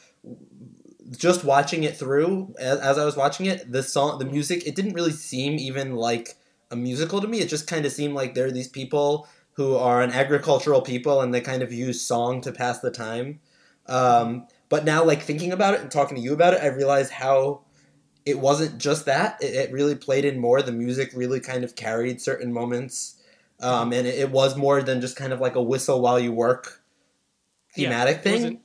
just 1.10 1.44
watching 1.44 1.84
it 1.84 1.98
through 1.98 2.54
as, 2.60 2.80
as 2.80 2.98
I 2.98 3.06
was 3.06 3.16
watching 3.16 3.46
it, 3.48 3.72
the 3.72 3.84
song, 3.84 4.20
the 4.20 4.26
music, 4.26 4.66
it 4.66 4.76
didn't 4.76 4.94
really 4.94 5.12
seem 5.12 5.58
even 5.60 5.96
like 5.96 6.36
a 6.70 6.76
musical 6.76 7.22
to 7.22 7.28
me. 7.28 7.40
It 7.40 7.50
just 7.50 7.68
kind 7.68 7.86
of 7.86 7.92
seemed 7.92 8.14
like 8.14 8.34
there 8.34 8.46
are 8.46 8.52
these 8.52 8.68
people 8.68 9.28
who 9.54 9.76
are 9.76 10.02
an 10.02 10.12
agricultural 10.12 10.82
people 10.82 11.22
and 11.22 11.34
they 11.34 11.42
kind 11.42 11.62
of 11.62 11.74
use 11.74 12.02
song 12.02 12.42
to 12.42 12.52
pass 12.52 12.80
the 12.80 12.92
time. 12.92 13.40
Um, 13.88 14.48
but 14.70 14.86
now, 14.86 15.04
like 15.04 15.22
thinking 15.22 15.52
about 15.52 15.74
it 15.74 15.82
and 15.82 15.92
talking 15.92 16.16
to 16.16 16.24
you 16.24 16.34
about 16.34 16.54
it, 16.54 16.62
I 16.62 16.68
realized 16.68 17.12
how 17.12 17.62
it 18.26 18.40
wasn't 18.40 18.78
just 18.78 19.06
that. 19.06 19.42
It, 19.42 19.56
it 19.56 19.72
really 19.72 19.96
played 19.96 20.24
in 20.24 20.40
more. 20.40 20.62
The 20.62 20.72
music 20.72 21.12
really 21.14 21.40
kind 21.40 21.64
of 21.64 21.76
carried 21.76 22.22
certain 22.22 22.54
moments, 22.54 23.22
um, 23.60 23.92
and 23.92 24.08
it, 24.08 24.18
it 24.18 24.32
was 24.32 24.56
more 24.56 24.82
than 24.82 25.02
just 25.02 25.18
kind 25.18 25.34
of 25.34 25.42
like 25.42 25.56
a 25.56 25.62
whistle 25.62 26.00
while 26.02 26.20
you 26.20 26.32
work 26.32 26.82
Yeah, 27.76 27.90
thematic 27.90 28.18
It 28.18 28.24
thing. 28.24 28.62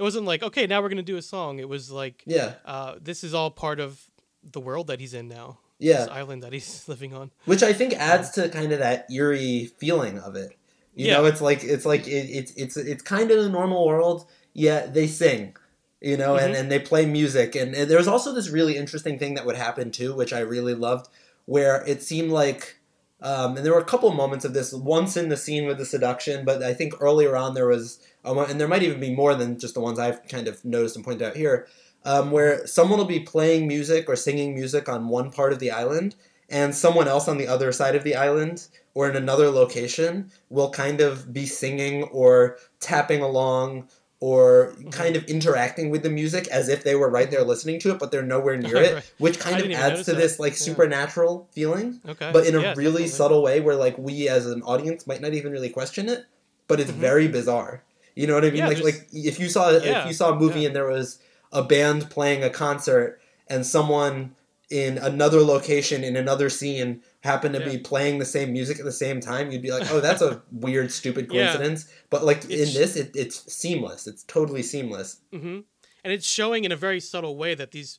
It 0.00 0.02
wasn't 0.02 0.24
like 0.26 0.42
okay, 0.42 0.66
now 0.66 0.80
we're 0.82 0.88
gonna 0.88 1.02
do 1.02 1.16
a 1.18 1.22
song. 1.22 1.58
It 1.60 1.68
was 1.68 1.90
like 1.90 2.22
Yeah, 2.26 2.54
uh, 2.64 2.94
this 3.00 3.22
is 3.22 3.34
all 3.34 3.50
part 3.50 3.78
of 3.78 4.00
the 4.42 4.60
world 4.60 4.86
that 4.88 4.98
he's 5.00 5.12
in 5.14 5.28
now. 5.28 5.58
yeah. 5.78 5.98
This 6.00 6.08
island 6.08 6.42
that 6.42 6.52
he's 6.52 6.88
living 6.92 7.12
on. 7.14 7.30
which 7.44 7.62
I 7.62 7.72
think 7.74 7.92
adds 7.94 8.30
to 8.30 8.48
kind 8.48 8.72
of 8.72 8.78
that 8.80 9.06
eerie 9.12 9.66
feeling 9.78 10.18
of 10.18 10.34
it. 10.36 10.56
You 10.94 11.06
Yeah. 11.08 11.18
know, 11.18 11.24
it's 11.26 11.40
like 11.40 11.62
it's 11.62 11.84
like 11.86 12.08
it, 12.08 12.26
it's 12.38 12.52
it's 12.56 12.76
it's 12.76 13.02
kind 13.02 13.30
of 13.30 13.42
the 13.44 13.48
normal 13.50 13.86
world, 13.86 14.26
yet 14.54 14.94
they 14.94 15.06
sing, 15.06 15.54
you 16.00 16.16
know, 16.16 16.36
and, 16.36 16.54
Mhm. 16.54 16.58
and 16.60 16.72
they 16.72 16.78
play 16.80 17.04
music, 17.06 17.54
and, 17.54 17.74
and 17.74 17.90
there's 17.90 18.08
also 18.08 18.32
this 18.34 18.48
really 18.48 18.76
interesting 18.76 19.18
thing 19.18 19.34
that 19.34 19.44
would 19.46 19.56
happen 19.56 19.90
too, 19.90 20.14
which 20.14 20.32
I 20.32 20.40
really 20.40 20.74
loved, 20.74 21.06
where 21.46 21.84
it 21.86 22.02
seemed 22.02 22.30
like, 22.32 22.78
um, 23.22 23.56
and 23.56 23.64
there 23.64 23.72
were 23.74 23.80
a 23.80 23.84
couple 23.92 24.10
moments 24.12 24.44
of 24.44 24.52
this. 24.54 24.72
Once 24.72 25.16
in 25.16 25.28
the 25.28 25.36
scene 25.36 25.66
with 25.66 25.78
the 25.78 25.84
seduction, 25.86 26.44
but 26.44 26.62
I 26.62 26.74
think 26.74 26.94
earlier 27.00 27.36
on 27.36 27.54
there 27.54 27.68
was, 27.68 27.98
a 28.24 28.32
and 28.32 28.60
there 28.60 28.68
might 28.68 28.82
even 28.82 29.00
be 29.00 29.14
more 29.14 29.34
than 29.34 29.58
just 29.58 29.74
the 29.74 29.80
ones 29.80 29.98
I've 29.98 30.26
kind 30.28 30.46
of 30.48 30.64
noticed 30.64 30.96
and 30.96 31.04
pointed 31.04 31.22
out 31.26 31.36
here, 31.36 31.66
um, 32.04 32.30
where 32.30 32.66
someone 32.66 32.98
will 32.98 33.06
be 33.06 33.20
playing 33.20 33.66
music 33.66 34.08
or 34.08 34.16
singing 34.16 34.54
music 34.54 34.88
on 34.88 35.08
one 35.08 35.30
part 35.30 35.52
of 35.52 35.58
the 35.58 35.70
island, 35.70 36.14
and 36.48 36.74
someone 36.74 37.06
else 37.08 37.28
on 37.28 37.38
the 37.38 37.46
other 37.46 37.70
side 37.72 37.94
of 37.94 38.04
the 38.04 38.14
island 38.16 38.66
or 38.94 39.08
in 39.08 39.14
another 39.16 39.48
location 39.50 40.30
will 40.48 40.70
kind 40.70 41.00
of 41.00 41.32
be 41.32 41.46
singing 41.46 42.02
or 42.04 42.56
tapping 42.80 43.22
along 43.22 43.88
or 44.22 44.74
Mm-hmm. 44.76 44.90
kind 44.90 45.16
of 45.16 45.24
interacting 45.24 45.88
with 45.88 46.02
the 46.02 46.10
music 46.10 46.46
as 46.48 46.68
if 46.68 46.84
they 46.84 46.94
were 46.94 47.08
right 47.08 47.30
there 47.30 47.42
listening 47.42 47.80
to 47.80 47.90
it, 47.92 47.98
but 47.98 48.10
they're 48.10 48.22
nowhere 48.22 48.56
near 48.66 48.74
Right. 48.74 48.84
it, 48.96 49.04
which 49.16 49.38
kind 49.38 49.62
of 49.64 49.70
adds 49.70 50.04
to 50.04 50.12
that. 50.12 50.18
this 50.20 50.38
like 50.38 50.52
Yeah. 50.52 50.58
supernatural 50.58 51.48
feeling, 51.52 52.00
Okay. 52.06 52.30
but 52.32 52.46
in 52.46 52.54
a 52.54 52.60
Yeah, 52.60 52.74
really 52.76 53.04
definitely. 53.04 53.06
subtle 53.08 53.42
way 53.42 53.60
where 53.60 53.76
like 53.76 53.96
we 53.96 54.28
as 54.28 54.44
an 54.46 54.62
audience 54.62 55.06
might 55.06 55.22
not 55.22 55.32
even 55.32 55.52
really 55.52 55.70
question 55.70 56.08
it, 56.10 56.26
but 56.68 56.80
it's 56.80 56.90
Mhm. 56.90 56.96
very 56.96 57.28
bizarre. 57.28 57.82
You 58.14 58.26
know 58.26 58.34
what 58.34 58.44
I 58.44 58.48
mean? 58.50 58.56
Yeah, 58.58 58.68
like 58.68 58.78
there's- 58.78 58.98
like 59.00 59.08
if 59.12 59.38
you 59.40 59.48
saw 59.48 59.70
Yeah, 59.70 60.02
if 60.02 60.06
you 60.08 60.12
saw 60.12 60.32
a 60.32 60.36
movie 60.36 60.60
yeah. 60.60 60.66
and 60.68 60.76
there 60.76 60.86
was 60.88 61.18
a 61.52 61.62
band 61.62 62.10
playing 62.10 62.42
a 62.44 62.50
concert 62.50 63.20
and 63.48 63.64
someone 63.66 64.34
in 64.70 64.98
another 64.98 65.40
location 65.40 66.04
in 66.04 66.14
another 66.14 66.48
scene 66.48 67.02
happened 67.22 67.54
to 67.56 67.60
be 67.68 67.76
playing 67.76 68.18
the 68.18 68.24
same 68.24 68.52
music 68.52 68.78
at 68.78 68.84
the 68.84 68.92
same 68.92 69.20
time, 69.20 69.50
you'd 69.50 69.60
be 69.62 69.72
like, 69.72 69.90
"Oh, 69.90 69.98
that's 70.00 70.22
a 70.22 70.42
weird, 70.52 70.92
stupid 70.92 71.28
coincidence." 71.28 71.86
But 72.08 72.24
like 72.24 72.44
It's- 72.44 72.68
in 72.68 72.80
this, 72.80 72.94
it, 72.96 73.10
it's 73.16 73.52
seamless. 73.52 74.06
It's 74.06 74.22
totally 74.24 74.62
seamless. 74.62 75.18
hmm 75.32 75.60
And 76.04 76.12
it's 76.14 76.26
showing 76.26 76.64
in 76.64 76.70
a 76.72 76.76
very 76.76 77.00
subtle 77.00 77.36
way 77.36 77.54
that 77.56 77.72
these 77.72 77.98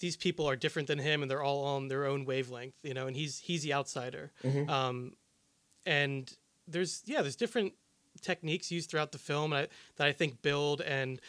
these 0.00 0.16
people 0.16 0.46
are 0.46 0.56
different 0.56 0.88
than 0.88 0.98
him, 0.98 1.22
and 1.22 1.30
they're 1.30 1.42
all 1.42 1.64
on 1.64 1.88
their 1.88 2.04
own 2.04 2.24
wavelength, 2.26 2.74
you 2.82 2.92
know. 2.94 3.06
And 3.06 3.16
he's 3.16 3.38
he's 3.38 3.62
the 3.62 3.72
outsider. 3.72 4.30
Mhm. 4.44 4.68
Um, 4.68 5.12
and 5.86 6.32
there's 6.68 7.02
yeah, 7.06 7.22
there's 7.22 7.36
different 7.36 7.72
techniques 8.24 8.70
used 8.70 8.90
throughout 8.90 9.12
the 9.12 9.18
film 9.18 9.50
that 9.50 9.64
I, 9.64 9.68
that 9.96 10.06
I 10.08 10.12
think 10.12 10.42
build, 10.42 10.80
and 10.80 11.20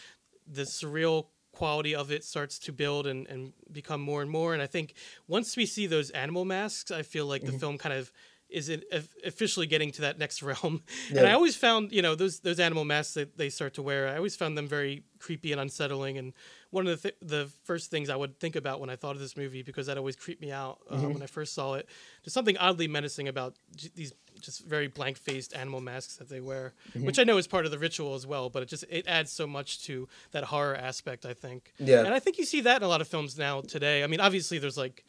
the 0.47 0.63
surreal 0.63 1.27
quality 1.51 1.95
of 1.95 2.11
it 2.11 2.23
starts 2.23 2.59
to 2.59 2.71
build 2.73 3.07
and, 3.07 3.27
and 3.27 3.53
become 3.71 4.01
more 4.01 4.21
and 4.21 4.29
more. 4.29 4.53
And 4.53 4.61
I 4.61 4.67
think 4.67 4.93
once 5.27 5.55
we 5.55 5.65
see 5.65 5.87
those 5.87 6.09
animal 6.11 6.45
masks, 6.45 6.91
I 6.91 7.01
feel 7.03 7.25
like 7.27 7.45
the 7.45 7.51
Mhm. 7.53 7.59
film 7.59 7.77
kind 7.77 7.95
of 7.95 8.11
is 8.47 8.69
it 8.69 8.83
officially 9.25 9.65
getting 9.65 9.91
to 9.91 10.01
that 10.01 10.19
next 10.19 10.43
realm. 10.49 10.83
And 11.09 11.25
I 11.25 11.31
always 11.33 11.55
found, 11.55 11.91
you 11.91 12.01
know, 12.01 12.13
those 12.15 12.41
those 12.41 12.59
animal 12.59 12.85
masks 12.85 13.13
that 13.15 13.37
they 13.37 13.49
start 13.49 13.73
to 13.75 13.81
wear, 13.81 14.07
I 14.07 14.17
always 14.17 14.35
found 14.35 14.55
them 14.57 14.67
very 14.67 15.03
creepy 15.19 15.51
and 15.51 15.59
unsettling. 15.61 16.17
And 16.19 16.33
one 16.69 16.85
of 16.87 17.01
the 17.01 17.09
th- 17.09 17.19
the 17.35 17.49
first 17.63 17.89
things 17.89 18.07
I 18.09 18.15
would 18.15 18.39
think 18.39 18.55
about 18.55 18.79
when 18.81 18.89
I 18.91 18.97
thought 18.97 19.15
of 19.15 19.21
this 19.21 19.35
movie, 19.35 19.63
because 19.63 19.87
that 19.87 19.97
always 19.97 20.15
creeped 20.15 20.41
me 20.41 20.51
out 20.51 20.77
uh, 20.89 20.97
Mhm. 20.97 21.13
when 21.13 21.23
I 21.23 21.27
first 21.27 21.53
saw 21.53 21.73
it, 21.79 21.87
there's 22.23 22.33
something 22.33 22.57
oddly 22.57 22.87
menacing 22.87 23.27
about 23.27 23.55
j- 23.75 23.91
these 23.95 24.13
just 24.41 24.65
very 24.65 24.87
blank 24.87 25.17
faced 25.17 25.53
animal 25.55 25.81
masks 25.81 26.15
that 26.17 26.29
they 26.29 26.39
wear, 26.41 26.73
Mhm. 26.95 27.05
which 27.05 27.19
I 27.19 27.23
know 27.23 27.37
is 27.37 27.47
part 27.47 27.65
of 27.65 27.71
the 27.71 27.79
ritual 27.79 28.15
as 28.15 28.25
well. 28.27 28.49
But 28.49 28.63
it 28.63 28.69
just 28.69 28.85
it 28.89 29.07
adds 29.07 29.31
so 29.31 29.45
much 29.47 29.83
to 29.85 30.07
that 30.31 30.45
horror 30.45 30.75
aspect. 30.75 31.25
I 31.25 31.33
think. 31.33 31.73
Yeah. 31.79 31.99
And 32.05 32.13
I 32.13 32.19
think 32.19 32.37
you 32.37 32.45
see 32.45 32.61
that 32.61 32.77
in 32.77 32.83
a 32.83 32.87
lot 32.87 33.01
of 33.01 33.07
films 33.07 33.37
now 33.37 33.61
today. 33.61 34.03
I 34.03 34.07
mean, 34.07 34.19
obviously 34.19 34.57
there's 34.59 34.77
like 34.77 35.03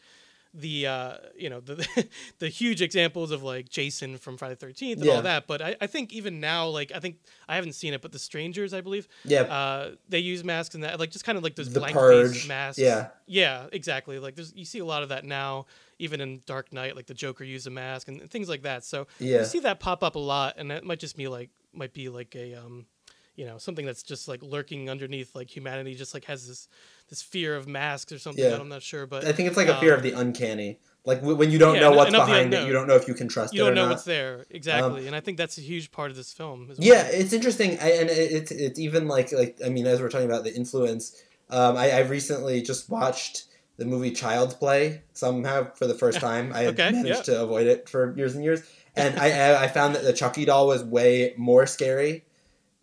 the 0.54 0.86
uh, 0.86 1.16
you 1.36 1.50
know 1.50 1.60
the 1.60 1.86
the 2.38 2.48
huge 2.48 2.80
examples 2.80 3.30
of 3.30 3.42
like 3.42 3.68
Jason 3.68 4.16
from 4.16 4.38
Friday 4.38 4.54
Thirteenth 4.54 4.98
and 5.00 5.06
Yeah. 5.06 5.16
all 5.16 5.22
that. 5.22 5.46
But 5.46 5.60
I, 5.60 5.76
I 5.82 5.86
think 5.86 6.12
even 6.14 6.40
now, 6.40 6.68
like 6.68 6.92
I 6.94 6.98
think 6.98 7.16
I 7.46 7.56
haven't 7.56 7.74
seen 7.74 7.92
it, 7.92 8.00
but 8.00 8.10
The 8.12 8.18
Strangers, 8.18 8.72
I 8.72 8.80
believe, 8.80 9.06
yeah. 9.24 9.42
uh, 9.42 9.90
they 10.08 10.20
use 10.20 10.44
masks 10.44 10.74
and 10.74 10.82
that 10.84 10.98
like 10.98 11.10
just 11.10 11.26
kind 11.26 11.36
of 11.36 11.44
like 11.44 11.56
those 11.56 11.70
The 11.70 11.80
blank 11.80 11.94
Purge, 11.94 12.32
face 12.38 12.48
masks. 12.48 12.78
yeah. 12.78 13.08
yeah, 13.26 13.66
exactly. 13.72 14.18
Like 14.18 14.34
there's 14.34 14.54
you 14.54 14.64
see 14.64 14.78
a 14.78 14.84
lot 14.86 15.02
of 15.02 15.10
that 15.10 15.24
now, 15.26 15.66
even 15.98 16.20
in 16.20 16.40
Dark 16.46 16.72
Knight, 16.72 16.96
like 16.96 17.06
the 17.06 17.14
Joker 17.14 17.44
used 17.44 17.66
a 17.66 17.70
mask 17.70 18.09
and 18.09 18.30
things 18.30 18.48
like 18.48 18.62
that. 18.62 18.85
So 18.85 19.06
Yeah. 19.18 19.38
you 19.40 19.44
see 19.44 19.61
that 19.61 19.80
pop 19.80 20.02
up 20.02 20.14
a 20.16 20.20
lot, 20.20 20.54
and 20.59 20.70
that 20.70 20.85
might 20.85 21.00
just 21.00 21.16
be 21.16 21.28
like 21.28 21.50
might 21.72 21.92
be 21.92 22.09
like 22.09 22.35
a 22.35 22.54
um, 22.54 22.87
you 23.35 23.44
know, 23.44 23.59
something 23.59 23.85
that's 23.85 24.02
just 24.02 24.28
like 24.28 24.42
lurking 24.42 24.88
underneath, 24.88 25.35
like 25.35 25.54
humanity 25.54 25.94
just 25.94 26.14
like 26.14 26.24
has 26.24 26.48
this 26.48 26.68
this 27.09 27.22
fear 27.22 27.54
of 27.54 27.68
masks 27.68 28.11
or 28.12 28.18
something. 28.18 28.42
Yeah. 28.44 28.56
I'm 28.59 28.68
not 28.68 28.82
sure, 28.82 29.06
but 29.06 29.24
I 29.26 29.32
think 29.32 29.48
it's 29.48 29.56
like 29.56 29.68
a 29.68 29.78
fear 29.78 29.92
um, 29.92 29.98
of 29.98 30.02
the 30.02 30.12
uncanny. 30.12 30.78
Like 31.04 31.18
w- 31.18 31.37
when 31.37 31.50
you 31.50 31.59
don't 31.59 31.74
yeah, 31.76 31.82
know 31.82 31.92
what's 31.92 32.09
and 32.09 32.16
of 32.16 32.26
the 32.26 32.32
behind 32.32 32.52
it, 32.54 32.66
you 32.66 32.72
don't 32.72 32.88
know 32.88 32.96
if 32.96 33.06
you 33.06 33.14
can 33.14 33.28
trust 33.28 33.54
you 33.54 33.61
it 33.61 33.64
don't 33.64 33.72
or 33.72 33.74
know 33.76 33.82
not. 33.85 33.90
what's 33.90 34.04
there 34.04 34.44
exactly, 34.50 35.06
and 35.06 35.14
I 35.14 35.20
think 35.20 35.38
that's 35.38 35.56
a 35.59 35.61
huge 35.61 35.92
part 35.92 36.11
of 36.11 36.16
this 36.16 36.32
film. 36.32 36.68
As 36.70 36.78
well. 36.78 36.88
Yeah, 36.88 37.06
it's 37.06 37.32
interesting, 37.32 37.78
I- 37.78 37.90
and 37.92 38.11
it's 38.11 38.50
it's 38.50 38.78
even 38.80 39.06
like 39.06 39.30
like 39.32 39.59
I 39.64 39.68
mean, 39.68 39.87
as 39.87 40.00
we're 40.00 40.09
talking 40.09 40.26
about 40.26 40.42
the 40.44 40.54
influence, 40.54 41.22
um, 41.50 41.76
I, 41.76 41.90
I 41.92 42.00
recently 42.00 42.61
just 42.62 42.88
watched 42.90 43.44
the 43.76 43.84
movie 43.84 44.10
Child's 44.10 44.54
Play 44.54 45.02
somehow 45.12 45.70
for 45.74 45.86
the 45.86 45.94
first 45.94 46.20
time. 46.28 46.52
I 46.54 46.60
had 46.62 46.74
Okay, 46.80 46.90
managed 46.92 47.28
yeah. 47.28 47.34
to 47.34 47.42
avoid 47.42 47.66
it 47.66 47.88
for 47.88 48.14
years 48.16 48.34
and 48.34 48.42
years, 48.44 48.62
and 48.94 49.18
I 49.18 49.62
I 49.64 49.68
found 49.68 49.94
that 49.94 50.04
the 50.04 50.12
Chucky 50.12 50.44
doll 50.44 50.66
was 50.68 50.82
way 50.84 51.34
more 51.36 51.66
scary 51.66 52.24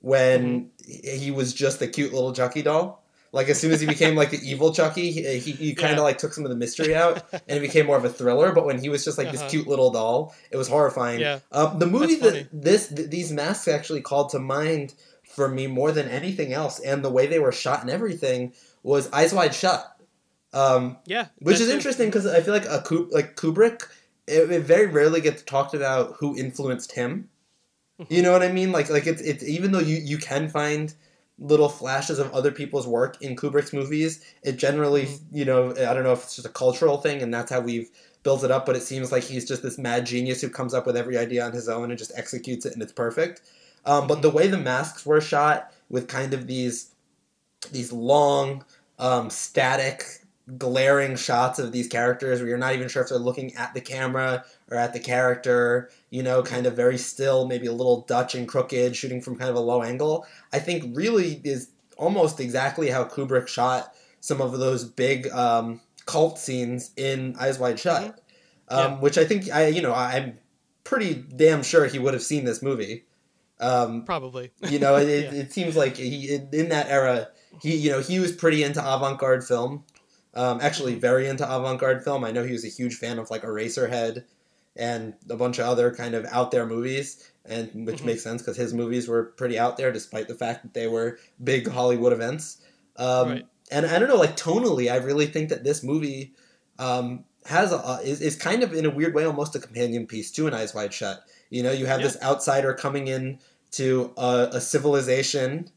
when 0.01 0.71
Mm-hmm. 0.88 1.17
he 1.19 1.32
was 1.32 1.53
just 1.53 1.82
a 1.82 1.88
cute 1.88 2.13
little 2.13 2.34
Chucky 2.34 2.62
doll. 2.62 3.01
Like 3.32 3.49
as 3.49 3.60
soon 3.60 3.71
as 3.71 3.82
he 3.82 3.88
became 3.88 4.15
like 4.15 4.29
the 4.29 4.38
evil 4.47 4.71
Chucky, 4.73 5.12
he, 5.12 5.39
he, 5.39 5.51
he 5.53 5.73
kind 5.73 5.93
of 5.93 5.97
Yeah. 5.97 6.03
like 6.03 6.17
took 6.19 6.34
some 6.34 6.43
of 6.45 6.51
the 6.51 6.56
mystery 6.58 6.93
out, 6.95 7.23
and 7.32 7.58
it 7.58 7.62
became 7.62 7.88
more 7.88 7.97
of 7.97 8.06
a 8.06 8.10
thriller. 8.10 8.51
But 8.51 8.65
when 8.65 8.79
he 8.79 8.89
was 8.89 9.03
just 9.03 9.17
like 9.17 9.32
this 9.32 9.41
Uh-huh. 9.41 9.49
cute 9.49 9.67
little 9.67 9.89
doll, 9.91 10.36
it 10.51 10.58
was 10.58 10.67
horrifying. 10.67 11.19
Yeah. 11.21 11.39
Um, 11.51 11.79
the 11.79 11.88
movie 11.88 12.15
that 12.15 12.49
this 12.53 12.89
th- 12.89 13.10
these 13.10 13.32
masks 13.32 13.67
actually 13.67 14.01
called 14.01 14.29
to 14.32 14.39
mind 14.39 14.93
for 15.23 15.47
me 15.47 15.65
more 15.65 15.91
than 15.91 16.08
anything 16.10 16.53
else, 16.53 16.79
and 16.79 17.03
the 17.03 17.10
way 17.10 17.25
they 17.25 17.39
were 17.39 17.51
shot 17.51 17.82
and 17.82 17.89
everything 17.89 18.53
was 18.84 19.10
Eyes 19.12 19.34
Wide 19.34 19.56
Shut. 19.56 19.92
Um, 20.54 20.98
Yeah, 21.06 21.28
which 21.39 21.60
is 21.60 21.70
interesting 21.70 22.10
because 22.10 22.26
I 22.26 22.42
feel 22.42 22.54
like 22.54 22.66
a 22.66 22.80
Kub- 22.80 23.12
like 23.12 23.36
Kubrick, 23.36 23.88
it, 24.28 24.52
it 24.52 24.62
very 24.63 24.88
rarely 24.88 25.22
gets 25.22 25.42
talked 25.42 25.74
about 25.74 26.16
who 26.20 26.38
influenced 26.38 26.94
him. 26.94 27.30
You 28.10 28.22
know 28.22 28.32
what 28.32 28.44
I 28.44 28.52
mean? 28.52 28.72
Like 28.72 28.89
like 28.89 29.08
it's 29.08 29.22
it's 29.22 29.44
even 29.44 29.72
though 29.72 29.80
you 29.80 29.98
you 29.98 30.18
can 30.18 30.50
find 30.50 30.94
little 31.39 31.70
flashes 31.70 32.20
of 32.20 32.32
other 32.32 32.52
people's 32.52 32.88
work 32.88 33.22
in 33.22 33.36
Kubrick's 33.36 33.74
movies, 33.74 34.24
it 34.44 34.58
generally 34.58 35.08
you 35.32 35.46
know 35.46 35.72
I 35.72 35.94
don't 35.94 36.04
know 36.04 36.12
if 36.12 36.24
it's 36.24 36.36
just 36.36 36.48
a 36.48 36.52
cultural 36.52 36.98
thing 36.98 37.22
and 37.22 37.34
that's 37.34 37.52
how 37.52 37.60
we've 37.60 37.89
built 38.24 38.44
it 38.44 38.52
up, 38.52 38.66
but 38.66 38.76
it 38.76 38.84
seems 38.84 39.12
like 39.12 39.24
he's 39.24 39.46
just 39.46 39.63
this 39.63 39.78
mad 39.78 40.06
genius 40.06 40.42
who 40.42 40.50
comes 40.50 40.74
up 40.74 40.86
with 40.86 40.98
every 40.98 41.18
idea 41.18 41.46
on 41.46 41.52
his 41.52 41.70
own 41.70 41.92
and 41.92 41.98
just 42.00 42.12
executes 42.16 42.66
it 42.66 42.74
and 42.74 42.82
it's 42.82 42.94
perfect. 42.94 43.42
Um, 43.86 44.08
but 44.08 44.22
the 44.22 44.30
way 44.30 44.48
the 44.48 44.58
masks 44.58 45.06
were 45.06 45.22
shot 45.22 45.74
with 45.89 46.08
kind 46.08 46.34
of 46.34 46.48
these 46.48 46.92
these 47.72 47.94
long 47.94 48.66
um, 49.00 49.30
static 49.30 50.23
glaring 50.58 51.15
shots 51.15 51.58
of 51.60 51.71
these 51.71 51.88
characters 51.88 52.39
where 52.39 52.49
you're 52.49 52.58
not 52.58 52.73
even 52.73 52.88
sure 52.89 53.01
if 53.01 53.10
they're 53.10 53.17
looking 53.17 53.56
at 53.56 53.73
the 53.73 53.79
camera 53.82 54.43
or 54.69 54.77
at 54.77 54.91
the 54.93 54.99
character, 54.99 55.89
you 56.10 56.21
know, 56.21 56.43
kind 56.43 56.65
of 56.65 56.75
very 56.75 56.97
still, 56.97 57.47
maybe 57.47 57.67
a 57.67 57.71
little 57.71 58.01
Dutch 58.01 58.36
and 58.36 58.47
crooked, 58.47 58.95
shooting 58.95 59.21
from 59.21 59.38
kind 59.38 59.49
of 59.49 59.56
a 59.56 59.62
low 59.62 59.82
angle, 59.82 60.25
I 60.51 60.60
think 60.60 60.95
really 60.97 61.39
is 61.43 61.69
almost 61.97 62.39
exactly 62.39 62.89
how 62.89 63.06
Kubrick 63.06 63.47
shot 63.47 63.93
some 64.19 64.41
of 64.41 64.51
those 64.60 64.84
big 64.84 65.27
um, 65.29 65.79
cult 66.06 66.38
scenes 66.39 66.91
in 66.97 67.36
Eyes 67.39 67.58
Wide 67.60 67.79
Shut, 67.79 68.19
um, 68.67 68.93
Yeah. 68.93 68.99
which 68.99 69.17
I 69.17 69.23
think, 69.25 69.49
I 69.51 69.67
you 69.67 69.82
know, 69.82 69.93
I'm 69.93 70.39
pretty 70.84 71.13
damn 71.15 71.63
sure 71.63 71.86
he 71.86 71.99
would 71.99 72.13
have 72.13 72.23
seen 72.23 72.43
this 72.43 72.62
movie. 72.62 73.06
Um, 73.62 74.03
Probably. 74.03 74.51
you 74.69 74.79
know, 74.79 74.95
it, 74.95 75.08
Yeah. 75.34 75.39
it 75.41 75.53
seems 75.53 75.77
like 75.77 75.95
he 75.95 76.36
in 76.51 76.69
that 76.69 76.89
era, 76.89 77.29
he 77.62 77.77
you 77.77 77.91
know 77.91 78.01
he 78.01 78.19
was 78.19 78.32
pretty 78.34 78.62
into 78.63 78.82
avant-garde 78.82 79.45
film. 79.45 79.86
Um, 80.36 80.60
actually, 80.62 80.96
very 80.96 81.28
into 81.28 81.43
avant-garde 81.46 82.04
film. 82.04 82.24
I 82.24 82.32
know 82.32 82.43
he 82.43 82.54
was 82.54 82.65
a 82.65 82.69
huge 82.69 82.96
fan 82.96 83.19
of 83.19 83.30
like 83.30 83.43
Eraserhead 83.43 84.24
and 84.76 85.13
a 85.30 85.36
bunch 85.36 85.60
of 85.60 85.65
other 85.65 85.93
kind 85.93 86.15
of 86.15 86.26
out 86.32 86.50
there 86.52 86.65
movies, 86.65 87.32
and 87.46 87.86
which 87.86 87.98
Mhm. 88.02 88.06
makes 88.06 88.24
sense 88.24 88.41
because 88.41 88.58
his 88.58 88.74
movies 88.74 89.08
were 89.08 89.26
pretty 89.26 89.60
out 89.60 89.78
there, 89.78 89.91
despite 89.91 90.28
the 90.28 90.34
fact 90.34 90.63
that 90.63 90.74
they 90.74 90.88
were 90.88 91.19
big 91.43 91.67
Hollywood 91.67 92.13
events. 92.13 92.58
Um, 92.98 93.30
Right. 93.30 93.46
And 93.72 93.86
I 93.86 93.98
don't 93.98 94.10
know, 94.10 94.17
like 94.17 94.36
tonally, 94.36 94.91
I 94.91 94.98
really 94.98 95.26
think 95.28 95.50
that 95.50 95.63
this 95.63 95.84
movie 95.84 96.34
um, 96.80 97.24
has 97.46 97.72
a, 97.72 98.00
is 98.04 98.19
is 98.19 98.36
kind 98.36 98.63
of 98.63 98.74
in 98.74 98.86
a 98.86 98.89
weird 98.89 99.13
way 99.13 99.26
almost 99.26 99.56
a 99.56 99.60
companion 99.60 100.08
piece 100.08 100.32
to 100.32 100.48
an 100.48 100.54
Eyes 100.56 100.74
Wide 100.74 100.91
Shut. 100.93 101.24
You 101.52 101.62
know, 101.62 101.72
you 101.72 101.86
have 101.86 102.00
Yeah. 102.02 102.08
this 102.08 102.22
outsider 102.24 102.74
coming 102.74 103.08
in 103.08 103.39
to 103.74 104.12
a, 104.17 104.50
a 104.54 104.62
civilization 104.62 105.69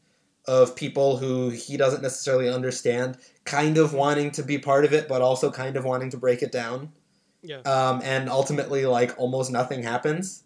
of 0.47 0.75
people 0.75 1.17
who 1.17 1.49
he 1.49 1.77
doesn't 1.77 2.01
necessarily 2.01 2.49
understand, 2.49 3.17
kind 3.43 3.77
of 3.77 3.93
wanting 3.93 4.31
to 4.31 4.43
be 4.43 4.57
part 4.57 4.85
of 4.85 4.93
it, 4.93 5.07
but 5.07 5.21
also 5.21 5.51
kind 5.51 5.75
of 5.75 5.83
wanting 5.83 6.09
to 6.11 6.17
break 6.17 6.41
it 6.41 6.51
down. 6.51 6.91
Yeah. 7.41 7.57
Um, 7.61 8.01
and 8.03 8.29
ultimately, 8.29 8.85
like 8.85 9.13
almost 9.17 9.51
nothing 9.51 9.83
happens, 9.83 10.43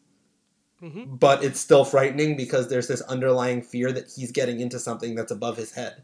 hmm 0.79 1.03
but 1.05 1.43
it's 1.43 1.59
still 1.59 1.85
frightening 1.85 2.35
because 2.35 2.67
there's 2.69 2.87
this 2.87 3.01
underlying 3.01 3.61
fear 3.61 3.91
that 3.91 4.11
he's 4.15 4.31
getting 4.31 4.59
into 4.59 4.79
something 4.79 5.13
that's 5.15 5.31
above 5.31 5.57
his 5.57 5.71
head. 5.73 6.01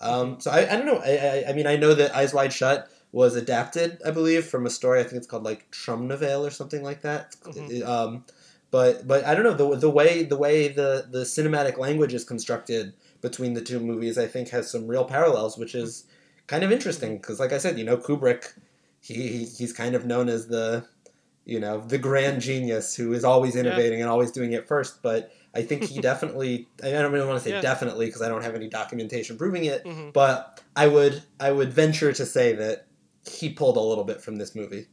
Um, 0.00 0.40
so 0.40 0.50
I, 0.50 0.60
I 0.60 0.76
don't 0.76 0.86
know. 0.86 0.98
I, 1.04 1.16
I, 1.16 1.50
I 1.50 1.52
mean, 1.52 1.66
I 1.66 1.76
know 1.76 1.94
that 1.94 2.14
Eyes 2.14 2.32
Wide 2.34 2.52
Shut 2.52 2.88
was 3.12 3.36
adapted, 3.36 4.00
I 4.06 4.10
believe, 4.10 4.46
from 4.46 4.66
a 4.66 4.70
story. 4.70 5.00
I 5.00 5.02
think 5.02 5.14
it's 5.14 5.26
called 5.26 5.44
like 5.44 5.70
Traumnovelle 5.70 6.46
or 6.46 6.50
something 6.50 6.82
like 6.82 7.02
that. 7.02 7.36
Mhm. 7.44 7.84
Um, 7.86 8.24
but 8.70 9.06
but 9.06 9.24
I 9.24 9.34
don't 9.34 9.44
know 9.44 9.54
the 9.54 9.76
the 9.76 9.90
way 9.90 10.22
the 10.24 10.36
way 10.36 10.68
the 10.68 11.06
the 11.10 11.20
cinematic 11.20 11.76
language 11.78 12.14
is 12.14 12.24
constructed 12.24 12.94
between 13.22 13.54
the 13.54 13.62
two 13.62 13.80
movies. 13.80 14.18
I 14.18 14.26
think 14.26 14.50
has 14.50 14.70
some 14.70 14.86
real 14.86 15.04
parallels, 15.06 15.56
which 15.56 15.74
is 15.74 16.04
kind 16.46 16.62
of 16.62 16.70
interesting 16.70 17.16
because, 17.16 17.40
like 17.40 17.52
I 17.52 17.58
said, 17.58 17.78
you 17.78 17.84
know, 17.84 17.96
Kubrick, 17.96 18.52
he 19.00 19.14
he- 19.14 19.44
he's 19.46 19.72
kind 19.72 19.94
of 19.94 20.04
known 20.04 20.28
as 20.28 20.48
the 20.48 20.86
you 21.46 21.58
know 21.58 21.80
the 21.80 21.98
grand 21.98 22.42
genius 22.48 22.94
who 22.94 23.12
is 23.14 23.24
always 23.24 23.56
innovating 23.56 24.00
and 24.02 24.10
always 24.10 24.30
doing 24.30 24.52
it 24.52 24.68
first. 24.68 25.02
But 25.02 25.32
I 25.54 25.62
think 25.62 25.84
he 25.84 26.00
definitely. 26.10 26.68
I 26.84 26.90
don't 26.90 27.12
really 27.12 27.26
want 27.26 27.38
to 27.38 27.44
say 27.44 27.50
Yeah. 27.54 27.60
definitely 27.62 28.06
because 28.06 28.22
I 28.22 28.28
don't 28.28 28.42
have 28.42 28.54
any 28.54 28.68
documentation 28.68 29.38
proving 29.38 29.64
it. 29.64 29.86
hmm 29.86 30.10
But 30.12 30.60
I 30.76 30.86
would 30.88 31.22
I 31.40 31.50
would 31.52 31.72
venture 31.72 32.12
to 32.12 32.26
say 32.26 32.52
that 32.54 32.86
he 33.26 33.48
pulled 33.50 33.76
a 33.76 33.80
little 33.80 34.04
bit 34.04 34.20
from 34.20 34.36
this 34.36 34.54
movie. 34.54 34.86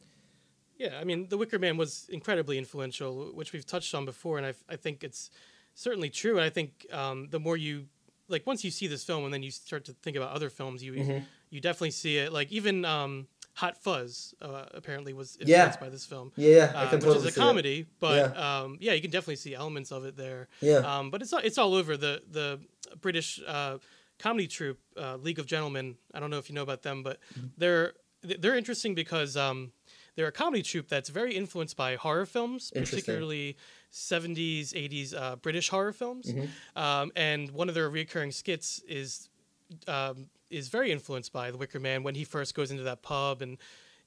Yeah, 0.78 0.98
I 0.98 1.04
mean, 1.04 1.28
The 1.28 1.38
Wicker 1.38 1.60
Man 1.60 1.76
was 1.76 2.08
incredibly 2.10 2.58
influential, 2.58 3.32
which 3.34 3.52
we've 3.52 3.66
touched 3.66 3.94
on 3.94 4.06
before, 4.06 4.38
and 4.38 4.48
I, 4.48 4.54
I 4.70 4.78
think 4.78 5.04
it's 5.04 5.30
certainly 5.74 6.10
true. 6.10 6.38
And 6.38 6.46
I 6.46 6.50
think 6.50 6.86
um, 6.94 7.28
the 7.32 7.40
more 7.40 7.58
you 7.58 7.88
like, 8.30 8.46
once 8.48 8.64
you 8.64 8.72
see 8.72 8.88
this 8.88 9.04
film, 9.04 9.26
and 9.26 9.34
then 9.34 9.44
you 9.44 9.52
start 9.52 9.86
to 9.86 9.94
think 9.94 10.16
about 10.16 10.32
other 10.32 10.50
films, 10.50 10.84
you 10.84 10.94
Mhm. 10.94 11.24
you 11.52 11.60
definitely 11.60 11.92
see 11.92 12.18
it. 12.18 12.32
Like 12.32 12.52
even 12.52 12.86
um, 12.86 13.28
Hot 13.56 13.76
Fuzz 13.76 14.36
uh, 14.42 14.66
apparently 14.74 15.14
was 15.14 15.38
Yeah. 15.42 15.46
influenced 15.66 15.80
by 15.80 15.90
this 15.90 16.06
film, 16.06 16.32
Yeah, 16.38 16.72
uh, 16.76 16.92
which 16.92 17.02
totally 17.02 17.18
is 17.18 17.24
a 17.26 17.32
see 17.32 17.40
it. 17.42 17.44
comedy. 17.44 17.86
But 18.00 18.38
um, 18.38 18.78
yeah, 18.80 18.94
you 18.94 19.02
can 19.02 19.12
definitely 19.12 19.38
see 19.38 19.54
elements 19.56 19.92
of 19.92 20.06
it 20.06 20.16
there. 20.16 20.48
Yeah, 20.62 20.78
Um, 21.00 21.10
but 21.12 21.22
it's 21.24 21.34
all, 21.34 21.42
it's 21.44 21.58
all 21.58 21.74
over 21.74 21.98
the 21.98 22.22
the 22.32 22.60
British 23.02 23.42
uh, 23.46 23.80
comedy 24.20 24.48
troupe, 24.48 24.80
uh, 24.96 25.16
League 25.18 25.40
of 25.40 25.46
Gentlemen. 25.48 25.98
I 26.14 26.20
don't 26.20 26.30
know 26.30 26.38
if 26.38 26.50
you 26.50 26.56
know 26.56 26.64
about 26.64 26.84
them, 26.84 27.04
but 27.04 27.20
Mm-hmm. 27.34 27.48
they're 27.58 27.94
they're 28.22 28.58
interesting 28.58 28.94
because 28.96 29.36
um, 29.38 29.72
they're 30.16 30.28
a 30.28 30.32
comedy 30.32 30.62
troupe 30.62 30.88
that's 30.90 31.10
very 31.10 31.34
influenced 31.36 31.78
by 31.78 31.96
horror 31.96 32.26
films, 32.26 32.72
particularly 32.92 33.56
70s, 33.92 34.74
80s 34.74 35.14
uh, 35.16 35.36
British 35.38 35.70
horror 35.70 35.94
films. 35.94 36.32
Mhm. 36.32 36.50
Um, 36.76 37.12
and 37.16 37.52
one 37.52 37.70
of 37.70 37.76
their 37.76 37.90
recurring 37.90 38.32
skits 38.32 38.82
is 38.88 39.30
um, 39.88 40.28
is 40.50 40.68
very 40.68 40.92
influenced 40.92 41.32
by 41.32 41.52
The 41.52 41.58
Wicker 41.58 41.80
Man 41.80 42.04
when 42.04 42.16
he 42.16 42.24
first 42.24 42.56
goes 42.56 42.72
into 42.72 42.84
that 42.84 43.02
pub 43.04 43.42
and 43.42 43.58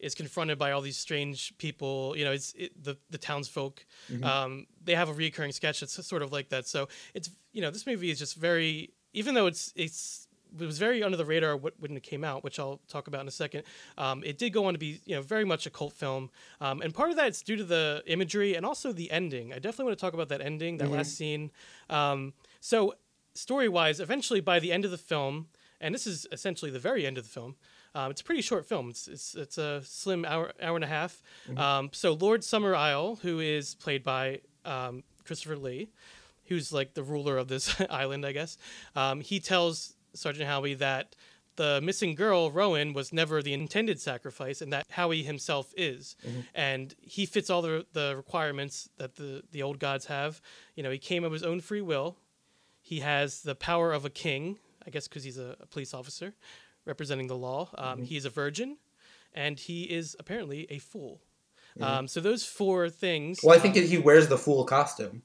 is 0.01 0.15
confronted 0.15 0.59
by 0.59 0.73
all 0.73 0.81
these 0.81 0.97
strange 0.97 1.57
people. 1.59 2.15
You 2.17 2.25
know, 2.25 2.33
it's 2.33 2.53
it, 2.55 2.73
the 2.83 2.97
the 3.11 3.19
townsfolk. 3.19 3.85
Mm-hmm. 4.11 4.25
Um, 4.25 4.67
they 4.85 4.95
have 4.95 5.09
a 5.09 5.13
recurring 5.13 5.53
sketch 5.53 5.81
that's 5.81 6.05
sort 6.07 6.23
of 6.23 6.33
like 6.33 6.49
that. 6.51 6.67
So 6.67 6.89
it's 7.15 7.31
you 7.53 7.63
know 7.63 7.71
this 7.71 7.87
movie 7.87 8.11
is 8.11 8.19
just 8.19 8.37
very 8.37 8.93
even 9.13 9.35
though 9.35 9.47
it's 9.47 9.73
it's 9.77 10.27
it 10.32 10.32
was 10.59 10.79
very 10.79 11.03
under 11.03 11.17
the 11.17 11.25
radar 11.25 11.57
when 11.57 11.97
it 11.97 12.03
came 12.03 12.25
out, 12.25 12.45
which 12.45 12.59
I'll 12.59 12.81
talk 12.89 13.07
about 13.09 13.23
in 13.23 13.29
a 13.29 13.33
second. 13.33 13.65
Um, 13.99 14.23
it 14.25 14.39
did 14.39 14.51
go 14.51 14.67
on 14.67 14.75
to 14.75 14.79
be, 14.79 15.01
you 15.05 15.15
know, 15.17 15.23
very 15.23 15.45
much 15.45 15.67
a 15.67 15.71
cult 15.71 15.93
film, 15.93 16.31
um, 16.61 16.83
and 16.83 16.95
part 16.95 17.11
of 17.11 17.17
that 17.17 17.29
it's 17.29 17.43
due 17.43 17.57
to 17.57 17.65
the 17.65 18.03
imagery 18.07 18.55
and 18.55 18.65
also 18.67 18.93
the 18.93 19.11
ending. 19.11 19.53
I 19.53 19.57
definitely 19.57 19.87
want 19.87 19.99
to 19.99 20.05
talk 20.05 20.15
about 20.15 20.29
that 20.29 20.41
ending, 20.41 20.79
that 20.79 20.91
last 20.91 21.17
scene. 21.17 21.51
Um, 21.91 22.33
so, 22.61 22.95
story 23.35 23.69
wise, 23.69 24.01
eventually 24.01 24.41
by 24.41 24.59
the 24.59 24.73
end 24.73 24.85
of 24.85 24.91
the 24.91 24.99
film, 24.99 25.49
and 25.81 25.95
this 25.95 26.07
is 26.07 26.27
essentially 26.33 26.71
the 26.71 26.79
very 26.79 27.07
end 27.07 27.19
of 27.19 27.25
the 27.25 27.31
film. 27.31 27.57
Um, 27.95 28.11
it's 28.11 28.21
a 28.21 28.25
pretty 28.25 28.41
short 28.41 28.67
film. 28.67 28.91
It's, 28.91 29.07
it's, 29.09 29.35
it's 29.35 29.59
a 29.59 29.83
slim 29.85 30.25
hour 30.25 30.53
hour 30.63 30.77
and 30.77 30.85
a 30.85 30.89
half. 30.89 31.23
Um, 31.57 31.91
so 31.93 32.13
Lord 32.15 32.41
Summerisle, 32.41 33.21
who 33.21 33.41
is 33.41 33.75
played 33.75 34.03
by 34.03 34.41
um, 34.65 35.03
Christopher 35.25 35.57
Lee, 35.57 35.91
who's 36.47 36.73
like 36.73 36.95
the 36.95 37.03
ruler 37.03 37.37
of 37.37 37.49
this 37.49 37.81
island, 37.91 38.25
I 38.25 38.33
guess. 38.33 38.57
Um, 38.97 39.21
he 39.21 39.41
tells 39.41 39.95
Sergeant 40.15 40.49
Howie 40.49 40.75
that 40.75 41.15
the 41.57 41.81
missing 41.83 42.15
girl, 42.15 42.51
Rowan, 42.51 42.95
was 42.95 43.13
never 43.13 43.43
the 43.43 43.53
intended 43.53 44.01
sacrifice, 44.01 44.63
and 44.63 44.73
that 44.73 44.87
Howie 44.91 45.23
himself 45.23 45.73
is. 45.77 46.17
And 46.55 46.95
he 47.03 47.27
fits 47.27 47.51
all 47.51 47.61
the, 47.63 47.85
the 47.93 48.15
requirements 48.17 48.89
that 48.97 49.17
the, 49.17 49.43
the 49.53 49.63
old 49.63 49.79
gods 49.79 50.07
have. 50.07 50.41
You 50.77 50.83
know, 50.83 50.91
he 50.91 50.99
came 50.99 51.25
of 51.25 51.33
his 51.33 51.43
own 51.43 51.61
free 51.61 51.83
will. 51.83 52.17
He 52.81 53.01
has 53.01 53.43
the 53.43 53.55
power 53.55 53.93
of 53.93 54.05
a 54.07 54.11
king, 54.11 54.59
I 54.87 54.91
guess 54.91 55.07
because 55.09 55.25
he's 55.25 55.39
a, 55.39 55.57
a 55.61 55.67
police 55.67 55.93
officer 55.95 56.33
representing 56.87 57.27
the 57.29 57.37
law. 57.37 57.69
Um, 57.77 58.03
He 58.03 58.17
is 58.17 58.25
a 58.25 58.31
virgin, 58.31 58.79
and 59.35 59.59
he 59.59 59.85
is 59.85 60.17
apparently 60.19 60.67
a 60.71 60.79
fool. 60.79 61.21
Um, 61.81 62.07
so 62.09 62.21
those 62.21 62.45
four 62.45 62.91
things. 62.91 63.41
well, 63.43 63.57
I 63.57 63.59
think 63.59 63.77
um, 63.77 63.83
he 63.85 63.97
wears 63.99 64.29
the 64.29 64.37
fool 64.39 64.65
costume. 64.65 65.23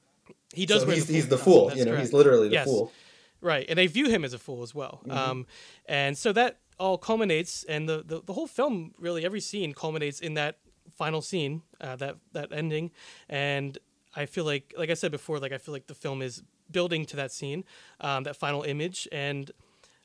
he 0.54 0.64
does. 0.66 0.80
so 0.82 0.86
wear 0.86 0.96
he's, 0.96 1.06
the 1.06 1.12
he's 1.14 1.24
fool 1.24 1.30
the 1.30 1.36
costume, 1.36 1.52
fool. 1.52 1.78
You 1.78 1.84
know, 1.84 1.90
correct. 1.92 2.02
he's 2.04 2.12
literally 2.12 2.48
the 2.48 2.54
Yes. 2.54 2.66
fool. 2.66 2.92
Right, 3.40 3.66
and 3.68 3.78
they 3.78 3.86
view 3.86 4.08
him 4.08 4.24
as 4.24 4.32
a 4.32 4.38
fool 4.38 4.62
as 4.62 4.74
well. 4.74 5.00
Um, 5.08 5.46
and 5.86 6.18
so 6.18 6.32
that 6.32 6.58
all 6.78 6.98
culminates, 6.98 7.64
and 7.64 7.88
the, 7.88 8.02
the, 8.04 8.22
the 8.24 8.32
whole 8.32 8.46
film, 8.46 8.94
really, 8.98 9.24
every 9.24 9.40
scene 9.40 9.72
culminates 9.72 10.20
in 10.20 10.34
that 10.34 10.58
final 10.90 11.22
scene, 11.22 11.62
uh, 11.80 11.96
that 11.96 12.16
that 12.32 12.52
ending. 12.52 12.90
And 13.28 13.78
I 14.16 14.26
feel 14.26 14.44
like, 14.44 14.74
like 14.76 14.90
I 14.90 14.94
said 14.94 15.12
before, 15.12 15.38
like 15.38 15.52
I 15.52 15.58
feel 15.58 15.72
like 15.72 15.86
the 15.86 15.94
film 15.94 16.22
is 16.22 16.42
building 16.70 17.06
to 17.06 17.16
that 17.16 17.32
scene, 17.32 17.64
um, 18.00 18.24
that 18.24 18.36
final 18.36 18.62
image, 18.62 19.08
and 19.12 19.50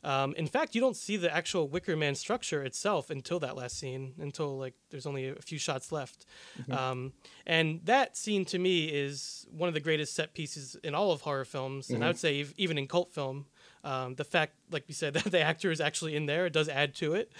um, 0.03 0.33
in 0.35 0.47
fact, 0.47 0.75
you 0.75 0.81
don't 0.81 0.97
see 0.97 1.17
the 1.17 1.33
actual 1.33 1.67
Wicker 1.67 1.95
Man 1.95 2.15
structure 2.15 2.63
itself 2.63 3.09
until 3.09 3.39
that 3.39 3.55
last 3.55 3.77
scene, 3.79 4.13
until 4.19 4.57
like 4.57 4.73
there's 4.89 5.05
only 5.05 5.29
a 5.29 5.35
few 5.35 5.57
shots 5.57 5.91
left. 5.91 6.25
Um, 6.69 7.13
and 7.45 7.79
that 7.85 8.17
scene 8.17 8.45
to 8.45 8.59
me 8.59 8.85
is 8.85 9.45
one 9.49 9.67
of 9.67 9.73
the 9.73 9.79
greatest 9.79 10.13
set 10.13 10.33
pieces 10.33 10.75
in 10.83 10.93
all 10.93 11.11
of 11.11 11.21
horror 11.21 11.45
films, 11.45 11.89
and 11.89 12.03
I 12.03 12.07
would 12.07 12.17
say 12.17 12.45
even 12.57 12.77
in 12.77 12.87
cult 12.87 13.13
film. 13.13 13.45
Um, 13.85 14.15
the 14.15 14.23
fact, 14.23 14.53
like 14.71 14.85
we 14.87 14.93
said, 14.93 15.13
that 15.15 15.25
the 15.25 15.41
actor 15.41 15.69
is 15.71 15.81
actually 15.81 16.15
in 16.15 16.25
there 16.25 16.45
it 16.45 16.53
does 16.53 16.69
add 16.69 16.95
to 16.95 17.15
it 17.15 17.31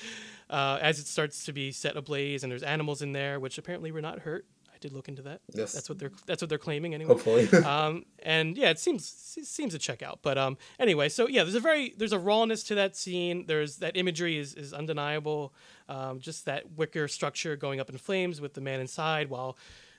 uh, 0.50 0.78
as 0.82 1.00
it 1.00 1.08
starts 1.08 1.46
to 1.46 1.54
be 1.54 1.72
set 1.72 1.96
ablaze, 1.98 2.44
and 2.44 2.52
there's 2.52 2.64
animals 2.64 3.02
in 3.02 3.14
there, 3.14 3.40
which 3.40 3.58
apparently 3.58 3.92
were 3.92 4.02
not 4.02 4.20
hurt. 4.20 4.46
Did 4.84 4.92
look 4.92 5.08
into 5.08 5.22
that. 5.22 5.40
Yes. 5.54 5.72
That's 5.72 5.88
what 5.88 5.98
they're 5.98 6.12
that's 6.26 6.42
what 6.42 6.50
they're 6.50 6.58
claiming 6.58 6.94
anyway. 6.94 7.08
Hopefully. 7.08 7.48
um, 7.64 8.04
and 8.20 8.58
yeah, 8.58 8.70
it 8.70 8.80
seems 8.80 9.34
it 9.38 9.46
seems 9.46 9.72
to 9.72 9.80
check 9.80 10.04
out. 10.04 10.20
But 10.22 10.38
um, 10.38 10.58
anyway, 10.78 11.08
so 11.08 11.26
yeah, 11.26 11.44
there's 11.44 11.56
a 11.56 11.62
very 11.62 11.94
there's 11.98 12.12
a 12.12 12.20
rawness 12.20 12.64
to 12.64 12.76
that 12.76 12.98
scene. 12.98 13.46
There's 13.48 13.78
that 13.78 13.96
imagery 13.96 14.38
is 14.38 14.56
is 14.56 14.74
undeniable. 14.74 15.54
Um, 15.88 16.20
just 16.20 16.44
that 16.48 16.74
wicker 16.74 17.08
structure 17.08 17.56
going 17.56 17.80
up 17.80 17.90
in 17.90 17.98
flames 17.98 18.42
with 18.42 18.56
the 18.56 18.60
man 18.60 18.82
inside, 18.82 19.30
while 19.30 19.58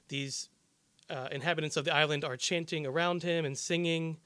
these 0.09 0.51
uh, 1.09 1.29
inhabitants 1.33 1.79
of 1.79 1.87
the 1.87 1.95
island 1.95 2.23
are 2.23 2.37
chanting 2.37 2.85
around 2.85 3.23
him 3.23 3.47
and 3.47 3.57
singing. 3.57 4.19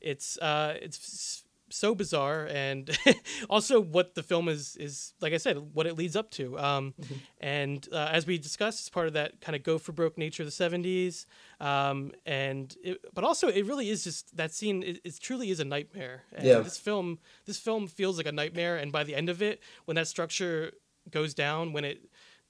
It's 0.00 0.38
uh, 0.38 0.78
it's 0.80 1.44
so 1.70 1.94
bizarre 1.94 2.46
and 2.46 2.96
also 3.50 3.80
what 3.80 4.14
the 4.14 4.22
film 4.22 4.48
is 4.48 4.76
is 4.76 5.14
like 5.20 5.32
i 5.32 5.36
said 5.36 5.56
what 5.74 5.86
it 5.86 5.96
leads 5.96 6.16
up 6.16 6.30
to 6.30 6.58
um, 6.58 6.94
mm-hmm. 7.00 7.14
and 7.40 7.88
uh, 7.92 8.08
as 8.12 8.26
we 8.26 8.38
discussed 8.38 8.80
it's 8.80 8.88
part 8.88 9.06
of 9.06 9.14
that 9.14 9.40
kind 9.40 9.56
of 9.56 9.62
go 9.62 9.78
for 9.78 9.92
broke 9.92 10.16
nature 10.16 10.42
of 10.42 10.48
the 10.48 10.64
70s 10.64 11.26
um, 11.60 12.12
and 12.24 12.76
it, 12.82 12.98
but 13.14 13.24
also 13.24 13.48
it 13.48 13.66
really 13.66 13.90
is 13.90 14.04
just 14.04 14.36
that 14.36 14.52
scene 14.52 14.82
it, 14.82 15.00
it 15.04 15.18
truly 15.20 15.50
is 15.50 15.60
a 15.60 15.64
nightmare 15.64 16.22
and 16.34 16.46
yeah. 16.46 16.58
this 16.58 16.78
film 16.78 17.18
this 17.46 17.58
film 17.58 17.86
feels 17.86 18.16
like 18.16 18.26
a 18.26 18.32
nightmare 18.32 18.76
and 18.76 18.92
by 18.92 19.02
the 19.02 19.14
end 19.14 19.28
of 19.28 19.42
it 19.42 19.60
when 19.86 19.96
that 19.96 20.06
structure 20.06 20.72
goes 21.10 21.34
down 21.34 21.72
when 21.72 21.84
it 21.84 22.08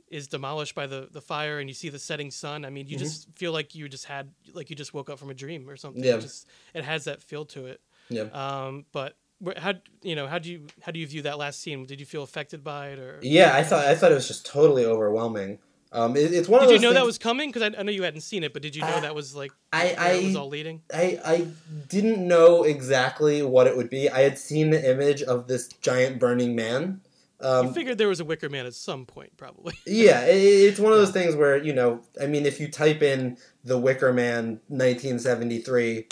is 0.08 0.28
demolished 0.28 0.74
by 0.74 0.86
the, 0.86 1.08
the 1.10 1.20
fire 1.20 1.58
and 1.58 1.68
you 1.68 1.74
see 1.74 1.88
the 1.88 1.98
setting 1.98 2.30
sun 2.30 2.64
i 2.64 2.70
mean 2.70 2.86
you 2.86 2.96
mm-hmm. 2.96 3.04
just 3.04 3.28
feel 3.34 3.52
like 3.52 3.74
you 3.74 3.88
just 3.88 4.04
had 4.04 4.30
like 4.52 4.70
you 4.70 4.76
just 4.76 4.94
woke 4.94 5.10
up 5.10 5.18
from 5.18 5.30
a 5.30 5.34
dream 5.34 5.68
or 5.68 5.76
something 5.76 6.04
yeah. 6.04 6.14
it 6.14 6.20
just 6.20 6.46
it 6.74 6.84
has 6.84 7.04
that 7.04 7.22
feel 7.22 7.44
to 7.44 7.66
it 7.66 7.80
yeah. 8.08 8.24
Um, 8.32 8.86
but 8.92 9.16
how 9.56 9.74
you 10.02 10.16
know 10.16 10.26
how 10.26 10.38
do 10.38 10.50
you 10.50 10.66
how 10.82 10.92
do 10.92 10.98
you 10.98 11.06
view 11.06 11.22
that 11.22 11.38
last 11.38 11.60
scene? 11.60 11.86
Did 11.86 12.00
you 12.00 12.06
feel 12.06 12.22
affected 12.22 12.64
by 12.64 12.88
it 12.88 12.98
or? 12.98 13.18
Yeah, 13.22 13.54
I 13.54 13.62
thought 13.62 13.84
I 13.84 13.94
thought 13.94 14.12
it 14.12 14.14
was 14.14 14.28
just 14.28 14.46
totally 14.46 14.84
overwhelming. 14.84 15.58
Um, 15.92 16.16
it, 16.16 16.32
it's 16.32 16.48
one 16.48 16.60
did 16.60 16.70
you 16.70 16.78
know 16.78 16.88
things... 16.88 16.94
that 16.94 17.06
was 17.06 17.18
coming? 17.18 17.48
Because 17.50 17.62
I, 17.62 17.78
I, 17.78 17.82
know 17.82 17.92
you 17.92 18.02
hadn't 18.02 18.20
seen 18.20 18.42
it, 18.42 18.52
but 18.52 18.60
did 18.60 18.74
you 18.74 18.82
know 18.82 18.96
I, 18.96 19.00
that 19.00 19.14
was 19.14 19.36
like 19.36 19.52
I, 19.72 19.94
I 19.98 20.24
was 20.26 20.36
all 20.36 20.48
leading? 20.48 20.82
I 20.92 21.18
I 21.24 21.46
didn't 21.88 22.26
know 22.26 22.64
exactly 22.64 23.42
what 23.42 23.66
it 23.66 23.76
would 23.76 23.88
be. 23.88 24.10
I 24.10 24.20
had 24.20 24.38
seen 24.38 24.70
the 24.70 24.90
image 24.90 25.22
of 25.22 25.46
this 25.46 25.68
giant 25.68 26.18
burning 26.18 26.56
man. 26.56 27.00
Um, 27.38 27.66
you 27.66 27.72
figured 27.72 27.98
there 27.98 28.08
was 28.08 28.20
a 28.20 28.24
Wicker 28.24 28.48
Man 28.48 28.66
at 28.66 28.74
some 28.74 29.06
point, 29.06 29.36
probably. 29.36 29.74
yeah, 29.86 30.24
it, 30.24 30.34
it's 30.34 30.80
one 30.80 30.92
of 30.92 30.98
those 30.98 31.12
things 31.12 31.36
where 31.36 31.56
you 31.56 31.72
know, 31.72 32.00
I 32.20 32.26
mean, 32.26 32.46
if 32.46 32.58
you 32.58 32.68
type 32.68 33.02
in 33.02 33.38
the 33.62 33.78
Wicker 33.78 34.12
Man 34.12 34.60
1973 34.68 36.06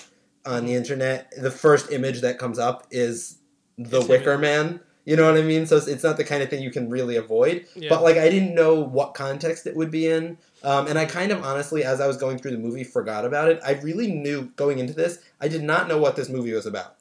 on 0.47 0.66
the 0.66 0.74
internet, 0.74 1.32
the 1.36 1.51
first 1.51 1.90
image 1.90 2.20
that 2.20 2.38
comes 2.38 2.59
up 2.59 2.86
is 2.90 3.38
the 3.78 4.01
it's 4.01 4.09
Wicker 4.09 4.38
Man. 4.38 4.80
You 5.05 5.16
know 5.16 5.30
what 5.30 5.38
I 5.38 5.42
mean? 5.42 5.66
So 5.66 5.76
it's, 5.76 5.86
it's, 5.86 6.03
not 6.03 6.16
the 6.16 6.24
kind 6.24 6.42
of 6.42 6.49
thing 6.49 6.62
you 6.62 6.70
can 6.70 6.88
really 6.88 7.16
avoid. 7.16 7.66
Yeah. 7.76 7.90
But 7.90 8.03
like, 8.03 8.16
I 8.16 8.30
didn't 8.30 8.55
know 8.55 8.80
what 8.80 9.12
context 9.12 9.66
it 9.66 9.76
would 9.76 9.90
be 9.90 10.07
in, 10.07 10.38
um, 10.62 10.86
and 10.86 10.99
I 10.99 11.05
kind 11.05 11.30
of 11.30 11.45
honestly, 11.45 11.84
as 11.84 12.01
I 12.01 12.07
was 12.07 12.16
going 12.16 12.38
through 12.38 12.53
the 12.53 12.59
movie, 12.59 12.84
forgot 12.84 13.26
about 13.26 13.51
it. 13.51 13.61
I 13.64 13.72
really 13.72 14.11
knew 14.11 14.51
going 14.57 14.78
into 14.78 14.95
this, 14.95 15.18
I 15.40 15.49
did 15.49 15.62
not 15.62 15.88
know 15.88 15.99
what 15.99 16.16
this 16.16 16.30
movie 16.30 16.55
was 16.55 16.64
about 16.64 16.97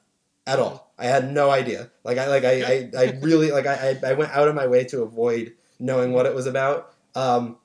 at 0.46 0.58
all. 0.58 0.92
I 0.98 1.06
had 1.06 1.32
no 1.32 1.50
idea. 1.50 1.90
Like 2.04 2.18
I 2.18 2.26
like 2.28 2.44
I 2.44 2.62
I, 2.62 2.90
I 2.96 3.18
really 3.22 3.50
like 3.50 3.66
I 3.66 3.98
I 4.04 4.12
went 4.12 4.32
out 4.32 4.48
of 4.48 4.54
my 4.54 4.66
way 4.66 4.84
to 4.84 5.02
avoid 5.02 5.54
knowing 5.78 6.12
what 6.12 6.26
it 6.26 6.34
was 6.34 6.46
about. 6.46 6.92
Um, 7.14 7.56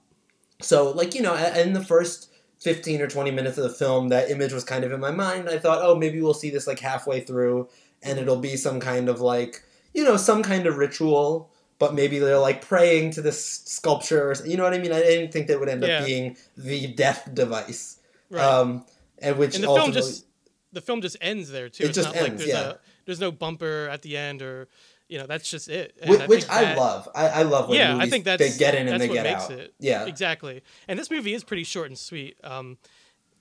so 0.61 0.91
like 0.91 1.15
you 1.15 1.21
know, 1.21 1.35
in 1.35 1.73
the 1.73 1.83
first 1.83 2.28
15 2.59 3.01
or 3.01 3.07
20 3.07 3.31
minutes 3.31 3.57
of 3.57 3.63
the 3.63 3.69
film, 3.69 4.09
that 4.09 4.29
image 4.29 4.53
was 4.53 4.63
kind 4.63 4.83
of 4.83 4.91
in 4.91 4.99
my 4.99 5.11
mind. 5.11 5.49
I 5.49 5.57
thought, 5.57 5.79
oh, 5.81 5.95
maybe 5.95 6.21
we'll 6.21 6.33
see 6.33 6.49
this 6.49 6.67
like 6.67 6.79
halfway 6.79 7.21
through 7.21 7.69
and 8.01 8.19
it'll 8.19 8.39
be 8.39 8.55
some 8.57 8.79
kind 8.79 9.09
of 9.09 9.21
like, 9.21 9.63
you 9.93 10.03
know, 10.03 10.17
some 10.17 10.43
kind 10.43 10.67
of 10.67 10.77
ritual, 10.77 11.51
but 11.79 11.93
maybe 11.93 12.19
they're 12.19 12.37
like 12.37 12.61
praying 12.61 13.11
to 13.11 13.21
this 13.21 13.43
sculpture. 13.65 14.31
Or, 14.31 14.35
you 14.45 14.57
know 14.57 14.63
what 14.63 14.73
I 14.73 14.79
mean? 14.79 14.91
I 14.91 14.99
didn't 14.99 15.31
think 15.31 15.47
that 15.47 15.59
would 15.59 15.69
end 15.69 15.83
yeah. 15.83 15.99
up 15.99 16.05
being 16.05 16.37
the 16.57 16.87
death 16.87 17.29
device. 17.33 17.99
Right. 18.29 18.43
Um, 18.43 18.85
and 19.19 19.37
which 19.37 19.55
and 19.55 19.63
the 19.63 19.73
film 19.73 19.91
just 19.91 20.25
the 20.71 20.81
film 20.81 21.01
just 21.01 21.17
ends 21.21 21.49
there 21.49 21.69
too. 21.69 21.83
It 21.83 21.87
it's 21.87 21.97
just 21.97 22.09
not 22.09 22.15
ends, 22.15 22.29
like 22.29 22.37
there's 22.37 22.49
yeah. 22.49 22.69
a 22.71 22.75
there's 23.05 23.19
no 23.19 23.31
bumper 23.31 23.89
at 23.91 24.01
the 24.01 24.15
end 24.17 24.41
or 24.41 24.67
you 25.09 25.17
know 25.17 25.25
that's 25.25 25.49
just 25.49 25.67
it. 25.67 25.95
Which, 26.05 26.21
I, 26.21 26.27
which 26.27 26.49
I 26.49 26.75
love. 26.75 27.09
I, 27.13 27.27
I, 27.27 27.41
love 27.41 27.67
when 27.67 27.79
yeah 27.79 27.97
i 27.97 28.07
think 28.07 28.23
that's 28.23 28.39
they 28.39 28.57
get 28.57 28.75
in 28.75 28.87
and 28.87 29.01
they 29.01 29.07
get 29.07 29.25
out. 29.25 29.51
it. 29.51 29.73
yeah. 29.79 30.05
Exactly. 30.05 30.61
And 30.87 30.97
this 30.97 31.11
movie 31.11 31.33
is 31.33 31.43
pretty 31.43 31.63
short 31.63 31.87
and 31.87 31.97
sweet 31.97 32.37
um 32.43 32.77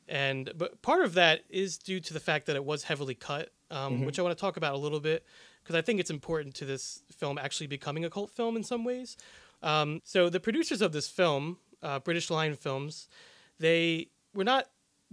and 0.08 0.50
but 0.56 0.80
part 0.82 1.04
of 1.04 1.14
that 1.14 1.42
is 1.50 1.76
due 1.76 2.00
to 2.00 2.14
the 2.14 2.20
fact 2.20 2.46
that 2.46 2.56
it 2.56 2.64
was 2.64 2.84
heavily 2.84 3.14
cut 3.14 3.50
um 3.70 3.94
mm-hmm. 3.94 4.06
which 4.06 4.18
i 4.18 4.22
want 4.22 4.36
to 4.36 4.40
talk 4.40 4.56
about 4.56 4.74
a 4.74 4.78
little 4.78 5.00
bit 5.00 5.24
because 5.62 5.76
i 5.76 5.82
think 5.82 6.00
it's 6.00 6.10
important 6.10 6.54
to 6.54 6.64
this 6.64 7.02
film 7.14 7.38
actually 7.38 7.66
becoming 7.66 8.04
a 8.04 8.10
cult 8.10 8.30
film 8.30 8.56
in 8.56 8.64
some 8.64 8.84
ways. 8.84 9.16
Um 9.62 10.00
so 10.04 10.30
the 10.30 10.40
producers 10.40 10.80
of 10.80 10.92
this 10.92 11.08
film 11.08 11.58
uh, 11.82 11.98
british 12.00 12.30
lion 12.30 12.56
films 12.56 13.08
they 13.60 14.08
were 14.34 14.44
not 14.44 14.66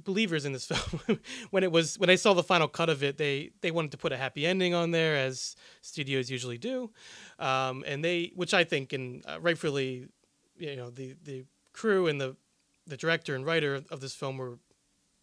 believers 0.04 0.46
in 0.46 0.52
this 0.52 0.66
film. 0.72 1.20
when 1.52 1.64
it 1.64 1.72
was 1.72 1.98
when 1.98 2.10
I 2.10 2.16
saw 2.16 2.34
the 2.34 2.44
final 2.44 2.68
cut 2.68 2.90
of 2.90 3.04
it, 3.04 3.18
they 3.18 3.52
they 3.62 3.72
wanted 3.72 3.92
to 3.92 3.98
put 3.98 4.12
a 4.12 4.18
happy 4.18 4.46
ending 4.46 4.74
on 4.74 4.92
there, 4.92 5.16
as 5.16 5.56
studios 5.82 6.30
usually 6.30 6.58
do, 6.58 6.92
um, 7.40 7.84
and 7.88 8.04
they, 8.04 8.32
which 8.36 8.54
I 8.54 8.64
think, 8.64 8.94
and 8.94 9.24
uh, 9.26 9.40
rightfully, 9.40 10.08
you 10.58 10.76
know, 10.76 10.90
the 10.90 11.16
the 11.24 11.46
crew 11.74 12.08
and 12.08 12.20
the 12.20 12.36
the 12.88 12.98
director 12.98 13.36
and 13.36 13.46
writer 13.46 13.82
of 13.90 14.00
this 14.00 14.14
film 14.14 14.38
were 14.38 14.60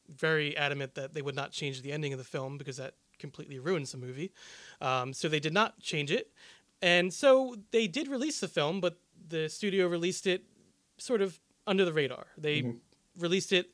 very 0.08 0.56
adamant 0.56 0.94
that 0.96 1.14
they 1.14 1.22
would 1.22 1.36
not 1.36 1.52
change 1.52 1.80
the 1.82 1.92
ending 1.92 2.12
of 2.12 2.18
the 2.18 2.24
film 2.24 2.58
because 2.58 2.76
that 2.76 2.94
completely 3.18 3.58
ruins 3.58 3.92
the 3.92 3.98
movie. 3.98 4.32
Um, 4.80 5.12
so 5.12 5.28
they 5.28 5.38
did 5.38 5.52
not 5.52 5.78
change 5.80 6.10
it, 6.10 6.30
and 6.80 7.12
so 7.12 7.56
they 7.70 7.86
did 7.86 8.08
release 8.08 8.40
the 8.40 8.48
film, 8.48 8.80
but 8.80 8.98
the 9.28 9.48
studio 9.48 9.86
released 9.86 10.26
it 10.26 10.44
sort 10.98 11.22
of 11.22 11.38
under 11.66 11.84
the 11.84 11.92
radar. 11.92 12.26
They 12.36 12.62
mm-hmm. 12.62 12.78
released 13.20 13.52
it 13.52 13.70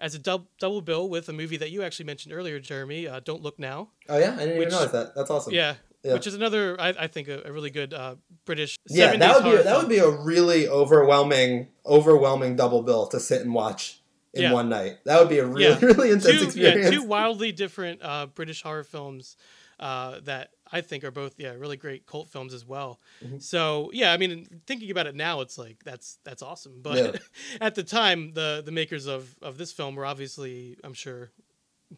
as 0.00 0.14
a 0.14 0.18
dub- 0.18 0.46
double 0.58 0.80
bill 0.80 1.08
with 1.08 1.28
a 1.28 1.32
movie 1.32 1.58
that 1.58 1.70
you 1.70 1.82
actually 1.82 2.06
mentioned 2.06 2.34
earlier, 2.34 2.58
Jeremy. 2.58 3.06
Uh, 3.06 3.20
Don't 3.20 3.42
Look 3.42 3.58
Now. 3.58 3.90
Oh 4.08 4.18
yeah, 4.18 4.34
I 4.34 4.38
didn't 4.38 4.58
which, 4.58 4.68
even 4.68 4.68
realize 4.68 4.92
that. 4.92 5.14
That's 5.14 5.30
awesome. 5.30 5.52
Yeah, 5.52 5.74
yeah. 6.02 6.14
which 6.14 6.26
is 6.26 6.34
another, 6.34 6.80
I, 6.80 6.88
I 6.98 7.06
think, 7.06 7.28
a, 7.28 7.42
a, 7.44 7.52
really 7.52 7.70
good 7.70 7.92
uh, 7.92 8.16
British. 8.44 8.76
Yeah, 8.88 9.16
that 9.16 9.34
would 9.36 9.44
be 9.44 9.56
a, 9.56 9.62
that 9.62 9.76
would 9.78 9.88
be 9.88 9.98
a 9.98 10.10
really 10.10 10.68
overwhelming, 10.68 11.68
overwhelming 11.86 12.56
double 12.56 12.82
bill 12.82 13.06
to 13.08 13.20
sit 13.20 13.42
and 13.42 13.54
watch 13.54 14.00
in 14.32 14.42
yeah. 14.42 14.52
one 14.52 14.68
night. 14.68 14.98
That 15.04 15.20
would 15.20 15.28
be 15.28 15.38
a 15.38 15.46
really, 15.46 15.64
yeah. 15.64 15.78
really 15.82 16.10
intense 16.10 16.38
two, 16.38 16.46
experience. 16.46 16.84
Yeah, 16.84 16.98
two 16.98 17.04
wildly 17.04 17.52
different 17.52 18.00
uh, 18.02 18.26
British 18.26 18.62
horror 18.62 18.84
films 18.84 19.36
uh, 19.78 20.20
that 20.24 20.50
I 20.72 20.80
think 20.80 21.04
are 21.04 21.10
both 21.10 21.34
yeah 21.38 21.52
really 21.52 21.76
great 21.76 22.06
cult 22.06 22.28
films 22.28 22.54
as 22.54 22.64
well. 22.64 23.00
Mm-hmm. 23.24 23.38
So 23.38 23.90
yeah, 23.92 24.12
I 24.12 24.16
mean 24.16 24.60
thinking 24.66 24.90
about 24.90 25.06
it 25.06 25.14
now, 25.14 25.40
it's 25.40 25.58
like 25.58 25.82
that's 25.84 26.18
that's 26.24 26.42
awesome. 26.42 26.80
But 26.82 26.96
yeah. 26.96 27.20
at 27.60 27.74
the 27.74 27.82
time, 27.82 28.32
the 28.34 28.62
the 28.64 28.72
makers 28.72 29.06
of 29.06 29.34
of 29.42 29.58
this 29.58 29.72
film 29.72 29.94
were 29.96 30.06
obviously 30.06 30.76
I'm 30.84 30.94
sure 30.94 31.30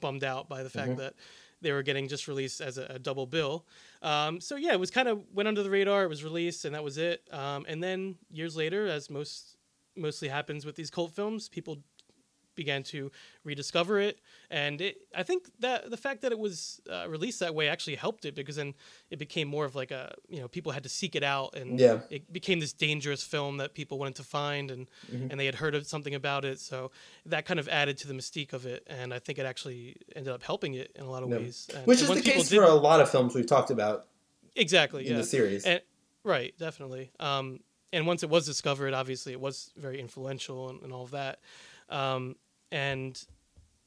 bummed 0.01 0.25
out 0.25 0.49
by 0.49 0.63
the 0.63 0.71
fact 0.71 0.91
mm-hmm. 0.91 1.01
that 1.01 1.15
they 1.61 1.73
were 1.73 1.83
getting 1.83 2.09
just 2.09 2.29
released 2.29 2.61
as 2.61 2.77
a, 2.79 2.85
a 2.87 2.99
double 2.99 3.27
bill. 3.27 3.67
Um, 4.03 4.41
so 4.41 4.57
yeah, 4.57 4.73
it 4.73 4.81
was 4.81 4.91
kind 4.91 5.09
of 5.09 5.23
went 5.33 5.49
under 5.49 5.63
the 5.63 5.71
radar. 5.71 6.05
It 6.05 6.09
was 6.09 6.25
released 6.25 6.65
and 6.65 6.75
that 6.75 6.85
was 6.85 6.99
it. 6.99 7.23
Um, 7.31 7.65
and 7.69 7.83
then 7.83 8.17
years 8.31 8.57
later, 8.57 8.87
as 8.87 9.09
most 9.09 9.57
mostly 9.97 10.29
happens 10.29 10.65
with 10.65 10.75
these 10.75 10.91
cult 10.91 11.13
films, 11.13 11.49
people 11.49 11.79
began 12.55 12.83
to 12.83 13.11
rediscover 13.45 13.99
it. 13.99 14.19
And 14.51 14.81
it 14.81 14.97
i 15.15 15.23
think 15.23 15.49
that 15.61 15.91
the 15.91 15.97
fact 15.97 16.23
that 16.23 16.33
it 16.33 16.39
was 16.39 16.81
uh, 16.91 17.07
released 17.09 17.41
that 17.41 17.55
way 17.55 17.69
actually 17.69 17.97
helped 17.97 18.25
it 18.25 18.35
because 18.35 18.57
then 18.57 18.75
it 19.11 19.19
became 19.19 19.49
more 19.49 19.65
of 19.65 19.75
like 19.75 19.91
a 19.91 20.15
you 20.29 20.41
know 20.41 20.49
people 20.49 20.73
had 20.73 20.83
to 20.83 20.89
seek 20.89 21.15
it 21.17 21.23
out 21.23 21.57
and 21.57 21.81
yeah. 21.81 22.01
it 22.11 22.33
became 22.33 22.61
this 22.61 22.73
dangerous 22.73 23.23
film 23.23 23.57
that 23.59 23.75
people 23.75 23.99
wanted 23.99 24.17
to 24.17 24.23
find 24.23 24.71
and 24.71 24.89
mm-hmm. 25.11 25.29
and 25.31 25.41
they 25.41 25.47
had 25.47 25.55
heard 25.55 25.75
of 25.75 25.87
something 25.87 26.15
about 26.15 26.45
it. 26.45 26.61
So 26.61 26.91
that 27.27 27.45
kind 27.45 27.59
of 27.59 27.69
added 27.69 27.97
to 27.99 28.09
the 28.09 28.15
mystique 28.15 28.53
of 28.53 28.67
it. 28.67 28.87
And 28.87 29.15
i 29.15 29.19
think 29.19 29.39
it 29.39 29.47
actually 29.47 29.97
ended 30.15 30.33
up 30.33 30.43
helping 30.43 30.75
it 30.75 30.93
in 30.95 31.05
a 31.05 31.11
lot 31.11 31.23
of 31.23 31.29
ways. 31.29 31.69
And, 31.75 31.87
which 31.87 32.03
is 32.03 32.09
the 32.09 32.21
case 32.21 32.49
did, 32.49 32.57
for 32.57 32.65
a 32.65 32.75
lot 32.75 33.01
of 33.01 33.11
films 33.11 33.35
we've 33.35 33.47
talked 33.47 33.71
about 33.71 34.07
exactly 34.55 35.07
in 35.07 35.13
yeah. 35.13 35.19
the 35.19 35.25
series. 35.25 35.65
And, 35.65 35.81
right 36.25 36.57
definitely. 36.59 37.11
Um, 37.19 37.61
and 37.93 38.07
once 38.07 38.23
it 38.23 38.31
was 38.31 38.47
discovered 38.47 38.95
obviously 38.95 39.33
it 39.33 39.41
was 39.41 39.73
very 39.77 40.01
influential 40.01 40.69
and, 40.69 40.83
and 40.83 40.93
all 40.93 41.05
of 41.05 41.13
that 41.13 41.41
um, 41.93 42.37
and 42.71 43.23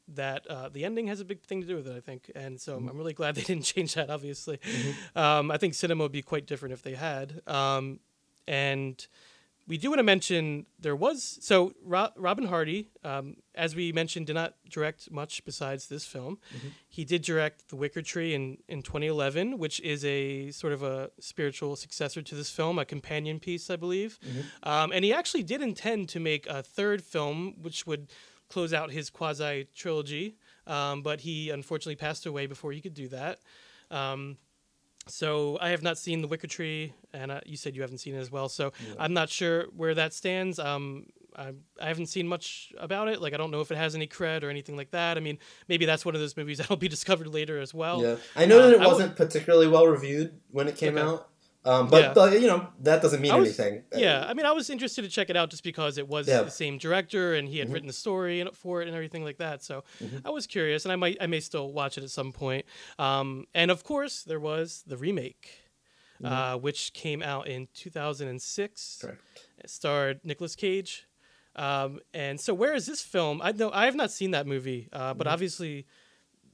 that 0.10 0.46
uh, 0.48 0.70
the 0.70 0.86
ending 0.86 1.08
has 1.08 1.20
a 1.20 1.26
big 1.26 1.42
thing 1.42 1.62
to 1.62 1.68
do 1.68 1.76
with 1.76 1.88
it, 1.88 1.96
I 1.96 2.00
think. 2.00 2.32
And 2.36 2.62
so 2.62 2.78
mm-hmm. 2.78 2.90
I'm 2.90 2.98
really 2.98 3.14
glad 3.14 3.36
they 3.36 3.42
didn't 3.42 3.66
change 3.66 3.96
that. 3.96 4.10
Obviously, 4.10 4.58
mm-hmm. 4.58 5.18
um, 5.18 5.52
I 5.52 5.58
think 5.58 5.74
cinema 5.74 6.04
would 6.04 6.12
be 6.12 6.22
quite 6.22 6.46
different 6.46 6.74
if 6.74 6.84
they 6.84 6.94
had. 6.94 7.42
Um, 7.48 8.00
and 8.48 9.06
we 9.68 9.78
do 9.78 9.90
want 9.90 10.00
to 10.00 10.04
mention 10.04 10.66
there 10.80 10.96
was 10.96 11.40
so 11.42 11.74
Ro- 11.84 12.12
Robin 12.16 12.46
Hardy, 12.46 12.90
um, 13.04 13.38
as 13.56 13.76
we 13.76 13.92
mentioned, 13.92 14.28
did 14.28 14.34
not 14.34 14.54
direct 14.70 15.12
much 15.12 15.44
besides 15.44 15.88
this 15.88 16.06
film. 16.06 16.38
Mm-hmm. 16.56 16.68
He 16.88 17.04
did 17.04 17.24
direct 17.24 17.70
The 17.70 17.76
Wicker 17.76 18.02
Tree 18.02 18.34
in 18.34 18.60
in 18.68 18.84
2011, 18.84 19.58
which 19.58 19.80
is 19.80 20.06
a 20.06 20.52
sort 20.52 20.74
of 20.74 20.84
a 20.84 21.10
spiritual 21.20 21.76
successor 21.76 22.22
to 22.22 22.36
this 22.36 22.50
film, 22.50 22.78
a 22.78 22.86
companion 22.86 23.40
piece, 23.40 23.70
I 23.70 23.76
believe. 23.76 24.20
Mm-hmm. 24.24 24.70
Um, 24.70 24.92
and 24.92 25.04
he 25.04 25.14
actually 25.14 25.44
did 25.44 25.62
intend 25.62 26.10
to 26.10 26.20
make 26.20 26.46
a 26.48 26.62
third 26.62 27.04
film, 27.04 27.56
which 27.62 27.88
would 27.88 28.12
close 28.50 28.74
out 28.74 28.92
his 28.92 29.10
quasi 29.10 29.68
trilogy, 29.76 30.36
um, 30.68 31.02
but 31.02 31.22
he 31.22 31.50
unfortunately 31.50 31.96
passed 31.96 32.26
away 32.26 32.46
before 32.46 32.72
he 32.72 32.82
could 32.82 32.94
do 32.94 33.08
that. 33.08 33.40
Um, 33.90 34.38
so 35.08 35.58
I 35.62 35.70
have 35.70 35.84
not 35.84 35.98
seen 35.98 36.22
The 36.22 36.28
Wicker 36.28 36.48
Tree, 36.48 36.94
and 37.14 37.32
uh, 37.32 37.42
you 37.46 37.58
said 37.58 37.76
you 37.76 37.82
haven't 37.82 38.00
seen 38.00 38.16
it 38.16 38.20
as 38.20 38.32
well. 38.32 38.50
So 38.50 38.74
yeah. 38.88 38.96
I'm 39.00 39.14
not 39.14 39.30
sure 39.30 39.66
where 39.76 39.94
that 39.96 40.14
stands. 40.14 40.60
Um, 40.60 41.08
I, 41.38 41.52
I 41.82 41.88
haven't 41.88 42.08
seen 42.08 42.28
much 42.28 42.72
about 42.78 43.08
it. 43.10 43.22
Like 43.22 43.34
I 43.34 43.38
don't 43.38 43.52
know 43.52 43.62
if 43.62 43.72
it 43.72 43.78
has 43.78 43.94
any 43.94 44.08
cred 44.08 44.44
or 44.44 44.50
anything 44.50 44.76
like 44.78 44.92
that. 44.92 45.18
I 45.18 45.20
mean, 45.20 45.38
maybe 45.68 45.86
that's 45.86 46.06
one 46.06 46.16
of 46.16 46.22
those 46.22 46.36
movies 46.38 46.58
that'll 46.60 46.78
be 46.78 46.88
discovered 46.88 47.28
later 47.28 47.60
as 47.60 47.74
well. 47.74 48.02
Yeah, 48.02 48.16
I 48.36 48.46
know 48.46 48.62
that 48.64 48.74
it 48.74 48.78
Um, 48.78 48.84
I 48.84 48.88
wasn't 48.88 49.16
particularly 49.16 49.68
well 49.68 49.86
reviewed 49.88 50.40
when 50.52 50.68
it 50.68 50.76
came 50.78 50.98
Okay. 50.98 51.06
out, 51.08 51.30
um, 51.66 51.90
but 51.90 52.16
Yeah. 52.16 52.40
you 52.40 52.48
know 52.48 52.68
that 52.82 53.02
doesn't 53.02 53.22
mean 53.22 53.36
was- 53.36 53.60
anything. 53.60 53.84
Yeah, 53.96 54.26
I 54.28 54.34
mean, 54.34 54.46
I 54.46 54.52
was 54.52 54.70
interested 54.70 55.02
to 55.04 55.10
check 55.10 55.30
it 55.30 55.36
out 55.38 55.50
just 55.50 55.64
because 55.64 55.98
it 55.98 56.08
was 56.08 56.28
Yeah. 56.28 56.44
the 56.44 56.52
same 56.52 56.78
director 56.78 57.34
and 57.34 57.48
he 57.50 57.58
had 57.60 57.68
Mhm. 57.70 57.74
written 57.74 57.88
the 57.88 57.94
story 57.94 58.40
and- 58.40 58.56
for 58.56 58.82
it 58.82 58.88
and 58.88 58.96
everything 58.96 59.24
like 59.24 59.38
that. 59.38 59.64
So 59.64 59.84
Mhm. 60.02 60.22
I 60.24 60.30
was 60.30 60.48
curious, 60.48 60.86
and 60.86 60.92
I 60.92 60.96
might, 60.96 61.18
I 61.20 61.28
may 61.28 61.40
still 61.40 61.72
watch 61.74 61.98
it 61.98 62.04
at 62.04 62.12
some 62.12 62.32
point. 62.32 62.66
Um, 63.00 63.46
and 63.54 63.72
of 63.72 63.84
course, 63.84 64.24
there 64.24 64.40
was 64.40 64.84
the 64.88 64.96
remake, 64.98 65.50
uh, 66.24 66.58
which 66.58 66.94
came 66.94 67.22
out 67.22 67.48
in 67.48 67.68
2006. 67.74 69.00
Correct. 69.02 69.22
It 69.64 69.70
starred 69.70 70.22
Nicolas 70.24 70.56
Cage. 70.56 71.06
Um, 71.56 72.00
and 72.14 72.40
so, 72.40 72.54
where 72.54 72.74
is 72.76 72.86
this 72.86 73.02
film? 73.02 73.42
I 73.42 73.52
know 73.54 73.72
I 73.72 73.86
have 73.86 73.96
not 73.96 74.12
seen 74.12 74.32
that 74.32 74.46
movie, 74.46 74.90
uh, 74.92 75.14
but 75.14 75.26
Mhm. 75.28 75.32
obviously, 75.32 75.88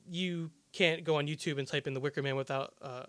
you 0.07 0.51
can't 0.73 1.03
go 1.03 1.15
on 1.15 1.27
YouTube 1.27 1.57
and 1.57 1.67
type 1.67 1.87
in 1.87 1.93
The 1.93 1.99
Wicker 1.99 2.21
Man 2.21 2.35
without 2.35 2.73
uh, 2.81 3.03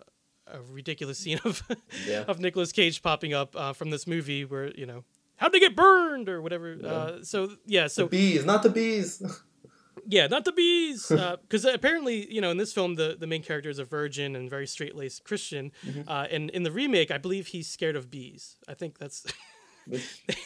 a 0.47 0.59
ridiculous 0.61 1.17
scene 1.19 1.39
of 1.45 1.61
Yeah. 2.07 2.25
of 2.27 2.39
Nicolas 2.39 2.71
Cage 2.71 3.01
popping 3.01 3.33
up 3.33 3.55
uh, 3.55 3.73
from 3.73 3.89
this 3.89 4.05
movie, 4.07 4.45
where 4.45 4.71
you 4.75 4.85
know 4.85 5.03
how'd 5.37 5.51
they 5.51 5.59
get 5.59 5.75
burned 5.75 6.29
or 6.29 6.41
whatever. 6.41 6.73
Yeah. 6.73 6.87
Uh, 6.87 7.23
so 7.23 7.51
yeah, 7.65 7.87
so 7.87 8.03
the 8.03 8.09
bees, 8.09 8.45
not 8.45 8.63
the 8.63 8.69
bees. 8.69 9.21
yeah, 10.07 10.27
not 10.27 10.43
the 10.45 10.51
bees, 10.51 11.07
because 11.41 11.65
apparently 11.65 12.31
you 12.33 12.41
know 12.41 12.51
in 12.51 12.57
this 12.57 12.73
film 12.73 12.95
the 12.95 13.15
the 13.19 13.27
main 13.27 13.41
character 13.43 13.69
is 13.69 13.79
a 13.79 13.85
virgin 13.85 14.35
and 14.35 14.49
very 14.49 14.67
straight 14.67 14.95
laced 14.95 15.23
Christian, 15.23 15.71
Mhm. 15.85 16.03
uh, 16.07 16.27
and 16.29 16.49
in 16.51 16.63
the 16.63 16.71
remake 16.71 17.09
I 17.11 17.17
believe 17.17 17.47
he's 17.47 17.67
scared 17.69 17.95
of 17.95 18.09
bees. 18.11 18.57
I 18.67 18.73
think 18.73 18.97
that's 18.97 19.25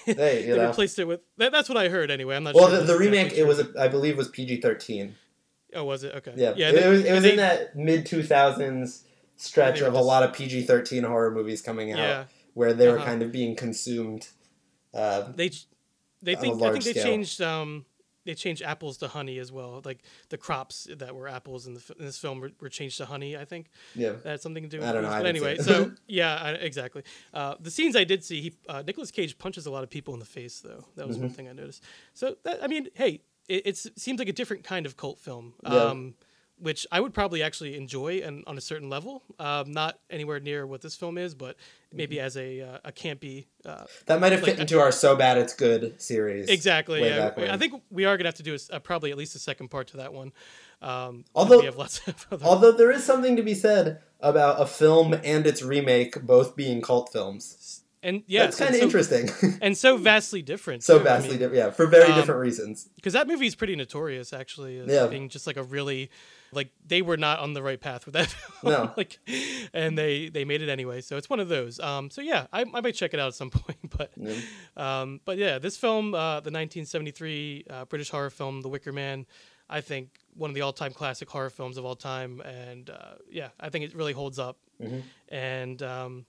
hey, 0.06 0.48
you 0.48 0.56
they 0.56 0.66
replaced 0.66 0.98
it 1.00 1.06
with 1.06 1.22
that, 1.38 1.52
that's 1.52 1.70
what 1.70 1.78
I 1.78 1.90
heard 1.90 2.10
anyway. 2.12 2.36
I'm 2.36 2.44
not 2.44 2.56
Well, 2.56 2.70
sure. 2.70 2.80
the, 2.80 2.86
the 2.94 2.98
remake 2.98 3.34
it 3.34 3.46
was 3.46 3.60
a, 3.60 3.68
I 3.80 3.88
believe 3.88 4.18
was 4.18 4.28
PG 4.30 4.62
thirteen. 4.62 5.16
oh 5.76 5.84
was 5.84 6.04
it 6.04 6.16
okay 6.16 6.34
Yeah, 6.36 6.54
yeah 6.56 6.70
it, 6.70 6.74
they- 6.82 6.90
was 6.90 7.06
it 7.06 7.14
was 7.14 7.24
they- 7.24 7.32
in 7.32 7.38
that 7.38 7.76
mid 7.76 8.06
two 8.06 8.24
thousands 8.24 9.04
stretch 9.38 9.82
of 9.82 9.94
a 9.94 10.02
lot 10.02 10.24
of 10.24 10.34
PG 10.34 10.64
thirteen 10.64 11.04
horror 11.04 11.32
movies 11.32 11.62
coming 11.62 11.92
out 11.94 12.00
yeah 12.00 12.26
where 12.54 12.74
they 12.74 12.88
were 12.88 12.96
Uh-huh. 12.98 13.06
kind 13.06 13.22
of 13.22 13.32
being 13.32 13.56
consumed. 13.56 14.28
Uh, 14.94 15.32
they 15.36 15.52
they 16.22 16.36
think 16.36 16.62
I 16.62 16.72
think 16.72 16.84
they 16.84 16.92
scale. 16.92 17.04
changed 17.04 17.42
um 17.42 17.86
they 18.26 18.34
changed 18.36 18.62
apples 18.62 18.98
to 18.98 19.08
honey 19.08 19.38
as 19.40 19.52
well. 19.54 19.82
Like 19.86 20.00
the 20.30 20.38
crops 20.38 20.88
that 20.98 21.16
were 21.16 21.28
apples 21.30 21.66
in 21.68 21.76
the 21.76 21.84
in 22.00 22.06
this 22.06 22.18
film 22.18 22.40
were, 22.42 22.52
were 22.60 22.68
changed 22.68 22.98
to 22.98 23.06
honey. 23.06 23.38
I 23.38 23.46
think 23.46 23.68
yeah, 23.96 24.14
that 24.24 24.30
had 24.30 24.42
something 24.42 24.64
to 24.64 24.70
do. 24.70 24.80
with 24.80 24.88
I 24.90 24.92
don't 24.92 25.04
it. 25.04 25.08
know, 25.08 25.14
I 25.14 25.20
But 25.20 25.28
anyway, 25.28 25.58
so 25.60 25.92
yeah, 26.08 26.36
I, 26.36 26.50
exactly. 26.54 27.04
Uh, 27.34 27.56
the 27.60 27.72
scenes 27.72 27.96
I 27.96 28.04
did 28.04 28.24
see, 28.26 28.42
he 28.42 28.54
uh, 28.68 28.84
Nicolas 28.86 29.12
Cage 29.12 29.38
punches 29.38 29.66
a 29.66 29.72
lot 29.72 29.84
of 29.84 29.90
people 29.90 30.14
in 30.14 30.20
the 30.20 30.26
face, 30.26 30.60
though. 30.60 30.84
That 30.98 31.08
was 31.08 31.18
one 31.18 31.30
Mhm. 31.30 31.36
thing 31.36 31.48
I 31.48 31.54
noticed. 31.54 31.84
So 32.14 32.36
that, 32.44 32.62
I 32.62 32.68
mean, 32.68 32.90
hey, 32.96 33.22
it 33.48 33.62
it's, 33.66 33.88
seems 33.96 34.20
like 34.20 34.28
a 34.28 34.34
different 34.34 34.64
kind 34.66 34.86
of 34.86 34.98
cult 34.98 35.20
film. 35.20 35.54
Yeah. 35.64 35.94
Which 36.60 36.88
I 36.92 37.00
would 37.00 37.14
probably 37.14 37.44
actually 37.44 37.78
enjoy 37.78 38.22
and 38.24 38.44
on 38.48 38.58
a 38.58 38.62
certain 38.62 38.90
level, 38.90 39.22
um, 39.38 39.72
not 39.72 40.00
anywhere 40.10 40.40
near 40.40 40.66
what 40.66 40.82
this 40.82 40.96
film 40.96 41.18
is, 41.20 41.36
but 41.36 41.56
maybe 41.94 42.16
Mm-hmm. 42.16 42.26
as 42.26 42.36
a 42.38 42.62
uh, 42.62 42.78
a 42.86 42.92
campy 42.92 43.46
uh, 43.64 43.86
that 44.08 44.20
might 44.20 44.32
have 44.32 44.42
fit 44.42 44.52
like- 44.54 44.60
into 44.62 44.80
our 44.80 44.92
so 44.92 45.16
bad 45.16 45.38
it's 45.38 45.54
good 45.54 46.02
series. 46.02 46.50
Exactly. 46.50 47.04
Yeah. 47.06 47.32
I 47.52 47.58
think 47.58 47.84
we 47.92 48.06
are 48.06 48.18
gonna 48.18 48.30
have 48.30 48.36
to 48.36 48.44
do 48.44 48.56
a 48.56 48.76
uh, 48.76 48.80
probably 48.80 49.12
at 49.12 49.18
least 49.18 49.36
a 49.36 49.40
second 49.40 49.68
part 49.68 49.88
to 49.90 49.98
that 49.98 50.14
one. 50.14 50.34
Um, 50.82 51.26
Although- 51.36 51.60
we 51.60 51.66
have 51.66 51.76
lots 51.78 52.02
of. 52.32 52.44
Although 52.44 52.72
there 52.72 52.92
is 52.92 53.04
something 53.04 53.36
to 53.36 53.44
be 53.44 53.54
said 53.54 54.00
about 54.20 54.60
a 54.60 54.66
film 54.66 55.14
and 55.24 55.46
its 55.46 55.62
remake 55.62 56.24
both 56.26 56.56
being 56.56 56.82
cult 56.82 57.12
films. 57.14 57.84
and 58.02 58.24
yeah, 58.26 58.46
That's 58.46 58.58
kind 58.58 58.74
of 58.74 58.82
interesting. 58.82 59.30
and 59.62 59.78
so 59.78 59.96
vastly 59.98 60.42
different. 60.42 60.84
so 60.84 60.96
too. 60.98 61.02
I 61.02 61.04
vastly 61.04 61.30
mean, 61.32 61.40
different, 61.40 61.56
yeah, 61.66 61.70
for 61.70 61.86
very 61.86 62.10
um, 62.12 62.16
different 62.20 62.42
reasons. 62.42 62.90
because 62.96 63.14
that 63.14 63.28
movie 63.28 63.46
is 63.46 63.54
pretty 63.56 63.76
notorious 63.76 64.34
actually 64.34 64.80
as 64.80 64.88
Yeah. 64.90 65.06
being 65.06 65.30
just 65.30 65.46
like 65.46 65.58
a 65.58 65.64
really 65.64 66.10
like 66.52 66.70
they 66.86 67.02
were 67.02 67.18
not 67.18 67.40
on 67.40 67.54
the 67.54 67.62
right 67.62 67.80
path 67.82 68.06
with 68.06 68.14
that 68.14 68.28
film. 68.28 68.54
No. 68.74 68.92
like 68.98 69.20
and 69.74 69.98
they 69.98 70.30
they 70.30 70.46
made 70.46 70.62
it 70.62 70.70
anyway 70.70 71.02
so 71.02 71.18
it's 71.18 71.30
one 71.30 71.40
of 71.40 71.50
those 71.50 71.80
um 71.80 72.10
so 72.10 72.22
yeah 72.22 72.48
i, 72.54 72.62
I 72.62 72.82
might 72.82 72.96
check 72.96 73.14
it 73.14 73.20
out 73.20 73.28
at 73.28 73.36
some 73.36 73.50
point 73.64 73.78
but 73.98 74.12
Yeah. 74.16 74.36
um 74.78 75.20
but 75.26 75.38
yeah 75.38 75.60
this 75.60 75.78
film 75.78 76.14
uh 76.14 76.40
the 76.40 76.52
1973 76.52 77.66
uh, 77.70 77.86
british 77.86 78.10
horror 78.10 78.30
film 78.30 78.62
the 78.62 78.70
wicker 78.70 78.92
man 78.94 79.26
i 79.70 79.82
think 79.82 80.10
one 80.36 80.50
of 80.50 80.56
the 80.56 80.62
all-time 80.62 80.94
classic 80.94 81.30
horror 81.30 81.50
films 81.50 81.78
of 81.78 81.86
all 81.86 81.96
time 81.96 82.42
and 82.42 82.90
uh 82.90 83.16
yeah 83.30 83.50
i 83.60 83.70
think 83.70 83.86
it 83.86 83.96
really 83.96 84.14
holds 84.14 84.40
up 84.40 84.58
Mhm. 84.82 85.02
and 85.30 85.82
um 85.84 86.26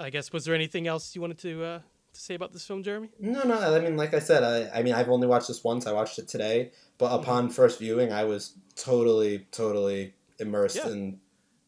i 0.00 0.10
guess 0.10 0.32
was 0.32 0.44
there 0.46 0.54
anything 0.54 0.86
else 0.86 1.14
you 1.14 1.20
wanted 1.20 1.38
to 1.38 1.62
uh 1.64 1.78
to 2.14 2.20
say 2.20 2.34
about 2.34 2.52
this 2.52 2.66
film 2.66 2.82
jeremy 2.82 3.10
No, 3.20 3.42
no. 3.42 3.58
I 3.76 3.80
mean, 3.80 3.96
like 3.96 4.14
I 4.14 4.18
said, 4.20 4.42
I, 4.42 4.78
I 4.78 4.82
mean, 4.82 4.94
I've 4.94 5.08
only 5.10 5.26
watched 5.26 5.48
this 5.48 5.62
once. 5.62 5.86
I 5.86 5.92
watched 5.92 6.18
it 6.18 6.28
today, 6.28 6.70
but 6.98 7.10
Mm-hmm. 7.10 7.22
upon 7.22 7.50
first 7.50 7.78
viewing, 7.78 8.12
I 8.12 8.24
was 8.24 8.54
totally, 8.76 9.46
totally 9.50 10.14
immersed 10.38 10.76
Yeah. 10.76 10.88
in 10.88 11.20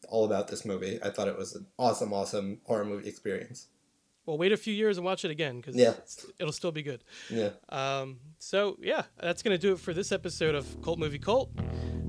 all 0.09 0.25
about 0.25 0.47
this 0.47 0.65
movie. 0.65 0.99
I 1.03 1.09
thought 1.09 1.27
it 1.27 1.37
was 1.37 1.55
an 1.55 1.67
awesome, 1.77 2.13
awesome 2.13 2.59
horror 2.65 2.85
movie 2.85 3.07
experience. 3.09 3.67
Well 4.27 4.37
wait 4.37 4.51
a 4.51 4.57
few 4.57 4.73
years 4.73 4.97
and 4.97 5.05
watch 5.05 5.25
it 5.25 5.31
again 5.31 5.57
because 5.57 5.75
Yeah. 5.75 5.93
it'll 6.39 6.53
still 6.53 6.71
be 6.71 6.83
good 6.83 7.03
Yeah. 7.31 7.49
Um, 7.69 8.19
so 8.37 8.77
yeah, 8.79 9.03
that's 9.19 9.41
gonna 9.41 9.57
do 9.57 9.73
it 9.73 9.79
for 9.79 9.93
this 9.93 10.11
episode 10.11 10.53
of 10.53 10.79
Cult 10.83 10.99
Movie 10.99 11.17
Cult. 11.19 11.49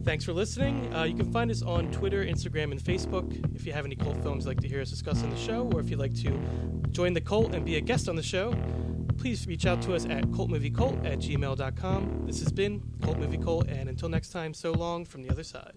Thanks 0.04 0.24
for 0.24 0.32
listening. 0.32 0.92
Uh, 0.94 1.04
you 1.04 1.14
can 1.14 1.30
find 1.32 1.50
us 1.50 1.62
on 1.62 1.90
Twitter, 1.92 2.24
Instagram, 2.24 2.70
and 2.72 2.80
Facebook. 2.80 3.26
If 3.54 3.66
you 3.66 3.72
have 3.72 3.84
any 3.84 3.94
cult 3.96 4.22
films 4.22 4.44
you'd 4.44 4.48
like 4.50 4.60
to 4.60 4.68
hear 4.68 4.80
us 4.80 4.90
discuss 4.90 5.22
on 5.22 5.30
the 5.30 5.36
show, 5.36 5.70
or 5.74 5.80
if 5.80 5.90
you'd 5.90 5.98
like 5.98 6.14
to 6.22 6.30
join 6.90 7.12
the 7.12 7.20
cult 7.20 7.54
and 7.54 7.64
be 7.64 7.76
a 7.76 7.80
guest 7.80 8.08
on 8.08 8.16
the 8.16 8.22
show, 8.22 8.54
please 9.18 9.46
reach 9.46 9.66
out 9.66 9.82
to 9.82 9.94
us 9.94 10.06
at 10.06 10.24
cultmoviecult 10.30 11.04
at 11.04 11.18
gmail.com. 11.18 12.22
This 12.26 12.38
has 12.40 12.52
been 12.52 12.82
Cult 13.02 13.18
Movie 13.18 13.36
Cult, 13.38 13.66
and 13.68 13.88
until 13.88 14.08
next 14.08 14.30
time, 14.30 14.54
so 14.54 14.72
long 14.72 15.04
from 15.04 15.22
the 15.22 15.28
other 15.30 15.42
side. 15.44 15.76